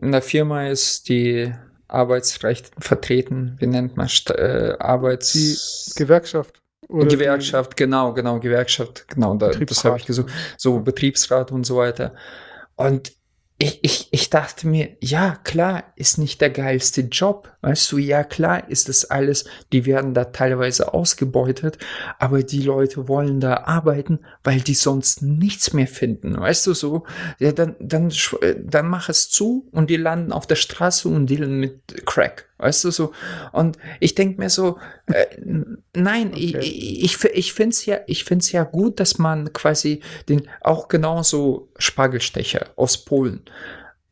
in 0.01 0.13
der 0.13 0.23
Firma 0.23 0.67
ist 0.67 1.09
die 1.09 1.53
Arbeitsrecht 1.89 2.71
vertreten. 2.79 3.57
Wie 3.59 3.67
nennt 3.67 3.97
man 3.97 4.09
äh, 4.31 4.75
Arbeits 4.79 5.33
die 5.33 5.57
Gewerkschaft? 5.97 6.61
Gewerkschaft, 6.89 7.77
genau, 7.77 8.15
genau, 8.15 8.41
Gewerkschaft, 8.41 9.07
genau, 9.09 9.35
da, 9.35 9.51
das 9.51 9.85
habe 9.85 9.99
ich 9.99 10.07
gesucht. 10.07 10.33
So 10.57 10.81
Betriebsrat 10.81 11.53
und 11.53 11.65
so 11.65 11.77
weiter. 11.77 12.15
Und 12.77 13.13
ich, 13.61 13.81
ich, 13.83 14.09
ich 14.13 14.31
dachte 14.31 14.69
mir, 14.69 14.97
ja, 15.01 15.35
klar, 15.43 15.83
ist 15.97 16.17
nicht 16.17 16.41
der 16.41 16.51
geilste 16.51 17.03
Job. 17.03 17.51
Weißt 17.61 17.91
du, 17.91 17.99
ja, 17.99 18.23
klar 18.23 18.71
ist 18.71 18.89
das 18.89 19.07
alles, 19.07 19.47
die 19.73 19.85
werden 19.85 20.15
da 20.15 20.27
teilweise 20.27 20.95
ausgebeutet, 20.95 21.77
aber 22.21 22.45
die 22.45 22.63
Leute 22.63 23.09
wollen 23.09 23.41
da 23.41 23.65
arbeiten, 23.65 24.21
weil 24.45 24.61
die 24.61 24.75
sonst 24.75 25.23
nichts 25.23 25.73
mehr 25.73 25.89
finden. 25.89 26.39
Weißt 26.39 26.69
du 26.69 26.75
so? 26.75 27.05
Ja, 27.41 27.51
dann, 27.51 27.75
dann, 27.81 28.13
dann 28.63 28.87
mach 28.87 29.09
es 29.09 29.29
zu 29.29 29.69
und 29.73 29.91
die 29.91 29.97
landen 29.97 30.31
auf 30.31 30.47
der 30.47 30.55
Straße 30.55 31.09
und 31.09 31.27
dealen 31.27 31.59
mit 31.59 32.07
Crack. 32.07 32.48
Weißt 32.59 32.85
du 32.85 32.91
so? 32.91 33.13
Und 33.53 33.79
ich 34.01 34.15
denke 34.15 34.41
mir 34.41 34.51
so, 34.51 34.79
äh, 35.07 35.27
nein, 35.95 36.33
okay. 36.33 36.59
ich, 36.59 37.15
ich, 37.15 37.25
ich 37.25 37.53
finde 37.53 37.75
es 37.75 37.87
ja, 37.87 37.99
ich 38.07 38.25
find's 38.25 38.51
ja 38.51 38.65
gut, 38.65 38.99
dass 38.99 39.19
man 39.19 39.53
quasi 39.53 40.01
den 40.29 40.49
auch 40.61 40.89
genauso 40.89 41.69
Spargelstecher 41.79 42.67
aus 42.77 43.05
Polen 43.05 43.43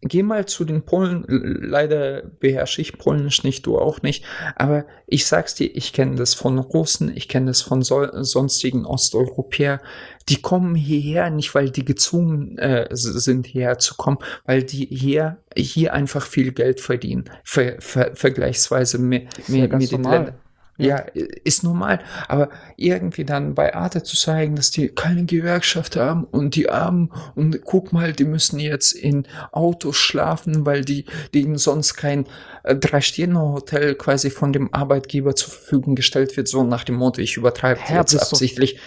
geh 0.03 0.23
mal 0.23 0.47
zu 0.47 0.65
den 0.65 0.83
Polen. 0.83 1.25
Leider 1.29 2.23
beherrsche 2.23 2.81
ich 2.81 2.99
Polnisch 2.99 3.45
nicht, 3.45 3.67
du 3.67 3.79
auch 3.79 4.03
nicht. 4.03 4.25
Aber 4.55 4.85
ich 5.07 5.27
sag's 5.27 5.55
dir, 5.55 5.75
ich 5.75 5.93
kenne 5.93 6.17
das 6.17 6.35
von 6.35 6.59
Russen, 6.59 7.15
ich 7.15 7.29
kenne 7.29 7.47
das 7.47 7.63
von 7.63 7.83
so, 7.83 8.07
sonstigen 8.23 8.85
Osteuropäern. 8.85 9.81
Die 10.29 10.43
kommen 10.43 10.75
hierher 10.75 11.31
nicht, 11.31 11.55
weil 11.55 11.71
die 11.71 11.85
gezwungen 11.85 12.59
äh, 12.59 12.89
sind, 12.91 13.47
hierher 13.47 13.79
zu 13.79 13.95
kommen, 13.95 14.19
weil 14.45 14.65
die 14.65 14.87
hier, 14.87 15.39
hier 15.57 15.93
einfach 15.95 16.27
viel 16.27 16.53
Geld 16.53 16.81
verdienen. 16.81 17.31
Ver, 17.45 17.77
ver, 17.81 18.15
vergleichsweise 18.15 18.99
mehr, 18.99 19.23
mehr 19.49 19.69
ja 19.69 19.77
mit 19.77 19.93
den 19.93 20.03
Ländern. 20.03 20.35
Ja, 20.79 20.99
ist 21.45 21.64
normal. 21.64 22.01
Aber 22.29 22.51
irgendwie 22.77 23.24
dann 23.24 23.55
bei 23.55 23.74
Arte 23.74 24.03
zu 24.03 24.16
zeigen, 24.16 24.57
dass 24.57 24.70
die 24.70 24.89
keine 24.89 25.24
Gewerkschaft 25.24 25.97
haben 25.97 26.24
und 26.24 26.55
die 26.55 26.68
Armen 26.68 27.11
und 27.35 27.62
guck 27.64 27.93
mal, 27.93 28.12
die 28.12 28.24
müssen 28.24 28.59
jetzt 28.59 28.93
in 28.93 29.27
Autos 29.53 29.97
schlafen, 29.97 30.66
weil 30.66 30.85
die 30.85 31.07
denen 31.35 31.57
sonst 31.57 31.95
kein 31.95 32.27
äh, 32.62 32.77
Drei-Sterne-Hotel 32.77 33.95
quasi 33.95 34.31
von 34.31 34.53
dem 34.53 34.72
Arbeitgeber 34.74 35.35
zur 35.35 35.51
Verfügung 35.51 35.95
gestellt 35.95 36.37
wird, 36.37 36.49
so 36.49 36.62
nach 36.62 36.85
dem 36.85 36.97
Motto, 36.97 37.20
ich 37.22 37.37
übertreibe 37.37 37.81
jetzt 37.89 38.20
absichtlich. 38.20 38.79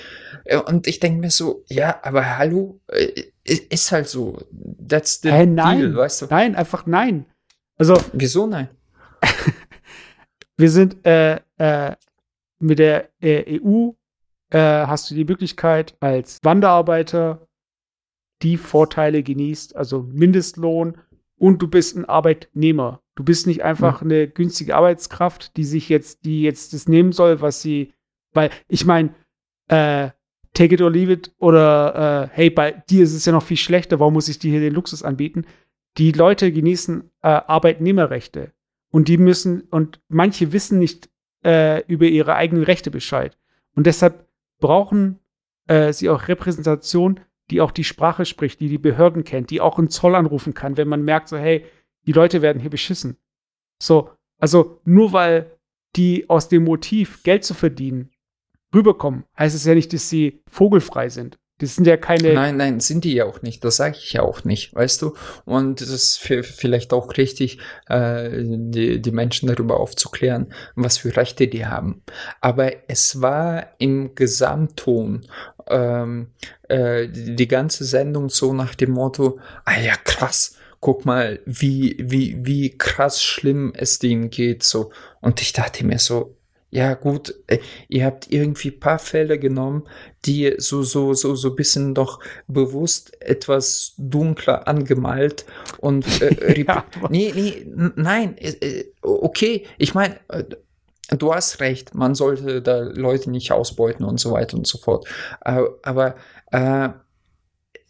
Äh, 0.45 0.57
und 0.57 0.85
ich 0.87 0.99
denke 0.99 1.19
mir 1.19 1.31
so, 1.31 1.63
ja, 1.69 1.99
aber 2.03 2.37
hallo, 2.37 2.81
äh, 2.87 3.23
ist 3.43 3.91
halt 3.91 4.07
so. 4.07 4.37
That's 4.87 5.21
the 5.21 5.31
hey, 5.31 5.47
nein, 5.47 5.79
deal, 5.79 5.95
weißt 5.95 6.23
du? 6.23 6.25
Nein, 6.29 6.55
einfach 6.55 6.85
nein. 6.85 7.25
Also. 7.77 7.97
Wieso 8.13 8.45
nein? 8.45 8.69
wir 10.57 10.69
sind 10.69 11.05
äh, 11.05 11.39
äh, 11.59 11.95
mit 12.59 12.79
der 12.79 13.09
äh, 13.21 13.59
EU 13.61 13.91
äh, 14.51 14.57
hast 14.57 15.09
du 15.09 15.15
die 15.15 15.25
Möglichkeit, 15.25 15.95
als 15.99 16.39
Wanderarbeiter 16.43 17.47
die 18.41 18.57
Vorteile 18.57 19.21
genießt, 19.23 19.75
also 19.75 20.01
Mindestlohn 20.01 20.97
und 21.37 21.61
du 21.61 21.67
bist 21.67 21.95
ein 21.95 22.05
Arbeitnehmer. 22.05 23.01
Du 23.15 23.23
bist 23.23 23.47
nicht 23.47 23.63
einfach 23.63 24.01
mhm. 24.01 24.11
eine 24.11 24.27
günstige 24.27 24.75
Arbeitskraft, 24.75 25.55
die 25.57 25.65
sich 25.65 25.89
jetzt, 25.89 26.25
die 26.25 26.41
jetzt 26.41 26.73
das 26.73 26.87
nehmen 26.87 27.11
soll, 27.11 27.41
was 27.41 27.61
sie, 27.61 27.93
weil 28.33 28.49
ich 28.67 28.85
meine, 28.85 29.13
äh, 29.67 30.09
take 30.53 30.75
it 30.75 30.81
or 30.81 30.89
leave 30.89 31.11
it 31.11 31.33
oder 31.37 32.29
äh, 32.31 32.35
hey, 32.35 32.49
bei 32.49 32.71
dir 32.71 33.03
ist 33.03 33.13
es 33.13 33.25
ja 33.25 33.33
noch 33.33 33.43
viel 33.43 33.57
schlechter, 33.57 33.99
warum 33.99 34.13
muss 34.13 34.29
ich 34.29 34.39
dir 34.39 34.51
hier 34.51 34.61
den 34.61 34.73
Luxus 34.73 35.03
anbieten? 35.03 35.45
Die 35.97 36.11
Leute 36.11 36.51
genießen 36.51 37.09
äh, 37.21 37.27
Arbeitnehmerrechte 37.27 38.53
und 38.91 39.07
die 39.07 39.17
müssen, 39.17 39.61
und 39.69 40.01
manche 40.07 40.51
wissen 40.53 40.79
nicht 40.79 41.09
äh, 41.43 41.83
über 41.87 42.05
ihre 42.05 42.35
eigenen 42.35 42.63
Rechte 42.63 42.91
Bescheid. 42.91 43.37
Und 43.75 43.87
deshalb 43.87 44.27
brauchen 44.59 45.19
äh, 45.67 45.93
sie 45.93 46.09
auch 46.09 46.27
Repräsentation, 46.27 47.19
die 47.49 47.61
auch 47.61 47.71
die 47.71 47.83
Sprache 47.83 48.25
spricht, 48.25 48.59
die 48.59 48.69
die 48.69 48.77
Behörden 48.77 49.23
kennt, 49.23 49.49
die 49.49 49.61
auch 49.61 49.77
einen 49.77 49.89
Zoll 49.89 50.15
anrufen 50.15 50.53
kann, 50.53 50.77
wenn 50.77 50.87
man 50.87 51.03
merkt, 51.03 51.29
so, 51.29 51.37
hey, 51.37 51.65
die 52.05 52.11
Leute 52.11 52.41
werden 52.41 52.59
hier 52.59 52.69
beschissen. 52.69 53.17
So, 53.81 54.11
also 54.39 54.81
nur 54.85 55.13
weil 55.13 55.57
die 55.95 56.29
aus 56.29 56.49
dem 56.49 56.65
Motiv, 56.65 57.23
Geld 57.23 57.43
zu 57.43 57.53
verdienen, 57.53 58.11
rüberkommen, 58.73 59.25
heißt 59.37 59.55
es 59.55 59.65
ja 59.65 59.73
nicht, 59.73 59.91
dass 59.93 60.09
sie 60.09 60.43
vogelfrei 60.49 61.09
sind. 61.09 61.39
Das 61.59 61.75
sind 61.75 61.85
ja 61.85 61.97
keine. 61.97 62.33
Nein, 62.33 62.57
nein, 62.57 62.79
sind 62.79 63.03
die 63.03 63.13
ja 63.13 63.25
auch 63.25 63.41
nicht. 63.41 63.63
Das 63.63 63.75
sage 63.75 63.97
ich 63.97 64.13
ja 64.13 64.21
auch 64.21 64.45
nicht, 64.45 64.73
weißt 64.73 65.01
du? 65.01 65.13
Und 65.45 65.81
es 65.81 65.89
ist 65.89 66.17
vielleicht 66.17 66.93
auch 66.93 67.17
richtig, 67.17 67.59
äh, 67.87 68.29
die, 68.31 69.01
die 69.01 69.11
Menschen 69.11 69.47
darüber 69.47 69.79
aufzuklären, 69.79 70.53
was 70.75 70.97
für 70.97 71.15
Rechte 71.15 71.47
die 71.49 71.65
haben. 71.65 72.01
Aber 72.39 72.71
es 72.87 73.21
war 73.21 73.67
im 73.77 74.15
Gesamtton 74.15 75.27
ähm, 75.67 76.31
äh, 76.69 77.07
die, 77.09 77.47
ganze 77.47 77.83
Sendung 77.83 78.29
so 78.29 78.53
nach 78.53 78.73
dem 78.73 78.91
Motto, 78.91 79.39
ah 79.65 79.79
ja, 79.79 79.95
krass, 80.03 80.55
guck 80.79 81.05
mal, 81.05 81.39
wie, 81.45 81.97
wie, 81.99 82.37
wie 82.39 82.77
krass 82.77 83.21
schlimm 83.21 83.73
es 83.75 83.99
denen 83.99 84.29
geht, 84.29 84.63
so. 84.63 84.91
Und 85.19 85.41
ich 85.41 85.51
dachte 85.51 85.85
mir 85.85 85.99
so, 85.99 86.37
ja 86.71 86.93
gut, 86.93 87.35
äh, 87.47 87.59
ihr 87.87 88.05
habt 88.05 88.31
irgendwie 88.31 88.71
paar 88.71 88.99
Fälle 88.99 89.39
genommen, 89.39 89.87
die 90.25 90.53
so 90.57 90.83
so 90.83 91.13
so 91.13 91.35
so 91.35 91.55
bisschen 91.55 91.95
doch 91.95 92.19
bewusst 92.47 93.21
etwas 93.21 93.93
dunkler 93.97 94.67
angemalt 94.67 95.45
und 95.79 96.05
äh, 96.21 96.63
ja, 96.67 96.85
nee 97.09 97.31
nee 97.35 97.65
nein 97.95 98.37
äh, 98.37 98.49
äh 98.59 98.85
okay, 99.01 99.65
ich 99.77 99.93
meine 99.95 100.19
du 101.17 101.33
hast 101.33 101.59
recht, 101.59 101.95
man 101.95 102.15
sollte 102.15 102.61
da 102.61 102.79
Leute 102.79 103.31
nicht 103.31 103.51
ausbeuten 103.51 104.05
und 104.05 104.19
so 104.19 104.31
weiter 104.31 104.57
und 104.57 104.67
so 104.67 104.77
fort, 104.77 105.07
aber, 105.41 105.75
aber 105.81 106.15
äh, 106.51 106.89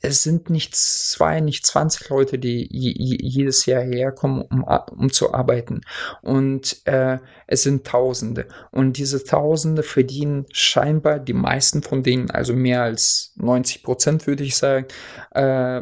es 0.02 0.24
sind 0.24 0.50
nicht 0.50 0.76
zwei, 0.76 1.42
nicht 1.42 1.66
20 1.66 2.10
Leute, 2.10 2.40
die 2.40 2.68
jedes 2.72 3.66
Jahr 3.66 3.82
herkommen, 3.84 4.44
um, 4.44 4.64
um 4.64 5.12
zu 5.12 5.34
arbeiten. 5.34 5.82
Und 6.22 6.86
äh, 6.86 7.20
es 7.48 7.64
sind 7.64 7.86
Tausende. 7.86 8.48
Und 8.72 8.98
diese 8.98 9.24
Tausende 9.24 9.84
verdienen 9.84 10.46
scheinbar, 10.52 11.20
die 11.20 11.34
meisten 11.34 11.84
von 11.84 12.04
denen, 12.04 12.32
also 12.32 12.54
mehr 12.54 12.84
als 12.84 13.34
90 13.36 13.84
Prozent 13.84 14.28
würde 14.28 14.44
ich 14.44 14.56
sagen, 14.56 14.86
äh, 15.32 15.82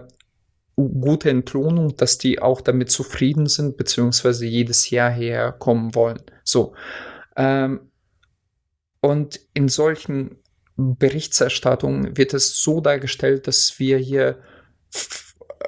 gute 0.75 1.29
Entlohnung, 1.29 1.95
dass 1.95 2.17
die 2.17 2.39
auch 2.41 2.61
damit 2.61 2.91
zufrieden 2.91 3.47
sind, 3.47 3.77
beziehungsweise 3.77 4.45
jedes 4.45 4.89
Jahr 4.89 5.11
herkommen 5.11 5.93
wollen. 5.95 6.21
So. 6.43 6.73
Ähm, 7.35 7.91
und 9.01 9.39
in 9.53 9.69
solchen 9.69 10.37
Berichterstattung 10.77 12.15
wird 12.17 12.33
es 12.33 12.61
so 12.61 12.81
dargestellt, 12.81 13.47
dass 13.47 13.79
wir 13.79 13.97
hier 13.97 14.39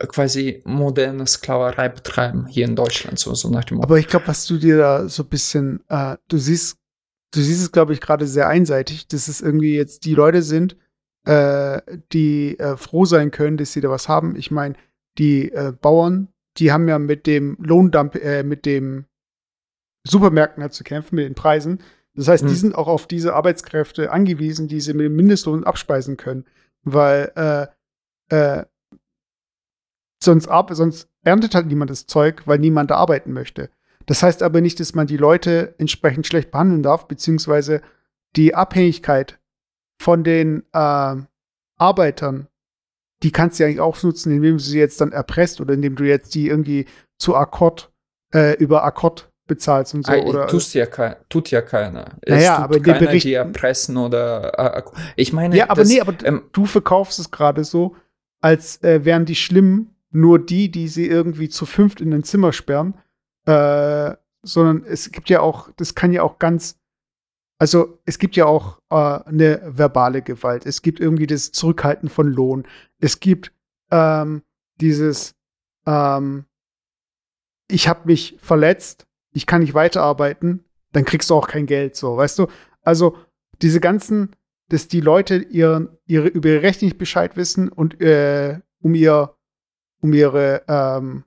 quasi 0.07 0.61
moderne 0.65 1.25
Sklaverei 1.27 1.89
betreiben 1.89 2.45
hier 2.47 2.65
in 2.65 2.75
Deutschland, 2.75 3.19
so, 3.19 3.33
so 3.33 3.49
nach 3.49 3.65
dem 3.65 3.77
Motto. 3.77 3.87
Aber 3.87 3.99
ich 3.99 4.07
glaube, 4.07 4.27
was 4.27 4.45
du 4.45 4.57
dir 4.57 4.77
da 4.77 5.09
so 5.09 5.23
ein 5.23 5.29
bisschen, 5.29 5.83
äh, 5.89 6.15
du 6.27 6.37
siehst, 6.37 6.77
du 7.31 7.41
siehst 7.41 7.61
es, 7.61 7.71
glaube 7.71 7.93
ich, 7.93 8.01
gerade 8.01 8.27
sehr 8.27 8.47
einseitig, 8.47 9.07
dass 9.07 9.27
es 9.27 9.41
irgendwie 9.41 9.75
jetzt 9.75 10.05
die 10.05 10.13
Leute 10.13 10.41
sind, 10.41 10.77
äh, 11.25 11.81
die 12.13 12.57
äh, 12.59 12.77
froh 12.77 13.05
sein 13.05 13.31
können, 13.31 13.57
dass 13.57 13.73
sie 13.73 13.81
da 13.81 13.89
was 13.89 14.07
haben. 14.07 14.35
Ich 14.35 14.51
meine, 14.51 14.75
die 15.17 15.51
äh, 15.51 15.73
Bauern, 15.73 16.29
die 16.57 16.71
haben 16.71 16.87
ja 16.87 16.99
mit 16.99 17.27
dem 17.27 17.57
Lohndump, 17.59 18.15
äh, 18.15 18.43
mit 18.43 18.65
dem 18.65 19.05
Supermärkten 20.07 20.63
halt 20.63 20.73
zu 20.73 20.83
kämpfen, 20.83 21.15
mit 21.15 21.25
den 21.25 21.35
Preisen. 21.35 21.79
Das 22.15 22.27
heißt, 22.27 22.43
mhm. 22.43 22.47
die 22.49 22.55
sind 22.55 22.75
auch 22.75 22.87
auf 22.87 23.07
diese 23.07 23.33
Arbeitskräfte 23.33 24.11
angewiesen, 24.11 24.67
die 24.67 24.81
sie 24.81 24.93
mit 24.93 25.05
dem 25.05 25.15
Mindestlohn 25.15 25.63
abspeisen 25.63 26.17
können. 26.17 26.45
Weil 26.83 27.31
äh, 27.35 28.35
äh, 28.35 28.65
sonst, 30.21 30.49
sonst 30.71 31.09
erntet 31.23 31.55
halt 31.55 31.67
niemand 31.67 31.91
das 31.91 32.07
Zeug, 32.07 32.43
weil 32.45 32.59
niemand 32.59 32.91
da 32.91 32.95
arbeiten 32.95 33.33
möchte. 33.33 33.69
Das 34.05 34.23
heißt 34.23 34.41
aber 34.41 34.61
nicht, 34.61 34.79
dass 34.79 34.95
man 34.95 35.07
die 35.07 35.17
Leute 35.17 35.75
entsprechend 35.77 36.25
schlecht 36.25 36.51
behandeln 36.51 36.81
darf, 36.81 37.07
beziehungsweise 37.07 37.81
die 38.35 38.55
Abhängigkeit 38.55 39.39
von 40.01 40.23
den 40.23 40.63
äh, 40.73 41.15
Arbeitern, 41.77 42.47
die 43.21 43.31
kannst 43.31 43.59
du 43.59 43.63
ja 43.63 43.67
eigentlich 43.67 43.81
auch 43.81 44.01
nutzen, 44.01 44.31
indem 44.31 44.57
du 44.57 44.63
sie 44.63 44.79
jetzt 44.79 45.01
dann 45.01 45.11
erpresst 45.11 45.61
oder 45.61 45.73
indem 45.73 45.95
du 45.95 46.05
jetzt 46.05 46.33
die 46.35 46.47
irgendwie 46.47 46.85
zu 47.17 47.35
Akkord, 47.35 47.91
äh, 48.33 48.55
über 48.57 48.83
Akkord 48.83 49.28
bezahlst 49.49 49.93
und 49.93 50.05
so. 50.05 50.13
Ah, 50.13 50.19
oder 50.19 50.47
tust 50.47 50.73
ja 50.73 50.85
tut 51.27 51.51
ja 51.51 51.61
keiner. 51.61 52.17
Es 52.21 52.35
naja, 52.35 52.57
aber 52.59 52.79
keiner, 52.79 52.99
Bericht, 52.99 53.25
die 53.25 53.33
erpressen 53.33 53.97
oder 53.97 54.77
äh, 54.77 54.83
ich 55.17 55.33
meine. 55.33 55.57
Ja, 55.57 55.65
aber 55.69 55.81
das, 55.81 55.89
nee, 55.89 55.99
aber 55.99 56.13
ähm, 56.23 56.43
du 56.53 56.65
verkaufst 56.65 57.19
es 57.19 57.29
gerade 57.29 57.65
so, 57.65 57.95
als 58.39 58.81
äh, 58.83 59.03
wären 59.03 59.25
die 59.25 59.35
schlimm 59.35 59.89
nur 60.11 60.39
die, 60.39 60.71
die 60.71 60.87
sie 60.87 61.07
irgendwie 61.07 61.49
zu 61.49 61.65
fünft 61.65 61.99
in 61.99 62.13
ein 62.13 62.23
Zimmer 62.23 62.53
sperren. 62.53 62.95
Äh, 63.45 64.15
sondern 64.41 64.83
es 64.85 65.11
gibt 65.11 65.29
ja 65.29 65.41
auch, 65.41 65.69
das 65.75 65.95
kann 65.95 66.13
ja 66.13 66.23
auch 66.23 66.39
ganz, 66.39 66.77
also 67.57 67.99
es 68.05 68.19
gibt 68.19 68.35
ja 68.35 68.45
auch 68.45 68.79
äh, 68.89 68.95
eine 68.95 69.61
verbale 69.65 70.21
Gewalt. 70.21 70.65
Es 70.65 70.81
gibt 70.81 70.99
irgendwie 70.99 71.27
das 71.27 71.51
Zurückhalten 71.51 72.09
von 72.09 72.27
Lohn. 72.27 72.65
Es 72.99 73.19
gibt 73.19 73.51
ähm, 73.91 74.43
dieses, 74.79 75.35
ähm, 75.85 76.45
ich 77.69 77.87
habe 77.87 78.01
mich 78.05 78.37
verletzt 78.41 79.05
ich 79.31 79.45
kann 79.45 79.61
nicht 79.61 79.73
weiterarbeiten, 79.73 80.65
dann 80.91 81.05
kriegst 81.05 81.29
du 81.29 81.35
auch 81.35 81.47
kein 81.47 81.65
Geld, 81.65 81.95
so, 81.95 82.17
weißt 82.17 82.39
du? 82.39 82.47
Also, 82.81 83.17
diese 83.61 83.79
ganzen, 83.79 84.35
dass 84.69 84.87
die 84.87 85.01
Leute 85.01 85.37
ihren, 85.37 85.89
ihre, 86.05 86.27
über 86.27 86.49
ihre 86.49 86.61
Rechte 86.63 86.85
nicht 86.85 86.97
Bescheid 86.97 87.35
wissen 87.37 87.69
und 87.69 88.01
äh, 88.01 88.59
um 88.81 88.95
ihr, 88.95 89.35
um 90.01 90.13
ihre 90.13 90.63
ähm, 90.67 91.23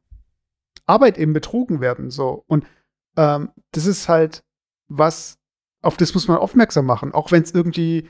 Arbeit 0.87 1.19
eben 1.19 1.33
betrogen 1.33 1.81
werden, 1.81 2.11
so. 2.11 2.45
Und 2.47 2.67
ähm, 3.17 3.51
das 3.73 3.87
ist 3.87 4.09
halt 4.09 4.45
was, 4.89 5.39
auf 5.83 5.97
das 5.97 6.15
muss 6.15 6.29
man 6.29 6.39
aufmerksam 6.39 6.87
machen, 6.87 7.13
auch 7.13 7.31
wenn 7.31 7.43
es 7.43 7.53
irgendwie 7.53 8.09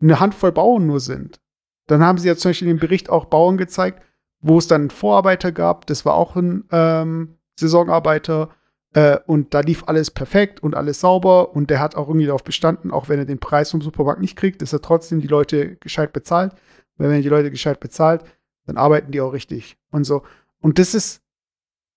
eine 0.00 0.20
Handvoll 0.20 0.52
Bauern 0.52 0.86
nur 0.86 1.00
sind. 1.00 1.40
Dann 1.86 2.02
haben 2.02 2.18
sie 2.18 2.28
ja 2.28 2.36
zum 2.36 2.50
Beispiel 2.50 2.68
in 2.68 2.76
dem 2.76 2.80
Bericht 2.80 3.10
auch 3.10 3.26
Bauern 3.26 3.56
gezeigt, 3.56 4.02
wo 4.40 4.58
es 4.58 4.66
dann 4.66 4.82
einen 4.82 4.90
Vorarbeiter 4.90 5.52
gab, 5.52 5.86
das 5.86 6.04
war 6.04 6.14
auch 6.14 6.36
ein 6.36 6.64
ähm, 6.70 7.36
Saisonarbeiter, 7.58 8.50
äh, 8.94 9.18
und 9.26 9.54
da 9.54 9.60
lief 9.60 9.84
alles 9.86 10.10
perfekt 10.10 10.62
und 10.62 10.74
alles 10.74 11.00
sauber 11.00 11.54
und 11.54 11.70
der 11.70 11.80
hat 11.80 11.94
auch 11.94 12.08
irgendwie 12.08 12.26
darauf 12.26 12.44
bestanden, 12.44 12.90
auch 12.90 13.08
wenn 13.08 13.18
er 13.18 13.24
den 13.24 13.38
Preis 13.38 13.70
vom 13.70 13.82
Supermarkt 13.82 14.20
nicht 14.20 14.36
kriegt, 14.36 14.62
dass 14.62 14.72
er 14.72 14.82
trotzdem 14.82 15.20
die 15.20 15.28
Leute 15.28 15.76
gescheit 15.76 16.12
bezahlt. 16.12 16.52
Weil 16.96 17.08
wenn 17.08 17.16
er 17.16 17.22
die 17.22 17.28
Leute 17.28 17.50
gescheit 17.50 17.80
bezahlt, 17.80 18.24
dann 18.66 18.76
arbeiten 18.76 19.12
die 19.12 19.20
auch 19.20 19.32
richtig 19.32 19.76
und 19.90 20.04
so. 20.04 20.22
Und 20.60 20.78
das 20.78 20.94
ist 20.94 21.22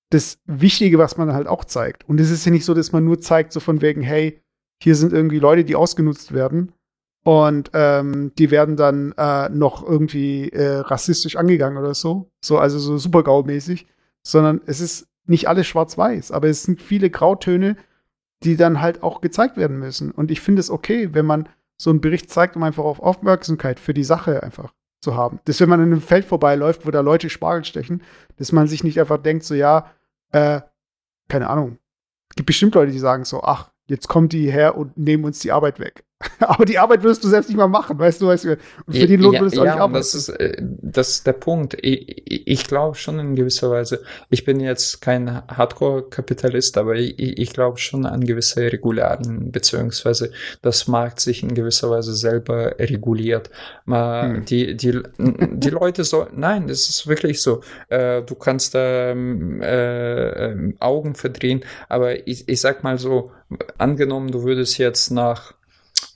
das 0.09 0.39
Wichtige, 0.45 0.99
was 0.99 1.17
man 1.17 1.33
halt 1.33 1.47
auch 1.47 1.65
zeigt. 1.65 2.07
Und 2.07 2.19
es 2.19 2.29
ist 2.29 2.45
ja 2.45 2.51
nicht 2.51 2.65
so, 2.65 2.73
dass 2.73 2.91
man 2.91 3.03
nur 3.03 3.19
zeigt, 3.19 3.51
so 3.51 3.59
von 3.59 3.81
wegen, 3.81 4.01
hey, 4.01 4.39
hier 4.81 4.95
sind 4.95 5.13
irgendwie 5.13 5.39
Leute, 5.39 5.63
die 5.63 5.75
ausgenutzt 5.75 6.33
werden 6.33 6.73
und 7.23 7.71
ähm, 7.73 8.31
die 8.37 8.51
werden 8.51 8.75
dann 8.75 9.13
äh, 9.17 9.49
noch 9.49 9.87
irgendwie 9.87 10.49
äh, 10.49 10.79
rassistisch 10.79 11.37
angegangen 11.37 11.77
oder 11.77 11.93
so. 11.93 12.29
So, 12.43 12.59
also 12.59 12.77
so 12.79 12.97
super 12.97 13.23
GAU-mäßig. 13.23 13.87
Sondern 14.25 14.61
es 14.65 14.79
ist 14.79 15.07
nicht 15.25 15.47
alles 15.47 15.67
schwarz-weiß, 15.67 16.31
aber 16.31 16.49
es 16.49 16.63
sind 16.63 16.81
viele 16.81 17.09
Grautöne, 17.09 17.77
die 18.43 18.57
dann 18.57 18.81
halt 18.81 19.03
auch 19.03 19.21
gezeigt 19.21 19.57
werden 19.57 19.79
müssen. 19.79 20.11
Und 20.11 20.31
ich 20.31 20.41
finde 20.41 20.59
es 20.59 20.69
okay, 20.69 21.13
wenn 21.13 21.25
man 21.25 21.47
so 21.77 21.89
einen 21.89 22.01
Bericht 22.01 22.29
zeigt, 22.29 22.55
um 22.55 22.63
einfach 22.63 22.83
auf 22.83 22.99
Aufmerksamkeit 22.99 23.79
für 23.79 23.93
die 23.93 24.03
Sache 24.03 24.43
einfach 24.43 24.73
zu 25.01 25.15
haben. 25.15 25.39
Dass 25.45 25.59
wenn 25.59 25.69
man 25.69 25.81
in 25.81 25.91
einem 25.91 26.01
Feld 26.01 26.25
vorbeiläuft, 26.25 26.85
wo 26.85 26.91
da 26.91 27.01
Leute 27.01 27.29
Spargel 27.29 27.65
stechen, 27.65 28.01
dass 28.37 28.51
man 28.51 28.67
sich 28.67 28.83
nicht 28.83 28.99
einfach 28.99 29.17
denkt, 29.17 29.43
so 29.43 29.53
ja, 29.53 29.91
äh, 30.31 30.61
keine 31.27 31.49
Ahnung. 31.49 31.77
Es 32.29 32.35
gibt 32.35 32.47
bestimmt 32.47 32.75
Leute, 32.75 32.91
die 32.91 32.99
sagen 32.99 33.25
so, 33.25 33.43
ach, 33.43 33.71
jetzt 33.87 34.07
kommen 34.07 34.29
die 34.29 34.51
her 34.51 34.77
und 34.77 34.97
nehmen 34.97 35.23
uns 35.25 35.39
die 35.39 35.51
Arbeit 35.51 35.79
weg. 35.79 36.03
Aber 36.39 36.65
die 36.65 36.77
Arbeit 36.77 37.03
würdest 37.03 37.23
du 37.23 37.27
selbst 37.27 37.49
nicht 37.49 37.57
mal 37.57 37.67
machen, 37.67 37.97
weißt 37.97 38.21
du, 38.21 38.27
weißt 38.27 38.45
du. 38.45 38.57
Und 38.85 38.95
für 38.95 39.07
den 39.07 39.21
Lohn 39.21 39.33
würdest 39.33 39.57
du 39.57 39.63
ja, 39.63 39.71
auch 39.71 39.75
nicht 39.75 39.81
arbeiten. 39.81 39.93
Das 39.93 40.15
ist, 40.15 40.29
äh, 40.29 40.57
das 40.59 41.09
ist 41.09 41.27
der 41.27 41.33
Punkt. 41.33 41.77
Ich, 41.81 42.23
ich 42.25 42.67
glaube 42.67 42.95
schon 42.95 43.19
in 43.19 43.35
gewisser 43.35 43.69
Weise, 43.71 44.01
ich 44.29 44.43
bin 44.43 44.59
jetzt 44.59 45.01
kein 45.01 45.43
Hardcore-Kapitalist, 45.47 46.77
aber 46.77 46.95
ich, 46.95 47.17
ich 47.17 47.53
glaube 47.53 47.77
schon 47.77 48.05
an 48.05 48.25
gewisse 48.25 48.71
Regularien, 48.71 49.51
beziehungsweise 49.51 50.31
das 50.61 50.87
Markt 50.87 51.19
sich 51.19 51.43
in 51.43 51.53
gewisser 51.53 51.89
Weise 51.89 52.13
selber 52.15 52.75
reguliert. 52.79 53.49
Hm. 53.85 54.45
Die, 54.45 54.75
die, 54.75 55.01
die 55.17 55.69
Leute 55.69 56.03
so, 56.03 56.27
nein, 56.35 56.67
das 56.67 56.89
ist 56.89 57.07
wirklich 57.07 57.41
so. 57.41 57.61
Äh, 57.89 58.21
du 58.23 58.35
kannst 58.35 58.75
da 58.75 59.11
ähm, 59.11 59.61
äh, 59.61 60.51
ähm, 60.51 60.75
Augen 60.79 61.15
verdrehen, 61.15 61.63
aber 61.89 62.27
ich, 62.27 62.47
ich 62.47 62.61
sag 62.61 62.83
mal 62.83 62.97
so, 62.97 63.31
angenommen, 63.77 64.31
du 64.31 64.43
würdest 64.43 64.77
jetzt 64.77 65.11
nach 65.11 65.53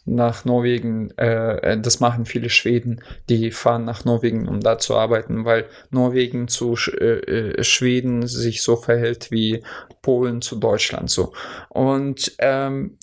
nach 0.08 0.46
Norwegen, 0.46 1.12
äh, 1.18 1.80
das 1.80 2.00
machen 2.00 2.26
viele 2.26 2.50
Schweden, 2.50 3.02
die 3.30 3.52
fahren 3.52 3.84
nach 3.84 4.06
Norwegen, 4.06 4.48
um 4.48 4.62
da 4.62 4.80
zu 4.80 4.96
arbeiten, 4.96 5.46
weil 5.46 5.66
Norwegen 5.92 6.48
zu 6.48 6.76
Sch 6.76 6.90
äh, 6.94 7.64
Schweden 7.64 8.26
sich 8.26 8.62
so 8.62 8.78
verhält 8.78 9.32
wie 9.32 9.64
Polen 10.02 10.42
zu 10.42 10.56
Deutschland 10.56 11.10
so. 11.10 11.34
Und 11.70 12.34
ähm, 12.40 12.98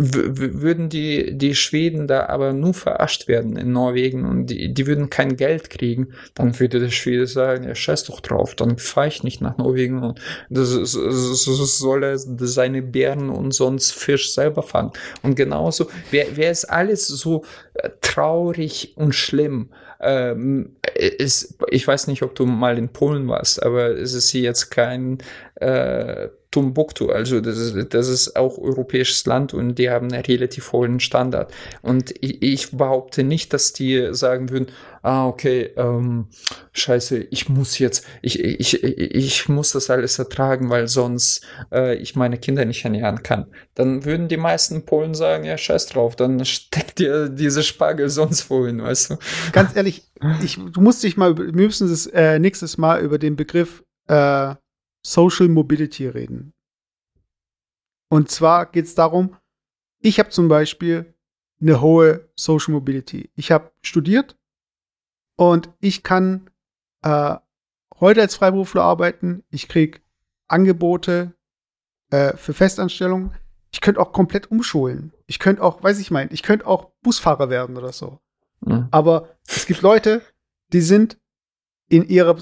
würden 0.00 0.88
die, 0.88 1.36
die 1.36 1.56
Schweden 1.56 2.06
da 2.06 2.26
aber 2.26 2.52
nur 2.52 2.72
verarscht 2.72 3.26
werden 3.26 3.56
in 3.56 3.72
Norwegen 3.72 4.24
und 4.24 4.46
die, 4.46 4.72
die 4.72 4.86
würden 4.86 5.10
kein 5.10 5.36
Geld 5.36 5.70
kriegen, 5.70 6.12
dann 6.34 6.58
würde 6.60 6.78
der 6.78 6.90
Schwede 6.90 7.26
sagen, 7.26 7.64
ja, 7.64 7.74
scheiß 7.74 8.04
doch 8.04 8.20
drauf, 8.20 8.54
dann 8.54 8.78
fahre 8.78 9.08
ich 9.08 9.24
nicht 9.24 9.40
nach 9.40 9.58
Norwegen 9.58 10.04
und 10.04 10.20
das, 10.50 10.70
das, 10.70 10.92
das 10.92 11.78
soll 11.78 12.04
er 12.04 12.16
seine 12.16 12.80
Bären 12.80 13.28
und 13.28 13.52
sonst 13.52 13.92
Fisch 13.92 14.32
selber 14.32 14.62
fangen. 14.62 14.92
Und 15.22 15.34
genauso 15.34 15.88
wäre 16.12 16.36
wär 16.36 16.50
es 16.52 16.64
alles 16.64 17.08
so 17.08 17.44
äh, 17.74 17.90
traurig 18.00 18.92
und 18.96 19.16
schlimm. 19.16 19.70
Ähm, 20.00 20.76
ist, 20.94 21.58
ich 21.70 21.86
weiß 21.86 22.06
nicht, 22.06 22.22
ob 22.22 22.36
du 22.36 22.46
mal 22.46 22.78
in 22.78 22.88
Polen 22.90 23.26
warst, 23.26 23.60
aber 23.60 23.96
es 23.96 24.14
ist 24.14 24.30
hier 24.30 24.42
jetzt 24.42 24.70
kein 24.70 25.18
äh, 25.60 26.28
Tumbuktu, 26.50 27.10
also 27.10 27.40
das 27.40 27.58
ist, 27.58 27.92
das 27.92 28.08
ist 28.08 28.34
auch 28.34 28.56
europäisches 28.56 29.26
Land 29.26 29.52
und 29.52 29.78
die 29.78 29.90
haben 29.90 30.10
einen 30.10 30.24
relativ 30.24 30.72
hohen 30.72 30.98
Standard. 30.98 31.52
Und 31.82 32.14
ich, 32.22 32.42
ich 32.42 32.70
behaupte 32.70 33.22
nicht, 33.22 33.52
dass 33.52 33.74
die 33.74 34.08
sagen 34.12 34.48
würden, 34.48 34.68
ah, 35.02 35.26
okay, 35.26 35.70
ähm, 35.76 36.28
scheiße, 36.72 37.18
ich 37.18 37.50
muss 37.50 37.78
jetzt, 37.78 38.06
ich, 38.22 38.42
ich, 38.42 38.82
ich 38.82 39.48
muss 39.50 39.72
das 39.72 39.90
alles 39.90 40.18
ertragen, 40.18 40.70
weil 40.70 40.88
sonst 40.88 41.44
äh, 41.70 41.96
ich 41.96 42.16
meine 42.16 42.38
Kinder 42.38 42.64
nicht 42.64 42.84
ernähren 42.84 43.22
kann. 43.22 43.46
Dann 43.74 44.06
würden 44.06 44.28
die 44.28 44.38
meisten 44.38 44.86
Polen 44.86 45.14
sagen, 45.14 45.44
ja, 45.44 45.58
scheiß 45.58 45.86
drauf, 45.86 46.16
dann 46.16 46.42
steckt 46.46 46.98
dir 46.98 47.28
diese 47.28 47.62
Spargel 47.62 48.08
sonst 48.08 48.48
wohin, 48.48 48.82
weißt 48.82 49.10
du? 49.10 49.16
Ganz 49.52 49.76
ehrlich, 49.76 50.04
ich, 50.42 50.56
du 50.56 50.80
musst 50.80 51.02
dich 51.02 51.18
mal, 51.18 51.36
wir 51.36 51.52
müssen 51.52 51.90
das 51.90 52.06
äh, 52.06 52.38
nächstes 52.38 52.78
Mal 52.78 53.02
über 53.02 53.18
den 53.18 53.36
Begriff 53.36 53.84
äh, 54.06 54.54
Social 55.02 55.48
Mobility 55.48 56.08
reden. 56.08 56.52
Und 58.08 58.30
zwar 58.30 58.66
geht 58.66 58.86
es 58.86 58.94
darum, 58.94 59.36
ich 60.00 60.18
habe 60.18 60.30
zum 60.30 60.48
Beispiel 60.48 61.14
eine 61.60 61.80
hohe 61.80 62.28
Social 62.36 62.72
Mobility. 62.72 63.30
Ich 63.34 63.50
habe 63.50 63.72
studiert 63.82 64.36
und 65.36 65.70
ich 65.80 66.02
kann 66.02 66.50
äh, 67.02 67.36
heute 68.00 68.20
als 68.20 68.36
Freiberufler 68.36 68.82
arbeiten, 68.82 69.44
ich 69.50 69.68
krieg 69.68 70.02
Angebote 70.46 71.34
äh, 72.10 72.36
für 72.36 72.54
Festanstellungen. 72.54 73.32
Ich 73.70 73.82
könnte 73.82 74.00
auch 74.00 74.12
komplett 74.12 74.50
umschulen. 74.50 75.12
Ich 75.26 75.38
könnte 75.38 75.62
auch, 75.62 75.82
weiß 75.82 75.98
ich 75.98 76.10
mein, 76.10 76.30
ich 76.32 76.42
könnte 76.42 76.66
auch 76.66 76.90
Busfahrer 77.02 77.50
werden 77.50 77.76
oder 77.76 77.92
so. 77.92 78.20
Mhm. 78.60 78.88
Aber 78.90 79.36
es 79.46 79.66
gibt 79.66 79.82
Leute, 79.82 80.22
die 80.72 80.80
sind 80.80 81.18
in 81.88 82.08
ihrer 82.08 82.36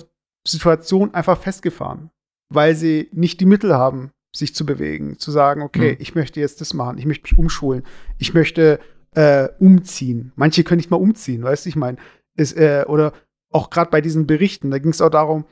Situation 0.46 1.14
einfach 1.14 1.38
festgefahren, 1.38 2.10
weil 2.48 2.74
sie 2.74 3.08
nicht 3.12 3.40
die 3.40 3.46
Mittel 3.46 3.74
haben, 3.74 4.10
sich 4.34 4.54
zu 4.54 4.66
bewegen, 4.66 5.18
zu 5.18 5.30
sagen, 5.30 5.62
okay, 5.62 5.92
mhm. 5.92 5.96
ich 5.98 6.14
möchte 6.14 6.40
jetzt 6.40 6.60
das 6.60 6.74
machen, 6.74 6.98
ich 6.98 7.06
möchte 7.06 7.24
mich 7.24 7.38
umschulen, 7.38 7.82
ich 8.18 8.34
möchte 8.34 8.80
äh, 9.14 9.48
umziehen. 9.58 10.32
Manche 10.36 10.62
können 10.62 10.78
nicht 10.78 10.90
mal 10.90 10.98
umziehen, 10.98 11.42
weißt 11.42 11.64
du, 11.64 11.68
ich 11.68 11.76
meine, 11.76 11.96
äh, 12.36 12.84
oder 12.84 13.12
auch 13.50 13.70
gerade 13.70 13.90
bei 13.90 14.00
diesen 14.00 14.26
Berichten, 14.26 14.70
da 14.70 14.78
ging 14.78 14.90
es 14.90 15.00
auch 15.00 15.10
darum, 15.10 15.46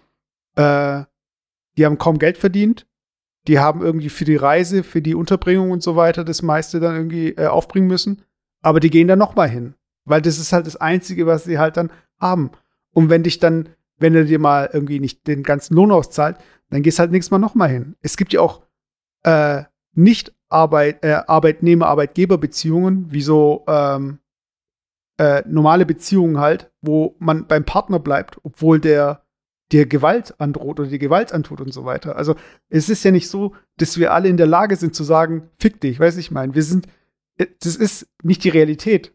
äh, 0.56 1.04
die 1.76 1.86
haben 1.86 1.98
kaum 1.98 2.18
Geld 2.18 2.38
verdient, 2.38 2.86
die 3.46 3.58
haben 3.58 3.82
irgendwie 3.82 4.10
für 4.10 4.24
die 4.24 4.36
Reise, 4.36 4.82
für 4.82 5.02
die 5.02 5.14
Unterbringung 5.14 5.70
und 5.70 5.82
so 5.82 5.96
weiter 5.96 6.24
das 6.24 6.42
meiste 6.42 6.80
dann 6.80 6.94
irgendwie 6.94 7.30
äh, 7.30 7.46
aufbringen 7.46 7.88
müssen, 7.88 8.22
aber 8.62 8.80
die 8.80 8.90
gehen 8.90 9.08
dann 9.08 9.18
noch 9.18 9.34
mal 9.34 9.48
hin, 9.48 9.74
weil 10.04 10.22
das 10.22 10.38
ist 10.38 10.52
halt 10.52 10.66
das 10.66 10.76
Einzige, 10.76 11.26
was 11.26 11.44
sie 11.44 11.58
halt 11.58 11.76
dann 11.76 11.90
haben. 12.20 12.50
Und 12.92 13.10
wenn 13.10 13.22
dich 13.22 13.38
dann, 13.38 13.70
wenn 13.98 14.14
er 14.14 14.24
dir 14.24 14.38
mal 14.38 14.70
irgendwie 14.72 15.00
nicht 15.00 15.26
den 15.26 15.42
ganzen 15.42 15.74
Lohn 15.74 15.90
auszahlt, 15.90 16.38
dann 16.74 16.82
gehst 16.82 16.98
halt 16.98 17.12
nächstes 17.12 17.30
Mal 17.30 17.38
noch 17.38 17.54
mal 17.54 17.68
hin. 17.68 17.94
Es 18.02 18.16
gibt 18.16 18.32
ja 18.32 18.40
auch 18.40 18.62
äh, 19.22 19.62
nicht 19.92 20.34
Arbeit, 20.48 21.04
äh, 21.04 21.22
Arbeitnehmer-Arbeitgeber-Beziehungen, 21.24 23.12
wie 23.12 23.22
so 23.22 23.64
ähm, 23.68 24.18
äh, 25.18 25.44
normale 25.46 25.86
Beziehungen 25.86 26.40
halt, 26.40 26.72
wo 26.82 27.14
man 27.20 27.46
beim 27.46 27.64
Partner 27.64 28.00
bleibt, 28.00 28.38
obwohl 28.42 28.80
der 28.80 29.24
dir 29.70 29.86
Gewalt 29.86 30.40
androht 30.40 30.80
oder 30.80 30.88
die 30.88 30.98
Gewalt 30.98 31.32
antut 31.32 31.60
und 31.60 31.72
so 31.72 31.84
weiter. 31.84 32.16
Also 32.16 32.34
es 32.70 32.88
ist 32.88 33.04
ja 33.04 33.12
nicht 33.12 33.28
so, 33.28 33.54
dass 33.76 33.96
wir 33.96 34.12
alle 34.12 34.28
in 34.28 34.36
der 34.36 34.48
Lage 34.48 34.74
sind 34.74 34.96
zu 34.96 35.04
sagen, 35.04 35.50
fick 35.60 35.80
dich, 35.80 36.00
weiß 36.00 36.16
ich 36.16 36.32
mein. 36.32 36.56
Wir 36.56 36.64
sind, 36.64 36.88
äh, 37.36 37.46
das 37.60 37.76
ist 37.76 38.08
nicht 38.24 38.42
die 38.42 38.48
Realität. 38.48 39.14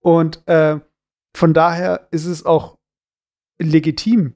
Und 0.00 0.46
äh, 0.46 0.78
von 1.34 1.54
daher 1.54 2.08
ist 2.10 2.26
es 2.26 2.44
auch 2.44 2.76
legitim, 3.58 4.34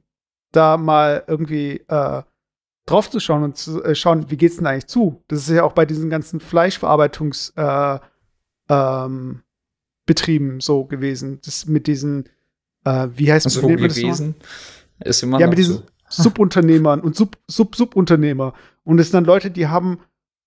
da 0.53 0.79
mal 0.79 1.25
irgendwie 1.27 1.85
äh, 1.89 2.23
drauf 2.87 3.11
zu 3.11 3.21
schauen 3.21 3.45
und 3.45 3.57
zu 3.57 3.83
äh, 3.83 3.95
schauen, 3.95 4.31
wie 4.31 4.37
geht's 4.37 4.57
denn 4.57 4.67
eigentlich 4.67 4.87
zu? 4.87 5.23
Das 5.29 5.41
ist 5.41 5.51
ja 5.51 5.63
auch 5.65 5.73
bei 5.73 5.87
diesen 5.87 6.11
ganzen 6.11 6.41
Fleischverarbeitungsbetrieben 6.41 8.01
äh, 10.09 10.55
ähm, 10.55 10.61
so 10.61 10.85
gewesen. 10.85 11.41
Das 11.45 11.67
mit 11.67 11.87
diesen, 11.87 12.29
äh, 12.85 13.09
wie 13.15 13.33
heißt 13.33 13.47
also 13.47 13.61
das? 13.69 13.95
gewesen? 13.97 14.35
Ist 15.01 15.23
immer 15.23 15.39
ja, 15.41 15.47
mit 15.47 15.59
diesen 15.59 15.83
so. 16.09 16.25
Subunternehmern 16.25 17.01
und 17.01 17.17
Sub, 17.17 17.39
Sub, 17.49 17.77
Subunternehmer. 17.77 18.55
Und 18.85 18.99
es 18.99 19.11
sind 19.11 19.15
dann 19.15 19.25
Leute, 19.25 19.51
die 19.51 19.69
haben, 19.69 20.01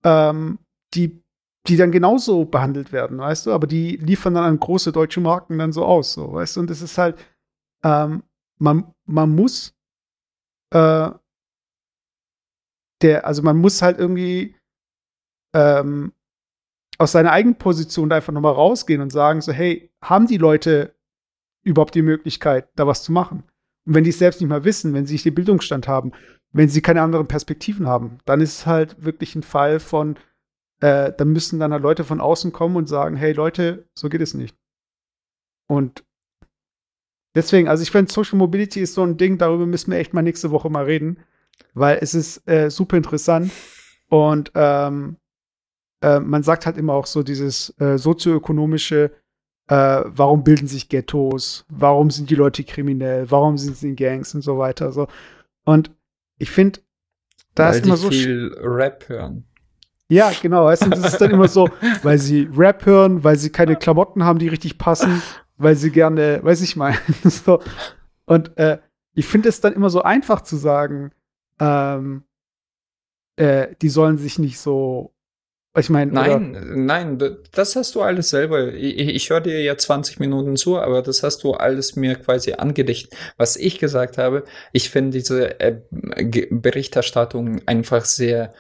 ähm, 0.04 0.60
die, 0.94 1.22
die 1.68 1.78
dann 1.78 1.92
genauso 1.92 2.46
behandelt 2.46 2.92
werden, 2.92 3.18
weißt 3.18 3.48
du, 3.48 3.54
aber 3.54 3.66
die 3.66 3.98
liefern 3.98 4.36
dann 4.36 4.44
an 4.44 4.60
große 4.60 4.92
deutsche 4.92 5.20
Marken 5.20 5.58
dann 5.58 5.72
so 5.72 5.84
aus, 5.84 6.14
so, 6.14 6.34
weißt 6.34 6.58
du, 6.58 6.60
und 6.60 6.70
das 6.70 6.82
ist 6.82 6.98
halt, 6.98 7.18
ähm, 7.84 8.24
man, 8.60 8.94
man 9.06 9.34
muss 9.34 9.74
äh, 10.72 11.10
der, 13.06 13.28
also 13.28 13.44
man 13.44 13.58
muss 13.58 13.84
halt 13.84 14.00
irgendwie 14.00 14.56
ähm, 15.54 16.12
aus 16.98 17.12
seiner 17.12 17.32
eigenen 17.32 17.58
Position 17.58 18.12
einfach 18.12 18.34
nochmal 18.34 18.54
rausgehen 18.54 19.02
und 19.02 19.12
sagen 19.12 19.42
so, 19.42 19.52
hey, 19.52 19.92
haben 20.02 20.26
die 20.28 20.38
Leute 20.38 20.96
überhaupt 21.64 21.94
die 21.94 22.02
Möglichkeit, 22.02 22.68
da 22.76 22.88
was 22.88 23.04
zu 23.04 23.12
machen? 23.12 23.44
Und 23.86 23.94
wenn 23.94 24.04
die 24.04 24.10
es 24.10 24.18
selbst 24.18 24.42
nicht 24.42 24.50
mal 24.50 24.64
wissen, 24.64 24.94
wenn 24.94 25.06
sie 25.06 25.14
nicht 25.14 25.26
den 25.26 25.36
Bildungsstand 25.36 25.88
haben, 25.88 26.14
wenn 26.52 26.70
sie 26.70 26.82
keine 26.82 27.04
anderen 27.04 27.28
Perspektiven 27.28 27.86
haben, 27.86 28.18
dann 28.26 28.42
ist 28.42 28.60
es 28.60 28.66
halt 28.66 29.04
wirklich 29.04 29.36
ein 29.36 29.44
Fall 29.44 29.80
von, 29.80 30.16
äh, 30.80 31.14
da 31.16 31.26
müssen 31.26 31.60
dann 31.60 31.74
halt 31.74 31.84
Leute 31.84 32.04
von 32.04 32.20
außen 32.20 32.52
kommen 32.54 32.76
und 32.76 32.88
sagen, 32.88 33.18
hey 33.18 33.34
Leute, 33.34 33.88
so 33.94 34.10
geht 34.10 34.22
es 34.22 34.34
nicht. 34.34 34.56
Und 35.68 36.04
deswegen, 37.36 37.68
also 37.68 37.84
ich 37.84 37.92
finde, 37.92 38.12
Social 38.12 38.40
Mobility 38.40 38.80
ist 38.80 38.96
so 38.96 39.04
ein 39.04 39.18
Ding, 39.18 39.38
darüber 39.38 39.68
müssen 39.68 39.92
wir 39.92 40.00
echt 40.00 40.14
mal 40.14 40.24
nächste 40.24 40.50
Woche 40.50 40.72
mal 40.72 40.86
reden, 40.86 41.20
weil 41.74 42.00
es 42.02 42.14
ist 42.14 42.48
äh, 42.48 42.70
super 42.70 42.98
interessant 42.98 43.52
und 44.10 44.52
ähm, 44.56 45.18
äh, 46.02 46.20
man 46.20 46.44
sagt 46.44 46.66
halt 46.66 46.78
immer 46.78 46.94
auch 46.94 47.06
so 47.06 47.24
dieses 47.24 47.74
äh, 47.80 47.98
sozioökonomische, 47.98 49.12
äh, 49.68 50.02
warum 50.06 50.44
bilden 50.44 50.68
sich 50.68 50.90
Ghettos, 50.90 51.66
warum 51.70 52.12
sind 52.12 52.30
die 52.30 52.36
Leute 52.36 52.64
kriminell, 52.64 53.30
warum 53.32 53.58
sind 53.58 53.78
sie 53.78 53.90
in 53.90 53.96
Gangs 53.96 54.36
und 54.36 54.42
so 54.42 54.58
weiter. 54.58 54.92
So. 54.92 55.08
Und 55.64 55.92
ich 56.38 56.52
finde, 56.52 56.82
da 57.56 57.70
weil 57.70 57.76
ist 57.76 57.86
immer 57.86 57.98
so 57.98 58.10
viel 58.10 58.56
Rap 58.62 59.10
hören. 59.10 59.46
Ja, 60.08 60.32
genau. 60.40 60.66
Weißt 60.66 60.86
du, 60.86 60.90
das 60.90 61.14
ist 61.14 61.22
dann 61.22 61.32
immer 61.32 61.48
so, 61.48 61.68
weil 62.04 62.20
sie 62.20 62.48
Rap 62.56 62.86
hören, 62.86 63.24
weil 63.24 63.38
sie 63.38 63.50
keine 63.50 63.76
Klamotten 63.76 64.24
haben, 64.24 64.38
die 64.38 64.50
richtig 64.50 64.78
passen, 64.78 65.22
weil 65.58 65.76
sie 65.76 65.90
gerne, 65.90 66.42
weiß 66.44 66.62
ich 66.62 66.76
mal. 66.76 66.94
so. 67.24 67.60
Und 68.26 68.56
äh, 68.58 68.78
ich 69.14 69.26
finde 69.26 69.50
es 69.50 69.62
dann 69.62 69.74
immer 69.74 69.90
so 69.90 70.04
einfach 70.04 70.42
zu 70.42 70.58
sagen, 70.58 71.12
ähm, 71.60 72.24
äh, 73.38 73.76
die 73.82 73.90
sollen 73.90 74.18
sich 74.18 74.40
nicht 74.40 74.60
so 74.60 75.16
ich 75.78 75.90
meine, 75.90 76.12
nein, 76.12 76.56
oder? 76.56 76.66
nein, 76.66 77.38
das 77.52 77.76
hast 77.76 77.96
du 77.96 78.02
alles 78.02 78.30
selber. 78.30 78.74
Ich, 78.74 78.98
ich 78.98 79.30
höre 79.30 79.42
dir 79.42 79.62
ja 79.62 79.78
20 79.78 80.20
Minuten 80.20 80.56
zu, 80.56 80.80
aber 80.80 81.02
das 81.02 81.22
hast 81.22 81.44
du 81.44 81.54
alles 81.54 81.98
mir 81.98 82.16
quasi 82.16 82.54
angedichtet. 82.54 83.14
Was 83.36 83.58
ich 83.58 83.78
gesagt 83.78 84.18
habe, 84.18 84.46
ich 84.72 84.90
finde 84.90 85.18
diese 85.18 85.60
äh, 85.60 85.82
Berichterstattung 86.50 87.62
einfach 87.66 88.06
sehr, 88.06 88.54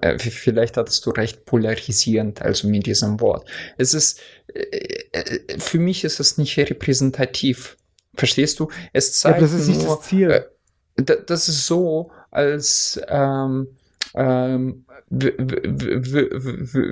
äh, 0.00 0.18
vielleicht 0.18 0.76
hattest 0.76 1.06
du 1.06 1.10
recht, 1.10 1.44
polarisierend, 1.44 2.42
also 2.42 2.66
mit 2.66 2.86
diesem 2.86 3.20
Wort. 3.20 3.48
Es 3.76 3.94
ist, 3.94 4.20
äh, 4.52 5.04
äh 5.12 5.58
für 5.60 5.78
mich 5.78 6.02
ist 6.02 6.18
es 6.18 6.38
nicht 6.38 6.58
repräsentativ. 6.58 7.76
Verstehst 8.16 8.58
du? 8.58 8.68
Es 8.92 9.12
zeigt 9.12 9.36
ja, 9.36 9.42
das 9.42 9.52
ist 9.52 9.68
nur, 9.68 9.76
nicht 9.76 9.88
das 9.88 10.00
Ziel. 10.00 10.30
Äh, 10.30 10.44
das 11.24 11.48
ist 11.48 11.66
so, 11.66 12.10
als 12.30 13.00
ähm, 13.08 13.68
ähm, 14.14 14.84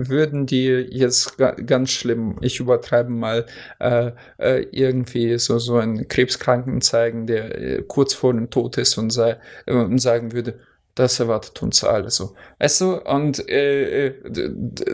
würden 0.09 0.47
die 0.47 0.69
jetzt 0.69 1.37
ganz 1.67 1.91
schlimm, 1.91 2.37
ich 2.41 2.61
übertreibe 2.61 3.11
mal, 3.11 3.45
äh, 3.79 4.13
äh, 4.39 4.67
irgendwie 4.71 5.39
so, 5.39 5.59
so 5.59 5.77
einen 5.77 6.09
Krebskranken 6.09 6.81
zeigen, 6.81 7.27
der 7.27 7.59
äh, 7.59 7.83
kurz 7.87 8.15
vor 8.15 8.33
dem 8.33 8.49
Tod 8.49 8.79
ist 8.79 8.97
und, 8.97 9.11
sei, 9.11 9.37
und 9.67 9.99
sagen 9.99 10.33
würde, 10.33 10.61
das 10.97 11.21
erwartet 11.21 11.63
uns 11.63 11.85
alle 11.85 12.11
so. 12.11 12.35
Weißt 12.59 12.81
du, 12.81 12.95
und 12.97 13.49
äh, 13.51 14.07
äh 14.07 14.15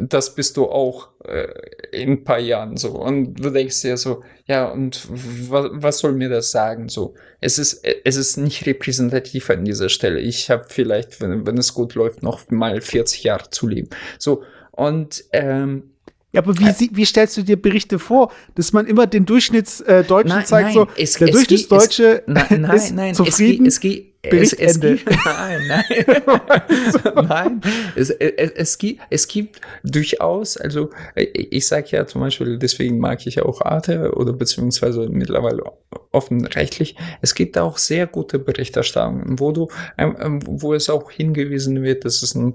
das 0.00 0.34
bist 0.34 0.57
du 0.57 0.66
auch 0.66 1.11
äh, 1.24 1.46
in 1.92 2.11
ein 2.11 2.24
paar 2.24 2.40
Jahren 2.40 2.76
so. 2.76 2.90
Und 2.90 3.34
du 3.36 3.50
denkst 3.50 3.82
dir 3.82 3.96
so, 3.96 4.22
ja, 4.46 4.66
und 4.68 5.07
was 5.09 6.00
soll 6.00 6.12
mir 6.12 6.28
das 6.28 6.50
sagen? 6.50 6.88
So, 6.88 7.14
es 7.40 7.57
ist, 7.59 7.84
es 8.05 8.16
ist 8.16 8.36
nicht 8.36 8.66
repräsentativ 8.66 9.48
an 9.48 9.64
dieser 9.64 9.88
Stelle. 9.88 10.18
Ich 10.18 10.50
habe 10.50 10.64
vielleicht, 10.68 11.20
wenn, 11.20 11.46
wenn 11.46 11.57
es 11.57 11.72
gut 11.72 11.94
läuft, 11.94 12.24
noch 12.24 12.50
mal 12.50 12.80
40 12.80 13.22
Jahre 13.22 13.48
zu 13.50 13.68
leben. 13.68 13.88
So, 14.18 14.42
und 14.72 15.24
ähm, 15.32 15.92
ja, 16.32 16.40
aber 16.40 16.59
wie, 16.59 16.64
äh, 16.64 16.88
wie 16.90 17.05
stellst 17.05 17.36
du 17.36 17.42
dir 17.42 17.61
Berichte 17.61 18.00
vor, 18.00 18.32
dass 18.57 18.72
man 18.72 18.86
immer 18.86 19.07
den 19.07 19.24
Durchschnittsdeutschen 19.24 20.40
äh, 20.40 20.44
zeigt, 20.44 20.66
nein, 20.66 20.74
so 20.74 20.88
es, 20.96 21.12
der 21.12 21.28
Durchschnittsdeutsche 21.28 22.24
nein, 22.26 22.62
nein, 22.62 22.70
ist 22.76 22.92
nein, 22.92 23.14
zufrieden? 23.14 23.66
Es, 23.66 23.78
geht, 24.22 24.34
es, 24.34 24.52
es, 24.52 24.80
gibt, 24.80 25.04
nein, 25.24 25.60
nein, 25.66 25.84
nein. 27.28 27.60
Es, 27.96 28.10
es, 28.10 28.50
es, 28.52 28.78
gibt, 28.78 29.00
es 29.10 29.26
gibt 29.26 29.60
durchaus, 29.82 30.56
also 30.56 30.90
ich 31.14 31.66
sage 31.66 31.88
ja 31.90 32.06
zum 32.06 32.20
Beispiel, 32.20 32.58
deswegen 32.58 32.98
mag 32.98 33.26
ich 33.26 33.42
auch 33.42 33.60
Arte 33.62 34.12
oder 34.14 34.32
beziehungsweise 34.32 35.08
mittlerweile 35.08 35.64
offen 36.12 36.46
rechtlich. 36.46 36.96
Es 37.20 37.34
gibt 37.34 37.58
auch 37.58 37.78
sehr 37.78 38.06
gute 38.06 38.38
Berichterstattungen, 38.38 39.40
wo 39.40 39.50
du, 39.50 39.68
ähm, 39.98 40.40
wo 40.44 40.74
es 40.74 40.88
auch 40.88 41.10
hingewiesen 41.10 41.82
wird, 41.82 42.04
das 42.04 42.22
ist 42.22 42.36
eine, 42.36 42.52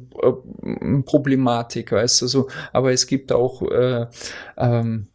eine 0.64 1.02
Problematik, 1.04 1.92
weißt 1.92 2.22
du 2.22 2.28
so. 2.28 2.48
Aber 2.72 2.92
es 2.92 3.08
gibt 3.08 3.32
auch, 3.32 3.62
äh, 3.64 4.06
ähm, 4.58 5.08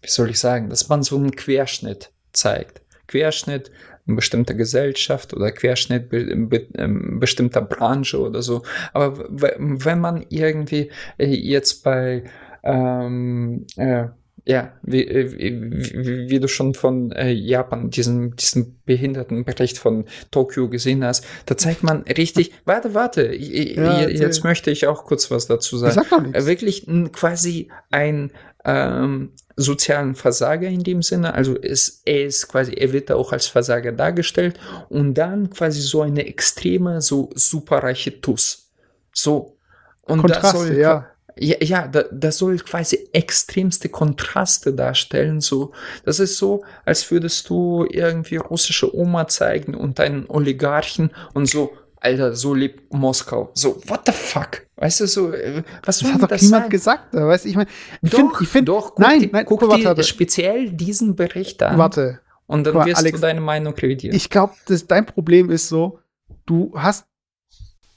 wie 0.00 0.10
soll 0.10 0.30
ich 0.30 0.38
sagen, 0.38 0.68
dass 0.68 0.88
man 0.88 1.02
so 1.02 1.16
einen 1.16 1.34
Querschnitt 1.34 2.12
zeigt. 2.32 2.82
Querschnitt 3.08 3.70
bestimmter 4.06 4.54
Gesellschaft 4.54 5.34
oder 5.34 5.52
Querschnitt 5.52 6.08
be 6.08 6.36
be 6.36 6.66
ähm, 6.76 7.20
bestimmter 7.20 7.62
Branche 7.62 8.18
oder 8.18 8.42
so. 8.42 8.62
Aber 8.92 9.24
wenn 9.28 10.00
man 10.00 10.26
irgendwie 10.28 10.90
äh, 11.18 11.26
jetzt 11.26 11.84
bei 11.84 12.24
ähm, 12.64 13.66
äh, 13.76 14.06
ja, 14.44 14.72
wie, 14.82 15.06
äh, 15.06 15.32
wie, 15.32 16.30
wie, 16.30 16.40
du 16.40 16.48
schon 16.48 16.74
von 16.74 17.12
äh, 17.12 17.30
Japan, 17.30 17.90
diesen, 17.90 18.34
diesen 18.34 18.80
Behindertenbericht 18.84 19.78
von 19.78 20.06
Tokio 20.32 20.68
gesehen 20.68 21.04
hast, 21.04 21.24
da 21.46 21.56
zeigt 21.56 21.84
man 21.84 22.02
richtig, 22.02 22.52
warte, 22.64 22.94
warte, 22.94 23.34
ja, 23.34 24.08
jetzt 24.08 24.42
möchte 24.42 24.70
ich 24.70 24.86
auch 24.86 25.04
kurz 25.04 25.30
was 25.30 25.46
dazu 25.46 25.76
sagen. 25.76 26.00
Nichts. 26.24 26.46
Wirklich 26.46 26.86
quasi 27.12 27.68
ein, 27.90 28.32
ähm, 28.64 29.30
sozialen 29.56 30.14
Versager 30.14 30.68
in 30.68 30.82
dem 30.82 31.02
Sinne. 31.02 31.34
Also 31.34 31.56
es, 31.60 32.02
er 32.04 32.26
ist 32.26 32.48
quasi, 32.48 32.72
er 32.72 32.92
wird 32.92 33.10
auch 33.12 33.32
als 33.32 33.46
Versager 33.46 33.92
dargestellt 33.92 34.58
und 34.88 35.14
dann 35.14 35.50
quasi 35.50 35.80
so 35.80 36.02
eine 36.02 36.26
extreme, 36.26 37.00
so 37.00 37.30
superreiche 37.34 38.20
Tuss. 38.20 38.70
So. 39.12 39.56
Und 40.02 40.20
Kontraste, 40.20 40.42
das 40.42 40.52
soll, 40.52 40.78
ja. 40.78 41.06
Ja, 41.36 41.56
ja 41.60 41.88
da, 41.88 42.04
das 42.10 42.38
soll 42.38 42.58
quasi 42.58 43.08
extremste 43.12 43.88
Kontraste 43.88 44.72
darstellen. 44.72 45.40
So, 45.40 45.72
das 46.04 46.18
ist 46.20 46.38
so, 46.38 46.64
als 46.84 47.10
würdest 47.10 47.48
du 47.48 47.86
irgendwie 47.88 48.36
russische 48.36 48.94
Oma 48.94 49.28
zeigen 49.28 49.74
und 49.74 50.00
einen 50.00 50.26
Oligarchen 50.28 51.10
und 51.34 51.46
so, 51.46 51.72
Alter, 52.04 52.34
so 52.34 52.52
lebt 52.54 52.92
Moskau. 52.92 53.50
So, 53.54 53.80
what 53.86 54.00
the 54.06 54.12
fuck? 54.12 54.66
Weißt 54.76 55.00
du, 55.00 55.06
so, 55.06 55.32
äh, 55.32 55.62
was 55.84 56.00
Das 56.00 56.12
hat 56.12 56.22
doch 56.22 56.28
das 56.28 56.42
niemand 56.42 56.62
sein? 56.64 56.70
gesagt. 56.70 57.14
da 57.14 57.26
Weißt, 57.26 57.44
du, 57.44 57.48
ich 57.48 57.54
meine, 57.56 57.70
ich 58.02 58.10
Doch, 58.10 58.18
finde, 58.18 58.34
ich 58.40 58.48
find, 58.48 58.68
doch, 58.68 58.90
guck 58.90 58.98
nein, 58.98 59.28
nein, 59.32 59.44
guck 59.46 59.60
guck 59.60 59.68
mal, 59.70 59.78
dir 59.78 59.84
warte, 59.86 60.02
speziell 60.02 60.70
diesen 60.70 61.14
Bericht 61.14 61.62
an 61.62 61.78
warte. 61.78 62.20
und 62.46 62.64
dann 62.66 62.74
mal, 62.74 62.86
wirst 62.86 62.98
Alex, 62.98 63.20
du 63.20 63.22
deine 63.26 63.40
Meinung 63.40 63.74
revidieren. 63.74 64.16
Ich 64.16 64.28
glaube, 64.30 64.54
dein 64.88 65.06
Problem 65.06 65.48
ist 65.50 65.68
so, 65.68 66.00
du 66.46 66.72
hast, 66.76 67.06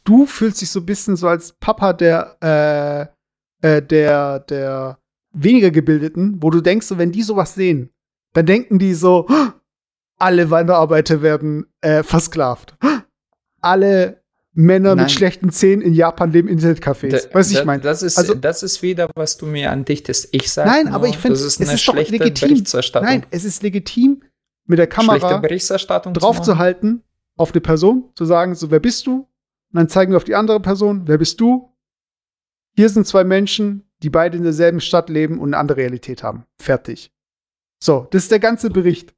du 0.04 0.28
fühlst 0.28 0.62
dich 0.62 0.70
so 0.70 0.82
ein 0.82 0.86
bisschen 0.86 1.16
so 1.16 1.28
als 1.28 1.54
Papa 1.54 1.94
der, 1.94 2.38
äh, 3.64 3.68
äh, 3.78 3.82
der, 3.82 4.40
der 4.42 5.00
weniger 5.34 5.72
Gebildeten, 5.72 6.38
wo 6.42 6.52
du 6.52 6.62
denkst, 6.62 6.86
so, 6.86 7.00
wenn 7.00 7.12
die 7.12 7.24
sowas 7.24 7.56
sehen, 7.56 7.90
dann 8.34 8.46
denken 8.46 8.78
die 8.78 8.94
so, 8.94 9.26
"Oh, 9.28 9.48
alle 10.20 10.50
Wanderarbeiter 10.52 11.22
werden 11.24 11.66
äh, 11.82 12.04
versklavt. 12.04 12.76
Alle 13.66 14.22
Männer 14.54 14.96
Nein. 14.96 15.06
mit 15.06 15.12
schlechten 15.12 15.50
Zähnen 15.50 15.82
in 15.82 15.94
Japan 15.94 16.32
leben 16.32 16.48
in 16.48 16.58
Internetcafés. 16.60 17.34
Weißt 17.34 17.50
du, 17.52 17.56
da- 17.56 17.60
ich 17.60 17.66
meine? 17.66 17.82
Das 17.82 18.02
ist, 18.02 18.18
Also- 18.18 18.34
das 18.36 18.64
ist 18.64 18.82
wieder, 18.82 19.10
was 19.16 19.36
du 19.38 19.46
mir 19.48 19.70
andichtest. 19.72 20.30
Ich 20.32 20.52
sage 20.52 20.70
Nein, 20.70 20.86
nur, 20.86 20.94
aber 20.96 21.08
ich 21.08 21.18
finde, 21.18 21.36
es 21.36 21.44
ist 21.44 21.60
ist 21.60 21.88
doch 21.88 21.96
legitim. 21.96 22.64
Nein, 23.02 23.26
es 23.32 23.44
ist 23.44 23.64
legitim, 23.64 24.24
mit 24.66 24.80
der 24.80 24.88
Kamera 24.88 25.38
Berichterstattung 25.40 26.14
zu 26.14 26.22
drauf 26.22 26.38
machen. 26.38 26.46
zu 26.46 26.58
halten, 26.58 27.04
auf 27.36 27.52
eine 27.52 27.62
Person, 27.62 28.12
zu 28.16 28.24
sagen, 28.26 28.56
so, 28.56 28.72
wer 28.72 28.80
bist 28.80 29.06
du? 29.08 29.16
Und 29.18 29.28
dann 29.74 29.90
zeigen 29.90 30.14
wir 30.14 30.18
auf 30.18 30.24
die 30.24 30.36
andere 30.36 30.62
Person, 30.62 31.04
wer 31.06 31.18
bist 31.18 31.42
du? 31.42 31.70
Hier 32.78 32.88
sind 32.90 33.06
zwei 33.06 33.24
Menschen, 33.26 33.84
die 34.04 34.10
beide 34.10 34.38
in 34.38 34.44
derselben 34.44 34.80
Stadt 34.80 35.10
leben 35.10 35.38
und 35.40 35.50
eine 35.50 35.58
andere 35.58 35.78
Realität 35.80 36.24
haben. 36.24 36.46
Fertig. 36.60 37.12
So, 37.84 38.08
das 38.12 38.24
ist 38.24 38.32
der 38.32 38.40
ganze 38.40 38.70
Bericht. 38.70 39.14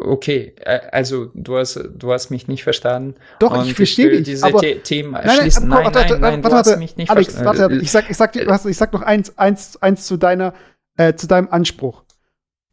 Okay, 0.00 0.54
äh, 0.60 0.80
also 0.92 1.30
du 1.34 1.56
hast, 1.56 1.80
du 1.94 2.12
hast 2.12 2.30
mich 2.30 2.48
nicht 2.48 2.62
verstanden. 2.64 3.14
Doch, 3.38 3.52
Und 3.56 3.66
ich 3.66 3.74
verstehe 3.74 4.10
dich, 4.10 4.22
diese 4.24 4.46
aber- 4.46 4.60
The 4.60 4.76
Themen 4.82 5.12
Nein, 5.12 5.22
nein, 5.26 5.36
erschließen. 5.36 5.68
Nein, 5.68 5.84
warte, 5.84 5.98
nein, 5.98 6.10
warte, 6.10 6.20
nein, 6.20 6.44
warte, 6.44 6.56
warte. 6.56 6.76
mich 6.78 6.96
nicht 6.96 7.10
Alex, 7.10 7.34
verstanden. 7.34 7.60
warte, 7.62 7.82
ich 7.82 7.90
sag, 7.90 8.10
ich 8.10 8.16
sag, 8.16 8.32
dir- 8.32 8.46
ich 8.68 8.76
sag 8.76 8.92
noch 8.92 9.02
eins, 9.02 9.36
eins, 9.38 9.76
eins 9.82 10.06
zu 10.06 10.16
deiner, 10.16 10.54
äh, 10.96 11.14
zu 11.14 11.26
deinem 11.26 11.48
Anspruch. 11.48 12.04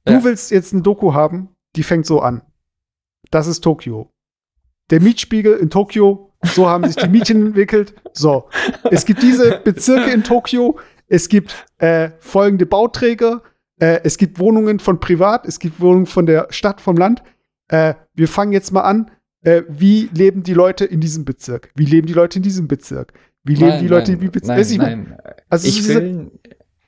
Du 0.05 0.13
Ja. 0.13 0.23
willst 0.23 0.51
jetzt 0.51 0.73
ein 0.73 0.84
Doku 0.84 1.13
haben, 1.13 1.49
die 1.76 1.84
fängt 1.84 2.05
so 2.05 2.19
an. 2.21 2.41
Das 3.32 3.47
ist 3.47 3.61
Tokio. 3.61 4.11
Der 4.91 5.01
Mietspiegel 5.01 5.53
in 5.57 5.69
Tokio, 5.71 6.32
so 6.43 6.69
haben 6.69 6.86
sich 6.86 6.95
die 6.95 7.07
Mieten 7.09 7.45
entwickelt. 7.47 7.95
So. 8.13 8.49
Es 8.91 9.05
gibt 9.05 9.23
diese 9.23 9.59
Bezirke 9.63 10.11
in 10.11 10.23
Tokio, 10.23 10.78
es 11.07 11.28
gibt 11.30 11.65
äh, 11.80 12.11
folgende 12.19 12.65
Bauträger, 12.67 13.41
äh, 13.80 14.01
es 14.03 14.17
gibt 14.17 14.39
Wohnungen 14.39 14.80
von 14.80 14.99
privat, 14.99 15.45
es 15.45 15.59
gibt 15.59 15.80
Wohnungen 15.80 16.05
von 16.05 16.26
der 16.26 16.47
Stadt, 16.49 16.82
vom 16.82 16.97
Land. 16.97 17.23
Äh, 17.67 17.95
wir 18.13 18.28
fangen 18.28 18.53
jetzt 18.53 18.71
mal 18.71 18.82
an. 18.82 19.11
Äh, 19.41 19.63
wie 19.67 20.09
leben 20.13 20.43
die 20.43 20.53
Leute 20.53 20.86
in 20.86 21.01
diesem 21.01 21.26
Bezirk? 21.26 21.71
Wie 21.76 21.86
leben 21.86 22.07
die 22.07 22.13
Leute 22.13 22.39
in 22.39 22.43
diesem 22.43 22.67
Bezirk? 22.67 23.13
Wie 23.43 23.53
leben 23.55 23.69
Nein, 23.69 23.82
die 23.82 23.88
Leute 23.88 24.11
nein, 24.11 24.21
in 24.21 24.32
diesem 24.32 24.32
Bezirk? 24.32 24.78
Nein, 24.78 25.17
ich 25.17 25.43
also 25.49 25.67
ich 25.67 25.88
will, 25.88 26.32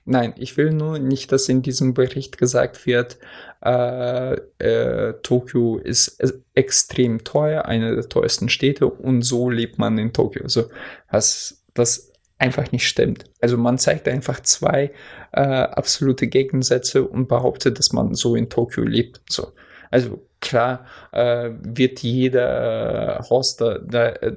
nein, 0.06 0.34
ich 0.38 0.58
will 0.58 0.72
nur 0.72 0.98
nicht, 0.98 1.32
dass 1.32 1.50
in 1.50 1.62
diesem 1.62 1.94
Bericht 1.94 2.38
gesagt 2.40 2.88
wird, 2.88 3.20
äh, 3.64 4.34
äh, 4.58 5.14
Tokio 5.22 5.78
ist 5.78 6.20
äh, 6.20 6.32
extrem 6.56 7.24
teuer, 7.24 7.66
eine 7.66 7.94
der 7.94 8.10
teuersten 8.10 8.50
Städte 8.50 8.88
und 8.88 9.22
so 9.22 9.50
lebt 9.50 9.78
man 9.78 9.98
in 10.00 10.14
Tokio. 10.14 10.44
Also, 10.44 10.70
was 11.12 11.64
das 11.76 12.12
einfach 12.40 12.72
nicht 12.72 12.88
stimmt. 12.88 13.26
Also 13.42 13.58
man 13.58 13.78
zeigt 13.78 14.08
einfach 14.08 14.40
zwei 14.42 14.92
äh, 15.32 15.42
absolute 15.42 16.28
Gegensätze 16.28 17.04
und 17.04 17.28
behauptet, 17.28 17.80
dass 17.80 17.94
man 17.94 18.14
so 18.16 18.36
in 18.36 18.50
Tokio 18.50 18.84
lebt. 18.84 19.22
So. 19.30 19.48
Also 19.92 20.22
klar 20.42 20.86
äh, 21.12 21.52
wird 21.64 22.00
jeder 22.04 23.20
äh, 23.20 23.24
Hoster 23.24 23.80
da, 23.80 24.08
äh, 24.10 24.34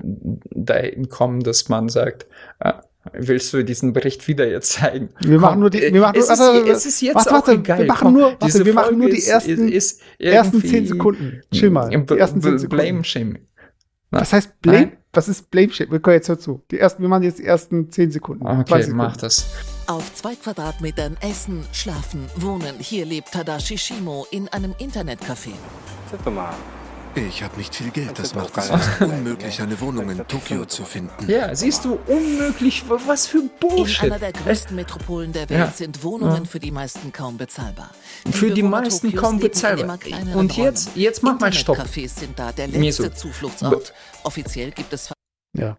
dahin 0.51 1.09
kommen, 1.09 1.41
dass 1.41 1.69
man 1.69 1.89
sagt, 1.89 2.27
äh, 2.61 2.73
willst 3.13 3.53
du 3.53 3.65
diesen 3.65 3.93
Bericht 3.93 4.29
wieder 4.29 4.47
jetzt 4.49 4.73
zeigen? 4.75 5.09
Wir 5.21 5.39
machen 5.39 5.61
nur 5.61 5.71
die- 5.71 5.81
wir 5.81 6.01
machen 6.01 6.15
nur- 6.19 6.25
es, 6.25 6.31
ist, 6.31 6.39
warte, 6.39 6.71
es 6.71 6.87
ist 6.87 7.01
jetzt 7.01 7.15
warte, 7.17 7.31
auch 7.31 7.35
warte, 7.35 7.53
egal. 7.53 7.79
wir 7.81 7.87
machen 7.87 8.13
nur- 8.13 8.37
warte, 8.39 8.65
wir 8.65 8.75
machen 8.75 8.99
nur 8.99 9.09
die 9.11 9.17
ist- 9.19 9.29
ersten- 9.29 9.69
ist, 9.69 10.01
ist 10.19 10.33
ersten 10.33 10.61
zehn 10.63 10.87
Sekunden. 10.87 11.41
Chill 11.53 11.71
mal. 11.71 11.89
Die 11.89 12.17
ersten 12.19 12.41
zehn 12.41 12.59
Sekunden. 12.59 12.83
Blame 12.83 13.05
Shaming. 13.05 13.39
Was 14.11 14.33
heißt 14.33 14.61
Blame? 14.61 14.79
Nein. 14.79 14.93
Was 15.13 15.29
ist 15.29 15.51
Blame 15.51 15.73
Shit? 15.73 15.91
Wir 15.91 15.99
können 15.99 16.15
jetzt 16.17 16.29
dazu. 16.29 16.63
Die 16.71 16.79
ersten, 16.79 17.03
wir 17.03 17.09
machen 17.09 17.25
jetzt 17.25 17.39
die 17.41 17.45
ersten 17.45 17.91
10 17.91 18.13
Sekunden. 18.13 18.47
Okay, 18.47 18.55
20 18.65 18.85
Sekunden. 18.87 18.97
mach 18.97 19.17
das. 19.17 19.45
Auf 19.91 20.15
zwei 20.15 20.37
Quadratmetern 20.37 21.17
Essen, 21.21 21.67
Schlafen, 21.73 22.31
Wohnen. 22.37 22.79
Hier 22.79 23.05
lebt 23.05 23.33
Tadashi 23.33 23.77
Shimo 23.77 24.25
in 24.31 24.47
einem 24.47 24.73
Internetcafé. 24.75 25.51
Ich 27.17 27.43
habe 27.43 27.57
nicht 27.57 27.75
viel 27.75 27.91
Geld, 27.91 28.17
das 28.17 28.37
macht 28.37 28.57
es 28.57 28.69
fast 28.69 29.01
unmöglich, 29.01 29.61
eine 29.61 29.81
Wohnung 29.81 30.09
in 30.11 30.25
Tokio 30.29 30.65
zu 30.65 30.85
finden. 30.85 31.29
Ja, 31.29 31.53
siehst 31.57 31.85
du, 31.85 31.99
unmöglich, 32.07 32.85
was 32.89 33.27
für 33.27 33.43
Bullshit. 33.59 34.05
In 34.05 34.13
einer 34.13 34.21
der 34.21 34.33
größten 34.33 34.77
Metropolen 34.77 35.33
der 35.33 35.51
Welt 35.51 35.59
ja. 35.59 35.73
sind 35.73 36.05
Wohnungen 36.05 36.45
ja. 36.45 36.49
für 36.49 36.61
die 36.61 36.71
meisten 36.71 37.13
kaum 37.13 37.37
bezahlbar. 37.37 37.91
Die 38.29 38.33
für 38.33 38.53
die 38.53 38.63
meisten 38.63 39.09
Tokios 39.09 39.21
kaum 39.21 39.41
bezahlbar. 39.41 39.99
Und 40.37 40.57
jetzt, 40.57 40.91
jetzt 40.95 41.25
mach 41.25 41.41
mal 41.41 41.53
Stopp. 41.53 41.79
Cafés 41.81 42.11
sind 42.11 42.39
da 42.39 42.53
der 42.53 42.69
letzte 42.69 43.13
Zufluchtsort. 43.13 43.93
Offiziell 44.23 44.71
gibt 44.71 44.93
es... 44.93 45.13
Ja. 45.59 45.77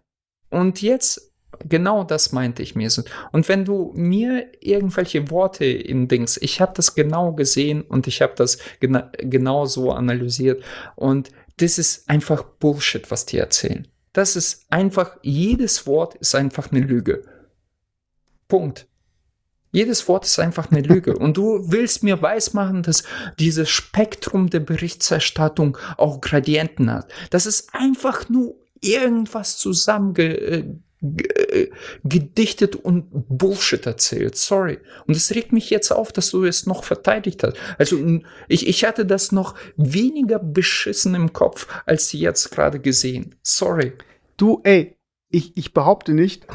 Und 0.50 0.82
jetzt 0.82 1.31
genau 1.68 2.04
das 2.04 2.32
meinte 2.32 2.62
ich 2.62 2.74
mir 2.74 2.90
so. 2.90 3.02
Und 3.32 3.48
wenn 3.48 3.64
du 3.64 3.92
mir 3.94 4.46
irgendwelche 4.60 5.30
Worte 5.30 5.64
in 5.64 6.08
Dings, 6.08 6.36
ich 6.36 6.60
habe 6.60 6.72
das 6.74 6.94
genau 6.94 7.32
gesehen 7.32 7.82
und 7.82 8.06
ich 8.06 8.22
habe 8.22 8.34
das 8.36 8.58
gena 8.80 9.10
genau 9.18 9.66
so 9.66 9.92
analysiert. 9.92 10.62
Und 10.96 11.30
das 11.58 11.78
ist 11.78 12.08
einfach 12.08 12.42
Bullshit, 12.42 13.10
was 13.10 13.26
die 13.26 13.38
erzählen. 13.38 13.86
Das 14.12 14.36
ist 14.36 14.66
einfach, 14.70 15.16
jedes 15.22 15.86
Wort 15.86 16.14
ist 16.16 16.34
einfach 16.34 16.70
eine 16.70 16.80
Lüge. 16.80 17.22
Punkt. 18.48 18.86
Jedes 19.74 20.06
Wort 20.06 20.26
ist 20.26 20.38
einfach 20.38 20.70
eine 20.70 20.82
Lüge. 20.82 21.16
Und 21.18 21.36
du 21.38 21.70
willst 21.70 22.02
mir 22.02 22.20
weismachen, 22.20 22.82
dass 22.82 23.04
dieses 23.38 23.70
Spektrum 23.70 24.50
der 24.50 24.60
Berichterstattung 24.60 25.78
auch 25.96 26.20
Gradienten 26.20 26.92
hat. 26.92 27.10
Das 27.30 27.46
ist 27.46 27.74
einfach 27.74 28.28
nur 28.28 28.56
irgendwas 28.82 29.56
zusammenge 29.56 30.12
ge- 30.12 30.34
äh, 30.34 30.64
gedichtet 32.04 32.76
und 32.76 33.08
Bullshit 33.10 33.84
erzählt. 33.86 34.36
Sorry. 34.36 34.78
Und 35.06 35.16
es 35.16 35.34
regt 35.34 35.52
mich 35.52 35.68
jetzt 35.70 35.90
auf, 35.90 36.12
dass 36.12 36.30
du 36.30 36.44
es 36.44 36.64
noch 36.66 36.84
verteidigt 36.84 37.42
hast. 37.42 37.56
Also 37.76 37.98
ich, 38.48 38.68
ich 38.68 38.84
hatte 38.84 39.04
das 39.04 39.32
noch 39.32 39.56
weniger 39.76 40.38
beschissen 40.38 41.14
im 41.16 41.32
Kopf, 41.32 41.66
als 41.86 42.12
jetzt 42.12 42.52
gerade 42.52 42.78
gesehen. 42.78 43.34
Sorry. 43.42 43.94
Du, 44.36 44.60
ey, 44.62 44.96
ich, 45.28 45.56
ich 45.56 45.72
behaupte 45.72 46.14
nicht. 46.14 46.46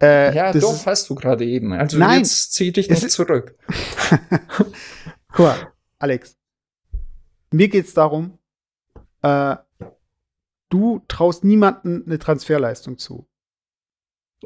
Äh, 0.00 0.34
Ja, 0.34 0.52
das 0.52 0.62
doch, 0.62 0.72
Ist, 0.74 0.86
hast 0.86 1.08
du 1.08 1.14
gerade 1.14 1.44
eben. 1.44 1.72
Also 1.72 1.96
Nein. 1.98 2.18
jetzt 2.20 2.52
zieh 2.54 2.72
dich 2.72 2.90
nicht 2.90 3.08
zurück. 3.10 3.54
guck 5.28 5.38
mal, 5.38 5.72
Alex. 6.00 6.36
Mir 7.52 7.68
geht's 7.68 7.94
darum, 7.94 8.38
äh, 9.22 9.56
du 10.70 11.02
traust 11.06 11.44
niemanden 11.44 12.02
eine 12.06 12.18
Transferleistung 12.18 12.98
zu. 12.98 13.28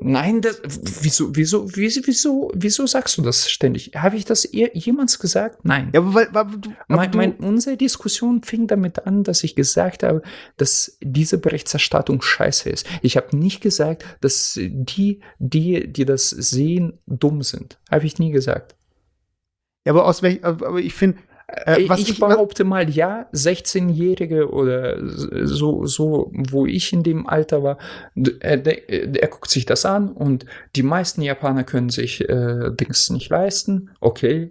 Nein, 0.01 0.43
das, 0.43 0.61
wieso, 1.03 1.35
wieso, 1.35 1.75
wieso, 1.75 2.01
wieso, 2.05 2.51
wieso 2.55 2.87
sagst 2.87 3.17
du 3.17 3.23
das 3.23 3.51
ständig? 3.51 3.93
Habe 3.97 4.17
ich 4.17 4.25
das 4.27 4.45
ihr, 4.45 4.71
jemals 4.75 5.19
gesagt? 5.19 5.65
Nein. 5.65 5.91
Ja, 5.95 6.01
aber 6.01 6.15
weil, 6.15 6.29
weil 6.33 6.47
du, 6.59 6.71
Mein, 6.89 7.11
mein, 7.15 7.37
unsere 7.37 7.77
Diskussion 7.77 8.43
fing 8.43 8.67
damit 8.67 9.07
an, 9.07 9.25
dass 9.25 9.43
ich 9.43 9.57
gesagt 9.57 10.03
habe, 10.03 10.23
dass 10.59 10.99
diese 11.01 11.39
Berichterstattung 11.39 12.21
scheiße 12.21 12.69
ist. 12.69 12.87
Ich 13.01 13.17
habe 13.17 13.37
nicht 13.37 13.63
gesagt, 13.63 14.05
dass 14.21 14.59
die, 14.61 15.21
die, 15.39 15.91
die 15.91 16.05
das 16.05 16.29
sehen, 16.29 16.99
dumm 17.07 17.43
sind. 17.43 17.79
Habe 17.91 18.05
ich 18.05 18.19
nie 18.19 18.33
gesagt. 18.33 18.77
ja, 19.87 19.93
aber 19.93 20.05
aus 20.05 20.23
welch, 20.23 20.45
aber 20.45 20.79
ich 20.79 20.95
finde, 20.95 21.19
äh, 21.49 21.89
was 21.89 22.01
ich, 22.01 22.19
behaupte 22.19 22.65
mal, 22.65 22.91
ja, 22.91 23.29
16-Jährige 23.33 24.51
oder 24.51 24.99
so, 25.47 25.87
so, 25.87 26.33
wo 26.33 26.67
ich 26.67 26.93
in 26.93 27.03
dem 27.03 27.27
Alter 27.27 27.63
war, 27.63 27.79
d- 28.15 28.35
er, 28.41 28.57
der, 28.57 28.89
er 28.89 29.29
guckt 29.29 29.51
sich 29.51 29.65
das 29.67 29.85
an 29.87 30.11
und 30.11 30.45
die 30.75 30.83
meisten 30.83 31.23
Japaner 31.23 31.65
können 31.65 31.91
sich 31.91 32.29
äh, 32.29 32.71
Dings 32.73 33.11
nicht 33.11 33.31
leisten. 33.31 33.91
Okay, 34.01 34.51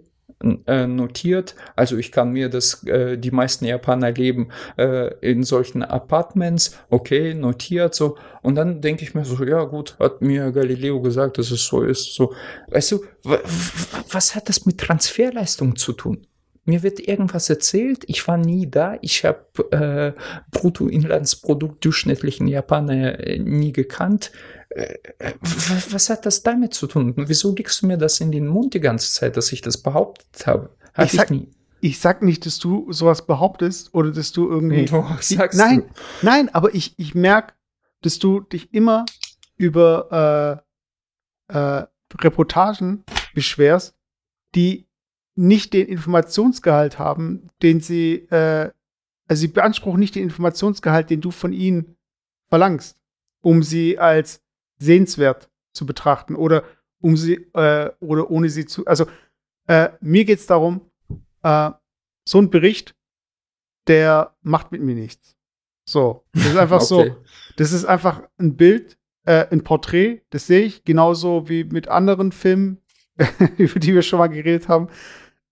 äh, 0.66 0.86
notiert. 0.86 1.54
Also 1.76 1.96
ich 1.96 2.12
kann 2.12 2.32
mir 2.32 2.48
das, 2.48 2.84
äh, 2.86 3.16
die 3.18 3.30
meisten 3.30 3.64
Japaner 3.64 4.12
leben 4.12 4.48
äh, 4.76 5.14
in 5.20 5.42
solchen 5.44 5.82
Apartments, 5.82 6.78
okay, 6.90 7.34
notiert 7.34 7.94
so. 7.94 8.16
Und 8.42 8.54
dann 8.54 8.80
denke 8.80 9.02
ich 9.02 9.14
mir 9.14 9.24
so, 9.24 9.42
ja 9.44 9.64
gut, 9.64 9.96
hat 9.98 10.22
mir 10.22 10.52
Galileo 10.52 11.00
gesagt, 11.00 11.38
dass 11.38 11.50
es 11.50 11.64
so 11.66 11.82
ist. 11.82 12.14
So, 12.14 12.34
weißt 12.68 12.92
du, 12.92 13.04
was 14.10 14.34
hat 14.34 14.48
das 14.48 14.66
mit 14.66 14.78
Transferleistung 14.78 15.76
zu 15.76 15.92
tun? 15.92 16.26
Mir 16.66 16.82
wird 16.82 17.00
irgendwas 17.00 17.48
erzählt, 17.48 18.04
ich 18.06 18.26
war 18.26 18.36
nie 18.36 18.70
da, 18.70 18.98
ich 19.00 19.24
habe 19.24 19.46
äh, 19.70 20.12
Bruttoinlandsprodukt 20.50 21.84
durchschnittlichen 21.84 22.48
Japaner 22.48 23.20
äh, 23.20 23.38
nie 23.38 23.72
gekannt. 23.72 24.32
Äh, 24.70 24.94
was 25.90 26.10
hat 26.10 26.26
das 26.26 26.42
damit 26.42 26.74
zu 26.74 26.86
tun? 26.86 27.14
Wieso 27.16 27.54
legst 27.54 27.82
du 27.82 27.86
mir 27.86 27.96
das 27.96 28.20
in 28.20 28.32
den 28.32 28.46
Mund 28.46 28.74
die 28.74 28.80
ganze 28.80 29.12
Zeit, 29.12 29.36
dass 29.36 29.52
ich 29.52 29.62
das 29.62 29.78
behauptet 29.78 30.46
habe? 30.46 30.76
Hab 30.94 31.06
ich, 31.06 31.12
sag, 31.12 31.30
nie. 31.30 31.48
ich 31.80 32.00
sag 32.00 32.22
nicht, 32.22 32.44
dass 32.46 32.58
du 32.58 32.92
sowas 32.92 33.26
behauptest 33.26 33.94
oder 33.94 34.10
dass 34.10 34.32
du 34.32 34.50
irgendwie. 34.50 34.90
Wo 34.90 35.06
sagst 35.20 35.58
nein, 35.58 35.84
du? 35.86 36.26
nein, 36.26 36.48
aber 36.52 36.74
ich, 36.74 36.98
ich 36.98 37.14
merke, 37.14 37.54
dass 38.02 38.18
du 38.18 38.40
dich 38.40 38.74
immer 38.74 39.06
über 39.56 40.62
äh, 41.48 41.56
äh, 41.56 41.86
Reportagen 42.20 43.04
beschwerst, 43.34 43.94
die 44.54 44.85
nicht 45.36 45.72
den 45.72 45.86
Informationsgehalt 45.86 46.98
haben, 46.98 47.50
den 47.62 47.80
sie, 47.80 48.26
äh, 48.30 48.70
also 49.28 49.40
sie 49.40 49.48
beanspruchen 49.48 50.00
nicht 50.00 50.14
den 50.14 50.22
Informationsgehalt, 50.22 51.10
den 51.10 51.20
du 51.20 51.30
von 51.30 51.52
ihnen 51.52 51.96
verlangst, 52.48 53.00
um 53.42 53.62
sie 53.62 53.98
als 53.98 54.42
sehenswert 54.78 55.50
zu 55.72 55.86
betrachten 55.86 56.34
oder 56.34 56.64
um 57.00 57.16
sie 57.16 57.34
äh, 57.54 57.90
oder 58.00 58.30
ohne 58.30 58.48
sie 58.48 58.66
zu. 58.66 58.86
Also 58.86 59.06
äh, 59.66 59.90
mir 60.00 60.24
geht 60.24 60.38
es 60.38 60.46
darum, 60.46 60.80
äh, 61.42 61.70
so 62.24 62.38
ein 62.38 62.50
Bericht, 62.50 62.94
der 63.86 64.34
macht 64.42 64.72
mit 64.72 64.82
mir 64.82 64.94
nichts. 64.94 65.36
So, 65.88 66.24
das 66.32 66.46
ist 66.46 66.56
einfach 66.56 66.80
okay. 66.90 67.08
so. 67.08 67.16
Das 67.56 67.72
ist 67.72 67.84
einfach 67.84 68.22
ein 68.38 68.56
Bild, 68.56 68.98
äh, 69.24 69.46
ein 69.50 69.62
Porträt. 69.62 70.22
Das 70.30 70.46
sehe 70.46 70.64
ich 70.64 70.84
genauso 70.84 71.48
wie 71.48 71.64
mit 71.64 71.88
anderen 71.88 72.32
Filmen, 72.32 72.82
über 73.56 73.78
die 73.78 73.94
wir 73.94 74.02
schon 74.02 74.18
mal 74.18 74.28
geredet 74.28 74.68
haben. 74.68 74.88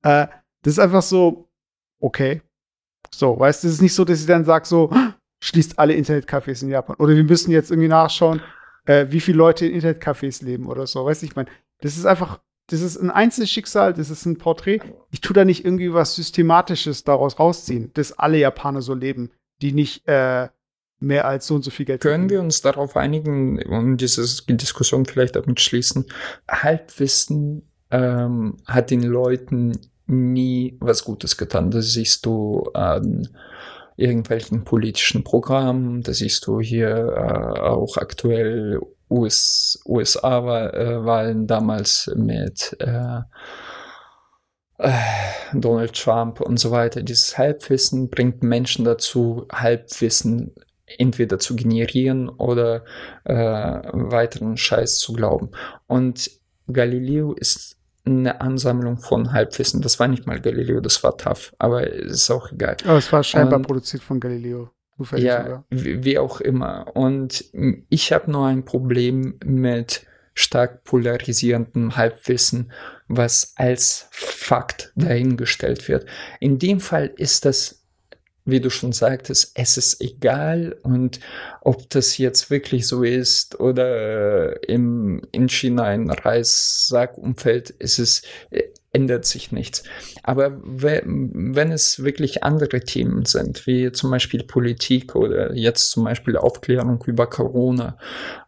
Äh, 0.04 0.28
das 0.62 0.74
ist 0.74 0.78
einfach 0.78 1.02
so, 1.02 1.48
okay. 1.98 2.42
So, 3.12 3.38
weißt 3.38 3.64
du, 3.64 3.68
es 3.68 3.74
ist 3.74 3.82
nicht 3.82 3.94
so, 3.94 4.04
dass 4.04 4.20
ich 4.20 4.26
dann 4.26 4.44
sage, 4.44 4.66
so, 4.66 4.90
schließt 5.40 5.78
alle 5.78 5.94
Internetcafés 5.94 6.62
in 6.62 6.70
Japan. 6.70 6.96
Oder 6.98 7.16
wir 7.16 7.24
müssen 7.24 7.50
jetzt 7.50 7.70
irgendwie 7.70 7.88
nachschauen, 7.88 8.40
äh, 8.86 9.06
wie 9.10 9.20
viele 9.20 9.38
Leute 9.38 9.66
in 9.66 9.80
Internetcafés 9.80 10.44
leben 10.44 10.66
oder 10.66 10.86
so. 10.86 11.04
Weißt 11.04 11.22
du, 11.22 11.26
ich 11.26 11.36
meine, 11.36 11.48
das 11.80 11.96
ist 11.96 12.06
einfach, 12.06 12.40
das 12.68 12.80
ist 12.80 12.96
ein 12.96 13.10
Einzelschicksal, 13.10 13.92
das 13.92 14.10
ist 14.10 14.24
ein 14.26 14.38
Porträt. 14.38 14.80
Ich 15.10 15.20
tue 15.20 15.34
da 15.34 15.44
nicht 15.44 15.64
irgendwie 15.64 15.92
was 15.92 16.14
Systematisches 16.14 17.04
daraus 17.04 17.38
rausziehen, 17.38 17.90
dass 17.94 18.18
alle 18.18 18.38
Japaner 18.38 18.82
so 18.82 18.94
leben, 18.94 19.30
die 19.60 19.72
nicht 19.72 20.06
äh, 20.08 20.48
mehr 20.98 21.26
als 21.26 21.46
so 21.46 21.56
und 21.56 21.62
so 21.62 21.70
viel 21.70 21.86
Geld 21.86 22.00
Können 22.00 22.30
wir 22.30 22.40
uns 22.40 22.62
darauf 22.62 22.96
einigen 22.96 23.62
und 23.62 23.98
diese 23.98 24.22
Diskussion 24.46 25.04
vielleicht 25.04 25.36
damit 25.36 25.60
schließen? 25.60 26.06
Halbwissen 26.48 27.68
ähm, 27.90 28.56
hat 28.66 28.90
den 28.90 29.02
Leuten 29.02 29.78
nie 30.06 30.76
was 30.80 31.04
Gutes 31.04 31.36
getan. 31.36 31.70
Das 31.70 31.92
siehst 31.92 32.26
du 32.26 32.64
an 32.74 33.28
irgendwelchen 33.96 34.64
politischen 34.64 35.24
Programmen, 35.24 36.02
das 36.02 36.18
siehst 36.18 36.46
du 36.46 36.60
hier 36.60 37.14
äh, 37.16 37.60
auch 37.60 37.96
aktuell 37.96 38.80
US, 39.10 39.80
USA-Wahlen 39.86 41.46
damals 41.46 42.10
mit 42.16 42.76
äh, 42.80 43.20
äh, 44.78 44.92
Donald 45.52 45.94
Trump 45.94 46.40
und 46.40 46.58
so 46.58 46.70
weiter. 46.70 47.02
Dieses 47.02 47.38
Halbwissen 47.38 48.10
bringt 48.10 48.42
Menschen 48.42 48.84
dazu, 48.84 49.46
Halbwissen 49.52 50.52
entweder 50.98 51.38
zu 51.38 51.56
generieren 51.56 52.28
oder 52.28 52.84
äh, 53.24 53.34
weiteren 53.34 54.56
Scheiß 54.56 54.98
zu 54.98 55.12
glauben. 55.12 55.50
Und 55.86 56.30
Galileo 56.70 57.32
ist 57.32 57.73
eine 58.04 58.40
Ansammlung 58.40 58.98
von 58.98 59.32
Halbwissen. 59.32 59.80
Das 59.80 59.98
war 59.98 60.08
nicht 60.08 60.26
mal 60.26 60.40
Galileo, 60.40 60.80
das 60.80 61.02
war 61.02 61.16
TAF, 61.16 61.54
aber 61.58 61.86
ist 61.86 62.30
auch 62.30 62.52
egal. 62.52 62.76
Aber 62.84 62.98
es 62.98 63.10
war 63.12 63.22
scheinbar 63.22 63.58
und, 63.58 63.66
produziert 63.66 64.02
von 64.02 64.20
Galileo. 64.20 64.70
Ja, 65.16 65.64
wie, 65.70 66.04
wie, 66.04 66.18
auch 66.18 66.40
immer. 66.40 66.86
Und 66.94 67.44
ich 67.88 68.12
habe 68.12 68.30
nur 68.30 68.46
ein 68.46 68.64
Problem 68.64 69.40
mit 69.44 70.06
stark 70.34 70.84
polarisierendem 70.84 71.96
Halbwissen, 71.96 72.70
was 73.08 73.54
als 73.56 74.08
Fakt 74.12 74.92
dahingestellt 74.94 75.88
wird. 75.88 76.06
In 76.38 76.58
dem 76.58 76.78
Fall 76.80 77.12
ist 77.16 77.44
das 77.44 77.83
wie 78.44 78.60
du 78.60 78.70
schon 78.70 78.92
sagtest, 78.92 79.52
es 79.54 79.76
ist 79.76 80.00
egal 80.00 80.76
und 80.82 81.20
ob 81.62 81.88
das 81.90 82.18
jetzt 82.18 82.50
wirklich 82.50 82.86
so 82.86 83.02
ist 83.02 83.58
oder 83.58 84.56
äh, 84.62 84.66
im, 84.66 85.22
in 85.32 85.48
China 85.48 85.84
ein 85.84 86.10
Reissack 86.10 87.16
umfällt, 87.16 87.70
ist 87.70 88.26
äh, 88.50 88.64
ändert 88.94 89.26
sich 89.26 89.50
nichts. 89.50 89.82
Aber 90.22 90.56
wenn 90.62 91.72
es 91.72 92.02
wirklich 92.02 92.44
andere 92.44 92.80
Themen 92.80 93.24
sind, 93.24 93.66
wie 93.66 93.90
zum 93.92 94.10
Beispiel 94.10 94.44
Politik 94.44 95.16
oder 95.16 95.52
jetzt 95.54 95.90
zum 95.90 96.04
Beispiel 96.04 96.36
Aufklärung 96.36 97.02
über 97.06 97.26
Corona 97.26 97.98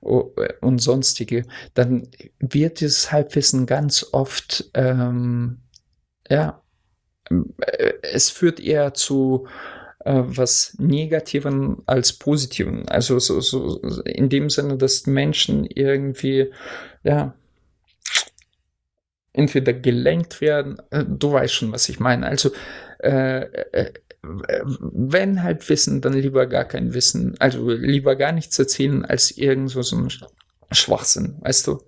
und 0.00 0.78
sonstige, 0.80 1.42
dann 1.74 2.08
wird 2.38 2.80
dieses 2.80 3.10
Halbwissen 3.10 3.66
ganz 3.66 4.06
oft, 4.12 4.70
ähm, 4.74 5.62
ja, 6.30 6.62
äh, 7.28 7.92
es 8.02 8.30
führt 8.30 8.60
eher 8.60 8.94
zu 8.94 9.48
äh, 10.06 10.22
was 10.24 10.76
Negativen 10.78 11.82
als 11.86 12.12
Positiven. 12.12 12.88
Also 12.88 13.18
so, 13.18 13.40
so 13.40 13.80
in 14.04 14.28
dem 14.28 14.48
Sinne, 14.48 14.76
dass 14.76 15.06
Menschen 15.06 15.66
irgendwie, 15.66 16.52
ja, 17.02 17.34
entweder 19.32 19.72
gelenkt 19.72 20.40
werden, 20.40 20.76
äh, 20.90 21.04
du 21.06 21.32
weißt 21.32 21.52
schon, 21.52 21.72
was 21.72 21.88
ich 21.88 21.98
meine. 21.98 22.26
Also 22.26 22.50
äh, 23.00 23.42
äh, 23.72 23.92
wenn 24.22 25.42
halt 25.42 25.68
Wissen, 25.68 26.00
dann 26.00 26.14
lieber 26.14 26.46
gar 26.46 26.64
kein 26.64 26.94
Wissen. 26.94 27.34
Also 27.38 27.68
lieber 27.68 28.16
gar 28.16 28.32
nichts 28.32 28.58
erzählen 28.58 29.04
als 29.04 29.32
irgend 29.32 29.70
so, 29.70 29.82
so 29.82 29.96
ein 29.96 30.08
Schwachsinn, 30.70 31.36
weißt 31.40 31.66
du? 31.66 31.82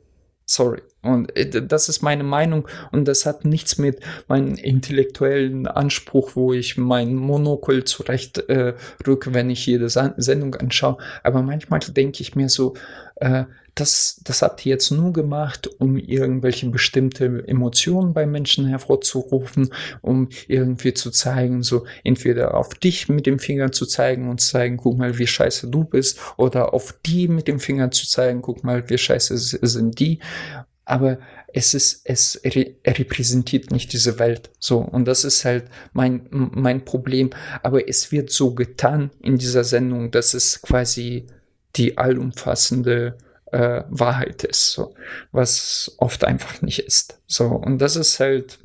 Sorry. 0.44 0.82
Und 1.02 1.34
äh, 1.36 1.62
das 1.62 1.88
ist 1.88 2.02
meine 2.02 2.24
Meinung 2.24 2.66
und 2.92 3.06
das 3.06 3.24
hat 3.26 3.44
nichts 3.44 3.78
mit 3.78 4.00
meinem 4.26 4.54
intellektuellen 4.54 5.66
Anspruch, 5.66 6.32
wo 6.34 6.52
ich 6.52 6.76
mein 6.76 7.14
Monokel 7.14 7.84
zurecht 7.84 8.38
äh, 8.48 8.74
rücke, 9.06 9.34
wenn 9.34 9.50
ich 9.50 9.66
jede 9.66 9.88
Sendung 9.88 10.54
anschaue. 10.56 10.98
Aber 11.22 11.42
manchmal 11.42 11.80
denke 11.80 12.22
ich 12.22 12.34
mir 12.34 12.48
so, 12.48 12.74
äh, 13.16 13.44
das, 13.78 14.20
das 14.24 14.42
habt 14.42 14.64
ihr 14.66 14.70
jetzt 14.70 14.90
nur 14.90 15.12
gemacht, 15.12 15.68
um 15.78 15.96
irgendwelche 15.96 16.68
bestimmte 16.68 17.44
Emotionen 17.46 18.12
bei 18.12 18.26
Menschen 18.26 18.66
hervorzurufen, 18.66 19.70
um 20.02 20.28
irgendwie 20.48 20.94
zu 20.94 21.10
zeigen, 21.10 21.62
so 21.62 21.84
entweder 22.04 22.54
auf 22.54 22.74
dich 22.74 23.08
mit 23.08 23.26
dem 23.26 23.38
Finger 23.38 23.70
zu 23.72 23.86
zeigen 23.86 24.28
und 24.28 24.40
zu 24.40 24.50
zeigen, 24.50 24.78
guck 24.78 24.98
mal, 24.98 25.18
wie 25.18 25.26
scheiße 25.26 25.68
du 25.68 25.84
bist, 25.84 26.18
oder 26.36 26.74
auf 26.74 26.94
die 27.06 27.28
mit 27.28 27.46
dem 27.46 27.60
Finger 27.60 27.90
zu 27.90 28.06
zeigen, 28.08 28.42
guck 28.42 28.64
mal, 28.64 28.88
wie 28.90 28.98
scheiße 28.98 29.36
sind 29.36 30.00
die. 30.00 30.18
Aber 30.88 31.18
es 31.52 31.74
ist, 31.74 32.02
es 32.04 32.40
re 32.44 32.74
repräsentiert 32.86 33.70
nicht 33.70 33.92
diese 33.92 34.18
Welt. 34.18 34.50
So. 34.58 34.78
Und 34.78 35.06
das 35.06 35.24
ist 35.24 35.44
halt 35.44 35.64
mein, 35.92 36.26
mein 36.30 36.84
Problem. 36.84 37.30
Aber 37.62 37.88
es 37.88 38.10
wird 38.12 38.30
so 38.30 38.54
getan 38.54 39.10
in 39.20 39.38
dieser 39.38 39.64
Sendung, 39.64 40.10
dass 40.10 40.34
es 40.34 40.62
quasi 40.62 41.26
die 41.76 41.98
allumfassende 41.98 43.18
äh, 43.52 43.82
Wahrheit 43.88 44.44
ist, 44.44 44.72
so, 44.72 44.94
was 45.32 45.94
oft 45.98 46.24
einfach 46.24 46.60
nicht 46.62 46.80
ist. 46.80 47.20
So, 47.26 47.46
und 47.46 47.78
das 47.78 47.96
ist 47.96 48.20
halt 48.20 48.58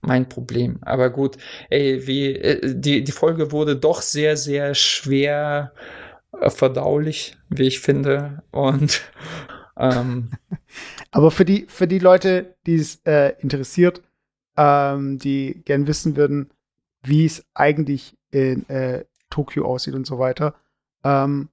mein 0.00 0.28
Problem. 0.28 0.78
Aber 0.82 1.10
gut, 1.10 1.36
ey, 1.70 2.06
wie, 2.06 2.34
äh, 2.34 2.74
die, 2.74 3.02
die 3.04 3.12
Folge 3.12 3.52
wurde 3.52 3.76
doch 3.76 4.02
sehr, 4.02 4.36
sehr 4.36 4.74
schwer 4.74 5.72
äh, 6.40 6.50
verdaulich, 6.50 7.36
wie 7.48 7.64
ich 7.64 7.80
finde. 7.80 8.42
Und 8.50 9.02
ähm, 9.76 10.30
aber 11.10 11.30
für 11.30 11.44
die, 11.44 11.66
für 11.68 11.86
die 11.86 11.98
Leute, 11.98 12.54
die 12.66 12.76
es 12.76 13.00
äh, 13.04 13.34
interessiert, 13.40 14.02
ähm, 14.56 15.18
die 15.18 15.62
gern 15.64 15.86
wissen 15.86 16.16
würden, 16.16 16.50
wie 17.02 17.24
es 17.24 17.44
eigentlich 17.54 18.16
in 18.30 18.68
äh, 18.68 19.04
Tokio 19.30 19.66
aussieht 19.66 19.94
und 19.94 20.06
so 20.06 20.18
weiter, 20.18 20.54
ähm, 21.02 21.48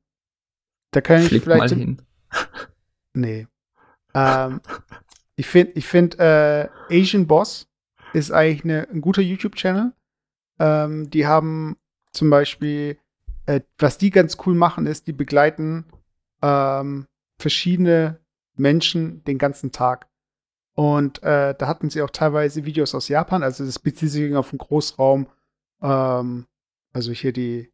da 0.91 1.01
kann 1.01 1.21
ich 1.21 1.29
vielleicht. 1.41 1.75
Mal 1.75 1.79
hin. 1.79 2.01
Nee. 3.13 3.45
ähm, 4.13 4.61
ich 5.35 5.45
finde, 5.45 5.73
ich 5.75 5.85
find, 5.85 6.17
äh, 6.17 6.69
Asian 6.89 7.27
Boss 7.27 7.67
ist 8.13 8.31
eigentlich 8.31 8.63
eine, 8.63 8.87
ein 8.89 9.01
guter 9.01 9.21
YouTube-Channel. 9.21 9.91
Ähm, 10.59 11.09
die 11.09 11.27
haben 11.27 11.75
zum 12.13 12.29
Beispiel, 12.29 12.97
äh, 13.47 13.59
was 13.77 13.97
die 13.97 14.09
ganz 14.09 14.37
cool 14.45 14.55
machen, 14.55 14.85
ist, 14.85 15.07
die 15.07 15.13
begleiten 15.13 15.83
ähm, 16.41 17.07
verschiedene 17.41 18.19
Menschen 18.55 19.23
den 19.23 19.37
ganzen 19.37 19.71
Tag. 19.71 20.07
Und 20.73 21.21
äh, 21.23 21.53
da 21.57 21.67
hatten 21.67 21.89
sie 21.89 22.01
auch 22.01 22.09
teilweise 22.09 22.65
Videos 22.65 22.95
aus 22.95 23.09
Japan, 23.09 23.43
also 23.43 23.65
das 23.65 23.79
bezieht 23.79 24.09
sich 24.09 24.33
auf 24.35 24.51
den 24.51 24.59
Großraum, 24.59 25.27
ähm, 25.81 26.47
also 26.93 27.11
hier 27.11 27.33
die 27.33 27.71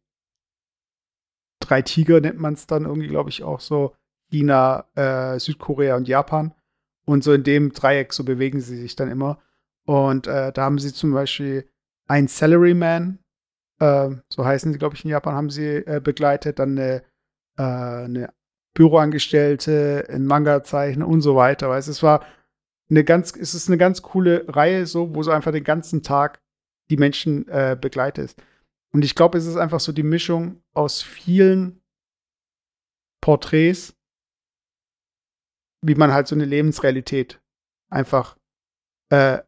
drei 1.60 1.82
Tiger 1.82 2.20
nennt 2.20 2.38
man 2.38 2.54
es 2.54 2.66
dann 2.66 2.84
irgendwie, 2.84 3.08
glaube 3.08 3.30
ich, 3.30 3.42
auch 3.42 3.60
so. 3.60 3.94
China, 4.30 4.84
äh, 4.94 5.38
Südkorea 5.38 5.96
und 5.96 6.06
Japan. 6.06 6.54
Und 7.06 7.24
so 7.24 7.32
in 7.32 7.44
dem 7.44 7.72
Dreieck, 7.72 8.12
so 8.12 8.24
bewegen 8.24 8.60
sie 8.60 8.76
sich 8.76 8.94
dann 8.94 9.10
immer. 9.10 9.38
Und 9.86 10.26
äh, 10.26 10.52
da 10.52 10.62
haben 10.62 10.78
sie 10.78 10.92
zum 10.92 11.12
Beispiel 11.12 11.68
einen 12.06 12.28
Salaryman, 12.28 13.18
äh, 13.80 14.10
so 14.28 14.44
heißen 14.44 14.72
sie, 14.72 14.78
glaube 14.78 14.96
ich, 14.96 15.04
in 15.04 15.10
Japan, 15.10 15.34
haben 15.34 15.50
sie 15.50 15.76
äh, 15.76 16.00
begleitet, 16.04 16.58
dann 16.58 16.78
eine, 16.78 17.02
äh, 17.56 17.62
eine 17.62 18.34
Büroangestellte, 18.78 20.06
ein 20.08 20.24
Manga-Zeichner 20.24 21.08
und 21.08 21.20
so 21.20 21.34
weiter. 21.34 21.68
Weißt, 21.68 21.88
es 21.88 22.00
war 22.04 22.24
eine 22.88 23.02
ganz, 23.02 23.34
es 23.34 23.52
ist 23.52 23.66
eine 23.68 23.76
ganz 23.76 24.02
coole 24.02 24.44
Reihe, 24.46 24.86
so, 24.86 25.16
wo 25.16 25.22
so 25.24 25.32
einfach 25.32 25.50
den 25.50 25.64
ganzen 25.64 26.04
Tag 26.04 26.40
die 26.88 26.96
Menschen 26.96 27.48
äh, 27.48 27.76
begleitet. 27.78 28.36
Und 28.92 29.04
ich 29.04 29.16
glaube, 29.16 29.36
es 29.36 29.46
ist 29.46 29.56
einfach 29.56 29.80
so 29.80 29.90
die 29.90 30.04
Mischung 30.04 30.62
aus 30.74 31.02
vielen 31.02 31.82
Porträts, 33.20 33.96
wie 35.84 35.96
man 35.96 36.12
halt 36.12 36.28
so 36.28 36.36
eine 36.36 36.44
Lebensrealität 36.44 37.42
einfach 37.90 38.38
äh, 39.10 39.40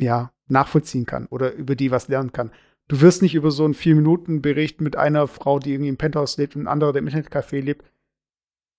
ja, 0.00 0.32
nachvollziehen 0.46 1.06
kann 1.06 1.26
oder 1.26 1.52
über 1.54 1.74
die 1.74 1.90
was 1.90 2.06
lernen 2.06 2.32
kann. 2.32 2.52
Du 2.90 3.00
wirst 3.00 3.22
nicht 3.22 3.36
über 3.36 3.52
so 3.52 3.64
einen 3.64 3.74
vier 3.74 3.94
Minuten 3.94 4.42
Bericht 4.42 4.80
mit 4.80 4.96
einer 4.96 5.28
Frau, 5.28 5.60
die 5.60 5.74
irgendwie 5.74 5.90
im 5.90 5.96
Penthouse 5.96 6.38
lebt 6.38 6.56
und 6.56 6.62
ein 6.62 6.66
anderer, 6.66 6.92
der 6.92 7.02
im 7.02 7.06
Internetcafé 7.06 7.60
lebt, 7.60 7.84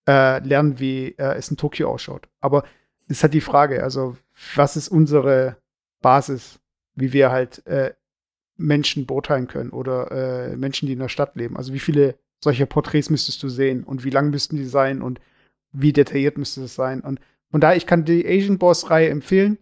äh, 0.05 0.45
lernen, 0.45 0.82
wie 0.82 1.16
äh, 1.18 1.38
es 1.38 1.49
in 1.49 1.55
Tokio 1.55 1.89
ausschaut. 1.89 2.28
Aber 2.41 2.66
es 3.07 3.18
ist 3.18 3.24
halt 3.24 3.34
die 3.34 3.39
Frage, 3.39 3.82
also 3.82 4.18
was 4.53 4.76
ist 4.76 4.89
unsere 4.89 5.55
Basis, 6.01 6.59
wie 6.93 7.14
wir 7.14 7.32
halt 7.32 7.66
äh, 7.68 7.93
Menschen 8.57 9.05
beurteilen 9.05 9.47
können 9.47 9.70
oder 9.70 10.12
äh, 10.12 10.57
Menschen, 10.57 10.88
die 10.88 10.93
in 10.93 10.99
der 10.99 11.07
Stadt 11.07 11.38
leben. 11.38 11.55
Also 11.55 11.74
wie 11.74 11.80
viele 11.80 12.16
solcher 12.43 12.66
Porträts 12.66 13.09
müsstest 13.09 13.41
du 13.43 13.47
sehen 13.47 13.86
und 13.86 14.03
wie 14.03 14.09
lang 14.09 14.30
müssten 14.30 14.57
die 14.57 14.66
sein 14.66 15.01
und 15.01 15.22
wie 15.72 15.93
detailliert 15.93 16.38
müsste 16.38 16.64
es 16.64 16.76
sein. 16.76 16.99
Und 16.99 17.22
von 17.49 17.62
daher, 17.62 17.78
ich 17.78 17.86
kann 17.86 18.03
die 18.03 18.28
Asian 18.28 18.57
Boss-Reihe 18.57 19.07
empfehlen. 19.07 19.57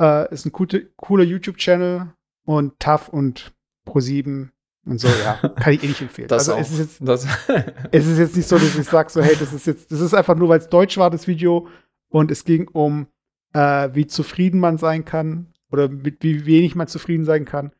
Äh, 0.00 0.32
ist 0.32 0.46
ein 0.46 0.52
gute, 0.52 0.86
cooler 0.96 1.24
YouTube-Channel 1.24 2.14
und 2.46 2.80
tough 2.80 3.10
und 3.10 3.52
Pro7 3.86 4.48
und 4.84 4.98
so, 4.98 5.08
ja, 5.08 5.34
kann 5.48 5.72
ich 5.72 5.84
eh 5.84 5.88
nicht 5.88 6.00
empfehlen. 6.00 6.28
Das 6.30 6.48
also 6.48 6.54
auch. 6.54 6.60
es 6.60 6.72
ist 6.72 6.78
jetzt, 6.78 6.98
Das, 7.00 7.26
es 7.92 8.06
ist 8.06 8.18
jetzt 8.18 8.36
nicht 8.36 8.48
so, 8.48 8.58
dass 8.58 8.76
ich 8.76 8.88
sage, 8.88 9.10
so, 9.10 9.22
hey, 9.22 9.36
das 9.38 9.52
ist 9.52 9.66
jetzt, 9.66 9.92
das 9.92 10.00
ist 10.00 10.14
einfach 10.14 10.36
nur, 10.36 10.48
weil 10.48 10.58
es 10.58 10.68
deutsch 10.68 10.98
war, 10.98 11.10
das 11.10 11.26
Video, 11.26 11.68
und 12.08 12.30
es 12.30 12.44
ging 12.44 12.68
um, 12.68 13.06
äh, 13.54 13.88
wie 13.92 14.06
zufrieden 14.06 14.60
man 14.60 14.78
sein 14.78 15.04
kann 15.04 15.52
oder 15.70 15.88
mit 15.88 16.22
wie 16.22 16.46
wenig 16.46 16.74
man 16.74 16.86
zufrieden 16.86 17.24
sein 17.24 17.44
kann. 17.44 17.72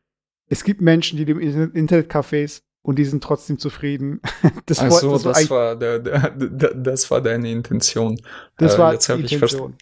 Es 0.49 0.63
gibt 0.63 0.81
Menschen, 0.81 1.17
die 1.17 1.25
dem 1.25 1.39
Internetcafés 1.39 2.61
und 2.81 2.97
die 2.99 3.05
sind 3.05 3.23
trotzdem 3.23 3.59
zufrieden. 3.59 4.21
das, 4.65 4.79
Ach 4.79 4.91
so, 4.91 5.13
das, 5.13 5.23
das 5.23 5.49
war, 5.49 5.75
der, 5.75 5.99
der, 5.99 6.31
der, 6.31 6.73
das 6.73 7.09
war 7.11 7.21
deine 7.21 7.51
Intention. 7.51 8.19
Das 8.57 8.75
äh, 8.75 8.79
war 8.79 8.93
jetzt 8.93 9.07
die 9.07 9.13
ich 9.21 9.33
Intention. 9.33 9.75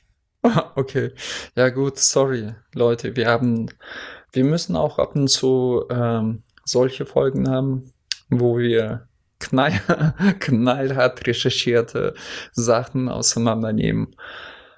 Okay. 0.76 1.11
Ja, 1.55 1.69
gut, 1.69 1.99
sorry, 1.99 2.53
Leute. 2.74 3.15
Wir 3.15 3.28
haben, 3.28 3.67
wir 4.34 4.43
müssen 4.43 4.75
auch 4.75 4.99
ab 4.99 5.15
und 5.15 5.27
zu 5.27 5.86
ähm, 5.89 6.43
solche 6.63 7.05
Folgen 7.05 7.49
haben, 7.49 7.91
wo 8.29 8.57
wir 8.57 9.07
knall, 9.39 9.73
knallhart 10.39 11.27
recherchierte 11.27 12.13
Sachen 12.53 13.09
auseinandernehmen. 13.09 14.15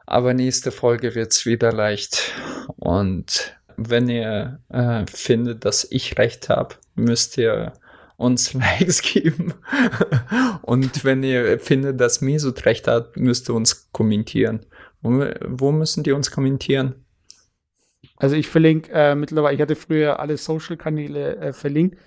Aber 0.06 0.34
nächste 0.34 0.72
Folge 0.72 1.16
wird's 1.16 1.46
wieder 1.46 1.72
leicht. 1.72 2.34
Und 2.78 3.58
wenn 3.78 4.10
ihr 4.10 4.60
äh, 4.70 5.06
findet, 5.08 5.66
dass 5.66 5.88
ich 5.90 6.18
recht 6.18 6.50
habe, 6.50 6.76
müsst 6.96 7.38
ihr 7.38 7.74
uns 8.18 8.54
Likes 8.54 9.02
geben. 9.02 9.54
Und 10.62 11.04
wenn 11.04 11.24
ihr 11.24 11.60
findet, 11.60 12.00
dass 12.00 12.22
Mesut 12.22 12.66
recht 12.66 12.88
hat, 12.88 13.16
müsst 13.18 13.50
ihr 13.50 13.56
uns 13.56 13.92
kommentieren. 13.92 14.66
Wo, 15.02 15.26
wo 15.46 15.72
müssen 15.72 16.04
die 16.04 16.12
uns 16.12 16.32
kommentieren? 16.32 17.03
Also 18.18 18.36
ich 18.36 18.48
verlinke 18.48 18.92
äh, 18.94 19.16
mittlerweile, 19.16 19.56
ich 19.56 19.62
hatte 19.62 19.76
früher 19.76 20.20
alle 20.20 20.38
Social-Kanäle 20.38 21.38
äh, 21.38 21.54
verlinkt. 21.54 21.98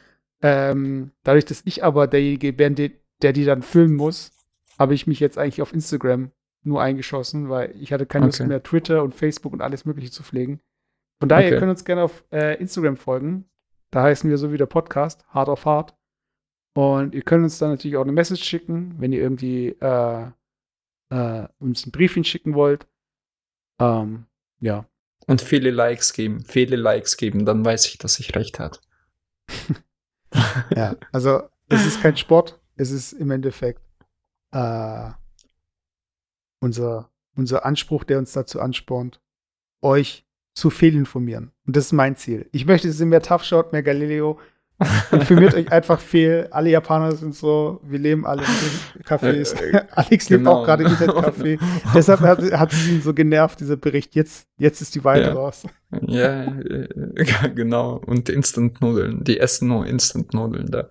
Ähm, 0.42 1.10
dadurch, 1.24 1.44
dass 1.44 1.62
ich 1.64 1.82
aber 1.84 2.06
derjenige 2.06 2.52
bin, 2.52 2.74
der, 2.74 2.90
der 3.22 3.32
die 3.32 3.44
dann 3.44 3.62
filmen 3.62 3.96
muss, 3.96 4.32
habe 4.78 4.94
ich 4.94 5.06
mich 5.06 5.20
jetzt 5.20 5.38
eigentlich 5.38 5.62
auf 5.62 5.72
Instagram 5.72 6.30
nur 6.62 6.82
eingeschossen, 6.82 7.48
weil 7.48 7.74
ich 7.80 7.92
hatte 7.92 8.06
keine 8.06 8.26
Lust 8.26 8.40
Okay. 8.40 8.48
mehr, 8.48 8.62
Twitter 8.62 9.02
und 9.02 9.14
Facebook 9.14 9.52
und 9.52 9.62
alles 9.62 9.84
Mögliche 9.84 10.10
zu 10.10 10.22
pflegen. 10.22 10.60
Von 11.20 11.28
daher, 11.28 11.44
ihr 11.44 11.52
Okay. 11.52 11.60
könnt 11.60 11.70
uns 11.70 11.84
gerne 11.84 12.02
auf 12.02 12.24
äh, 12.30 12.60
Instagram 12.60 12.96
folgen. 12.96 13.46
Da 13.90 14.02
heißen 14.02 14.28
wir 14.28 14.36
so 14.36 14.52
wie 14.52 14.58
der 14.58 14.66
Podcast, 14.66 15.24
Hard 15.28 15.48
of 15.48 15.64
Hard. 15.64 15.94
Und 16.74 17.14
ihr 17.14 17.22
könnt 17.22 17.42
uns 17.44 17.58
dann 17.58 17.70
natürlich 17.70 17.96
auch 17.96 18.02
eine 18.02 18.12
Message 18.12 18.44
schicken, 18.44 18.96
wenn 18.98 19.12
ihr 19.12 19.20
irgendwie 19.20 19.68
äh, 19.80 20.26
äh, 21.08 21.48
uns 21.58 21.86
ein 21.86 21.92
Briefchen 21.92 22.24
schicken 22.24 22.54
wollt. 22.54 22.86
Ähm, 23.80 24.26
ja. 24.60 24.84
Und 25.26 25.42
viele 25.42 25.70
Likes 25.70 26.12
geben, 26.12 26.44
viele 26.44 26.76
Likes 26.76 27.16
geben, 27.16 27.44
dann 27.44 27.64
weiß 27.64 27.86
ich, 27.86 27.98
dass 27.98 28.18
ich 28.18 28.34
recht 28.34 28.58
hat. 28.58 28.80
Ja, 30.74 30.96
also 31.12 31.42
es 31.68 31.86
ist 31.86 32.02
kein 32.02 32.16
Sport, 32.16 32.60
es 32.76 32.90
ist 32.90 33.12
im 33.12 33.30
Endeffekt 33.30 33.80
äh, 34.52 35.10
unser, 36.60 37.10
unser 37.34 37.64
Anspruch, 37.64 38.04
der 38.04 38.18
uns 38.18 38.32
dazu 38.32 38.60
anspornt, 38.60 39.20
euch 39.82 40.26
zu 40.54 40.70
fehlinformieren. 40.70 41.52
Und 41.66 41.76
das 41.76 41.86
ist 41.86 41.92
mein 41.92 42.16
Ziel. 42.16 42.48
Ich 42.52 42.66
möchte, 42.66 42.88
dass 42.88 43.00
ihr 43.00 43.06
mehr 43.06 43.22
Tough 43.22 43.44
Shot, 43.44 43.72
mehr 43.72 43.82
Galileo. 43.82 44.40
Informiert 45.10 45.54
euch 45.54 45.72
einfach 45.72 46.00
fehl. 46.00 46.48
Alle 46.50 46.70
Japaner 46.70 47.12
sind 47.16 47.34
so, 47.34 47.80
wir 47.82 47.98
leben 47.98 48.26
alle 48.26 48.42
in 48.42 49.02
Cafés. 49.04 49.54
Äh, 49.54 49.84
Alex 49.92 50.28
lebt 50.28 50.40
genau. 50.40 50.60
auch 50.60 50.64
gerade 50.64 50.84
im 50.84 50.90
Internetcafé. 50.90 51.58
Deshalb 51.94 52.20
hat, 52.20 52.42
hat 52.52 52.72
es 52.72 52.86
ihn 52.88 53.00
so 53.00 53.14
genervt, 53.14 53.60
dieser 53.60 53.76
Bericht. 53.76 54.14
Jetzt, 54.14 54.46
jetzt 54.58 54.82
ist 54.82 54.94
die 54.94 55.04
Weite 55.04 55.28
Ja. 55.28 55.32
raus. 55.32 55.62
Ja, 56.06 56.44
äh, 56.44 56.88
genau. 57.54 58.02
Und 58.04 58.28
Instant-Nudeln. 58.28 59.24
Die 59.24 59.40
essen 59.40 59.68
nur 59.68 59.86
Instant-Nudeln 59.86 60.70
da. 60.70 60.88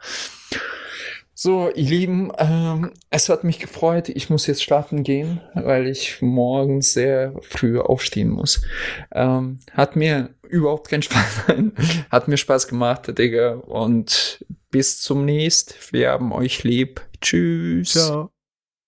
So, 1.38 1.70
ihr 1.76 1.90
Lieben, 1.90 2.32
ähm, 2.38 2.92
es 3.10 3.28
hat 3.28 3.44
mich 3.44 3.60
gefreut. 3.60 4.08
Ich 4.08 4.30
muss 4.30 4.48
jetzt 4.48 4.64
schlafen 4.64 5.04
gehen, 5.04 5.42
weil 5.54 5.86
ich 5.86 6.22
morgen 6.22 6.82
sehr 6.82 7.34
früh 7.42 7.78
aufstehen 7.78 8.30
muss. 8.30 8.62
Ähm, 9.14 9.60
hat 9.74 9.98
mir 9.98 10.30
überhaupt 10.50 10.90
keinen 10.90 11.04
Spaß, 11.04 11.44
hat 12.10 12.28
mir 12.28 12.38
Spaß 12.38 12.68
gemacht, 12.68 13.18
Digga. 13.18 13.54
Und 13.54 14.44
bis 14.72 15.00
zum 15.00 15.26
nächsten. 15.26 15.76
Wir 15.92 16.12
haben 16.12 16.32
euch 16.32 16.64
lieb. 16.64 17.02
Tschüss. 17.22 17.92
Ciao. 17.92 18.35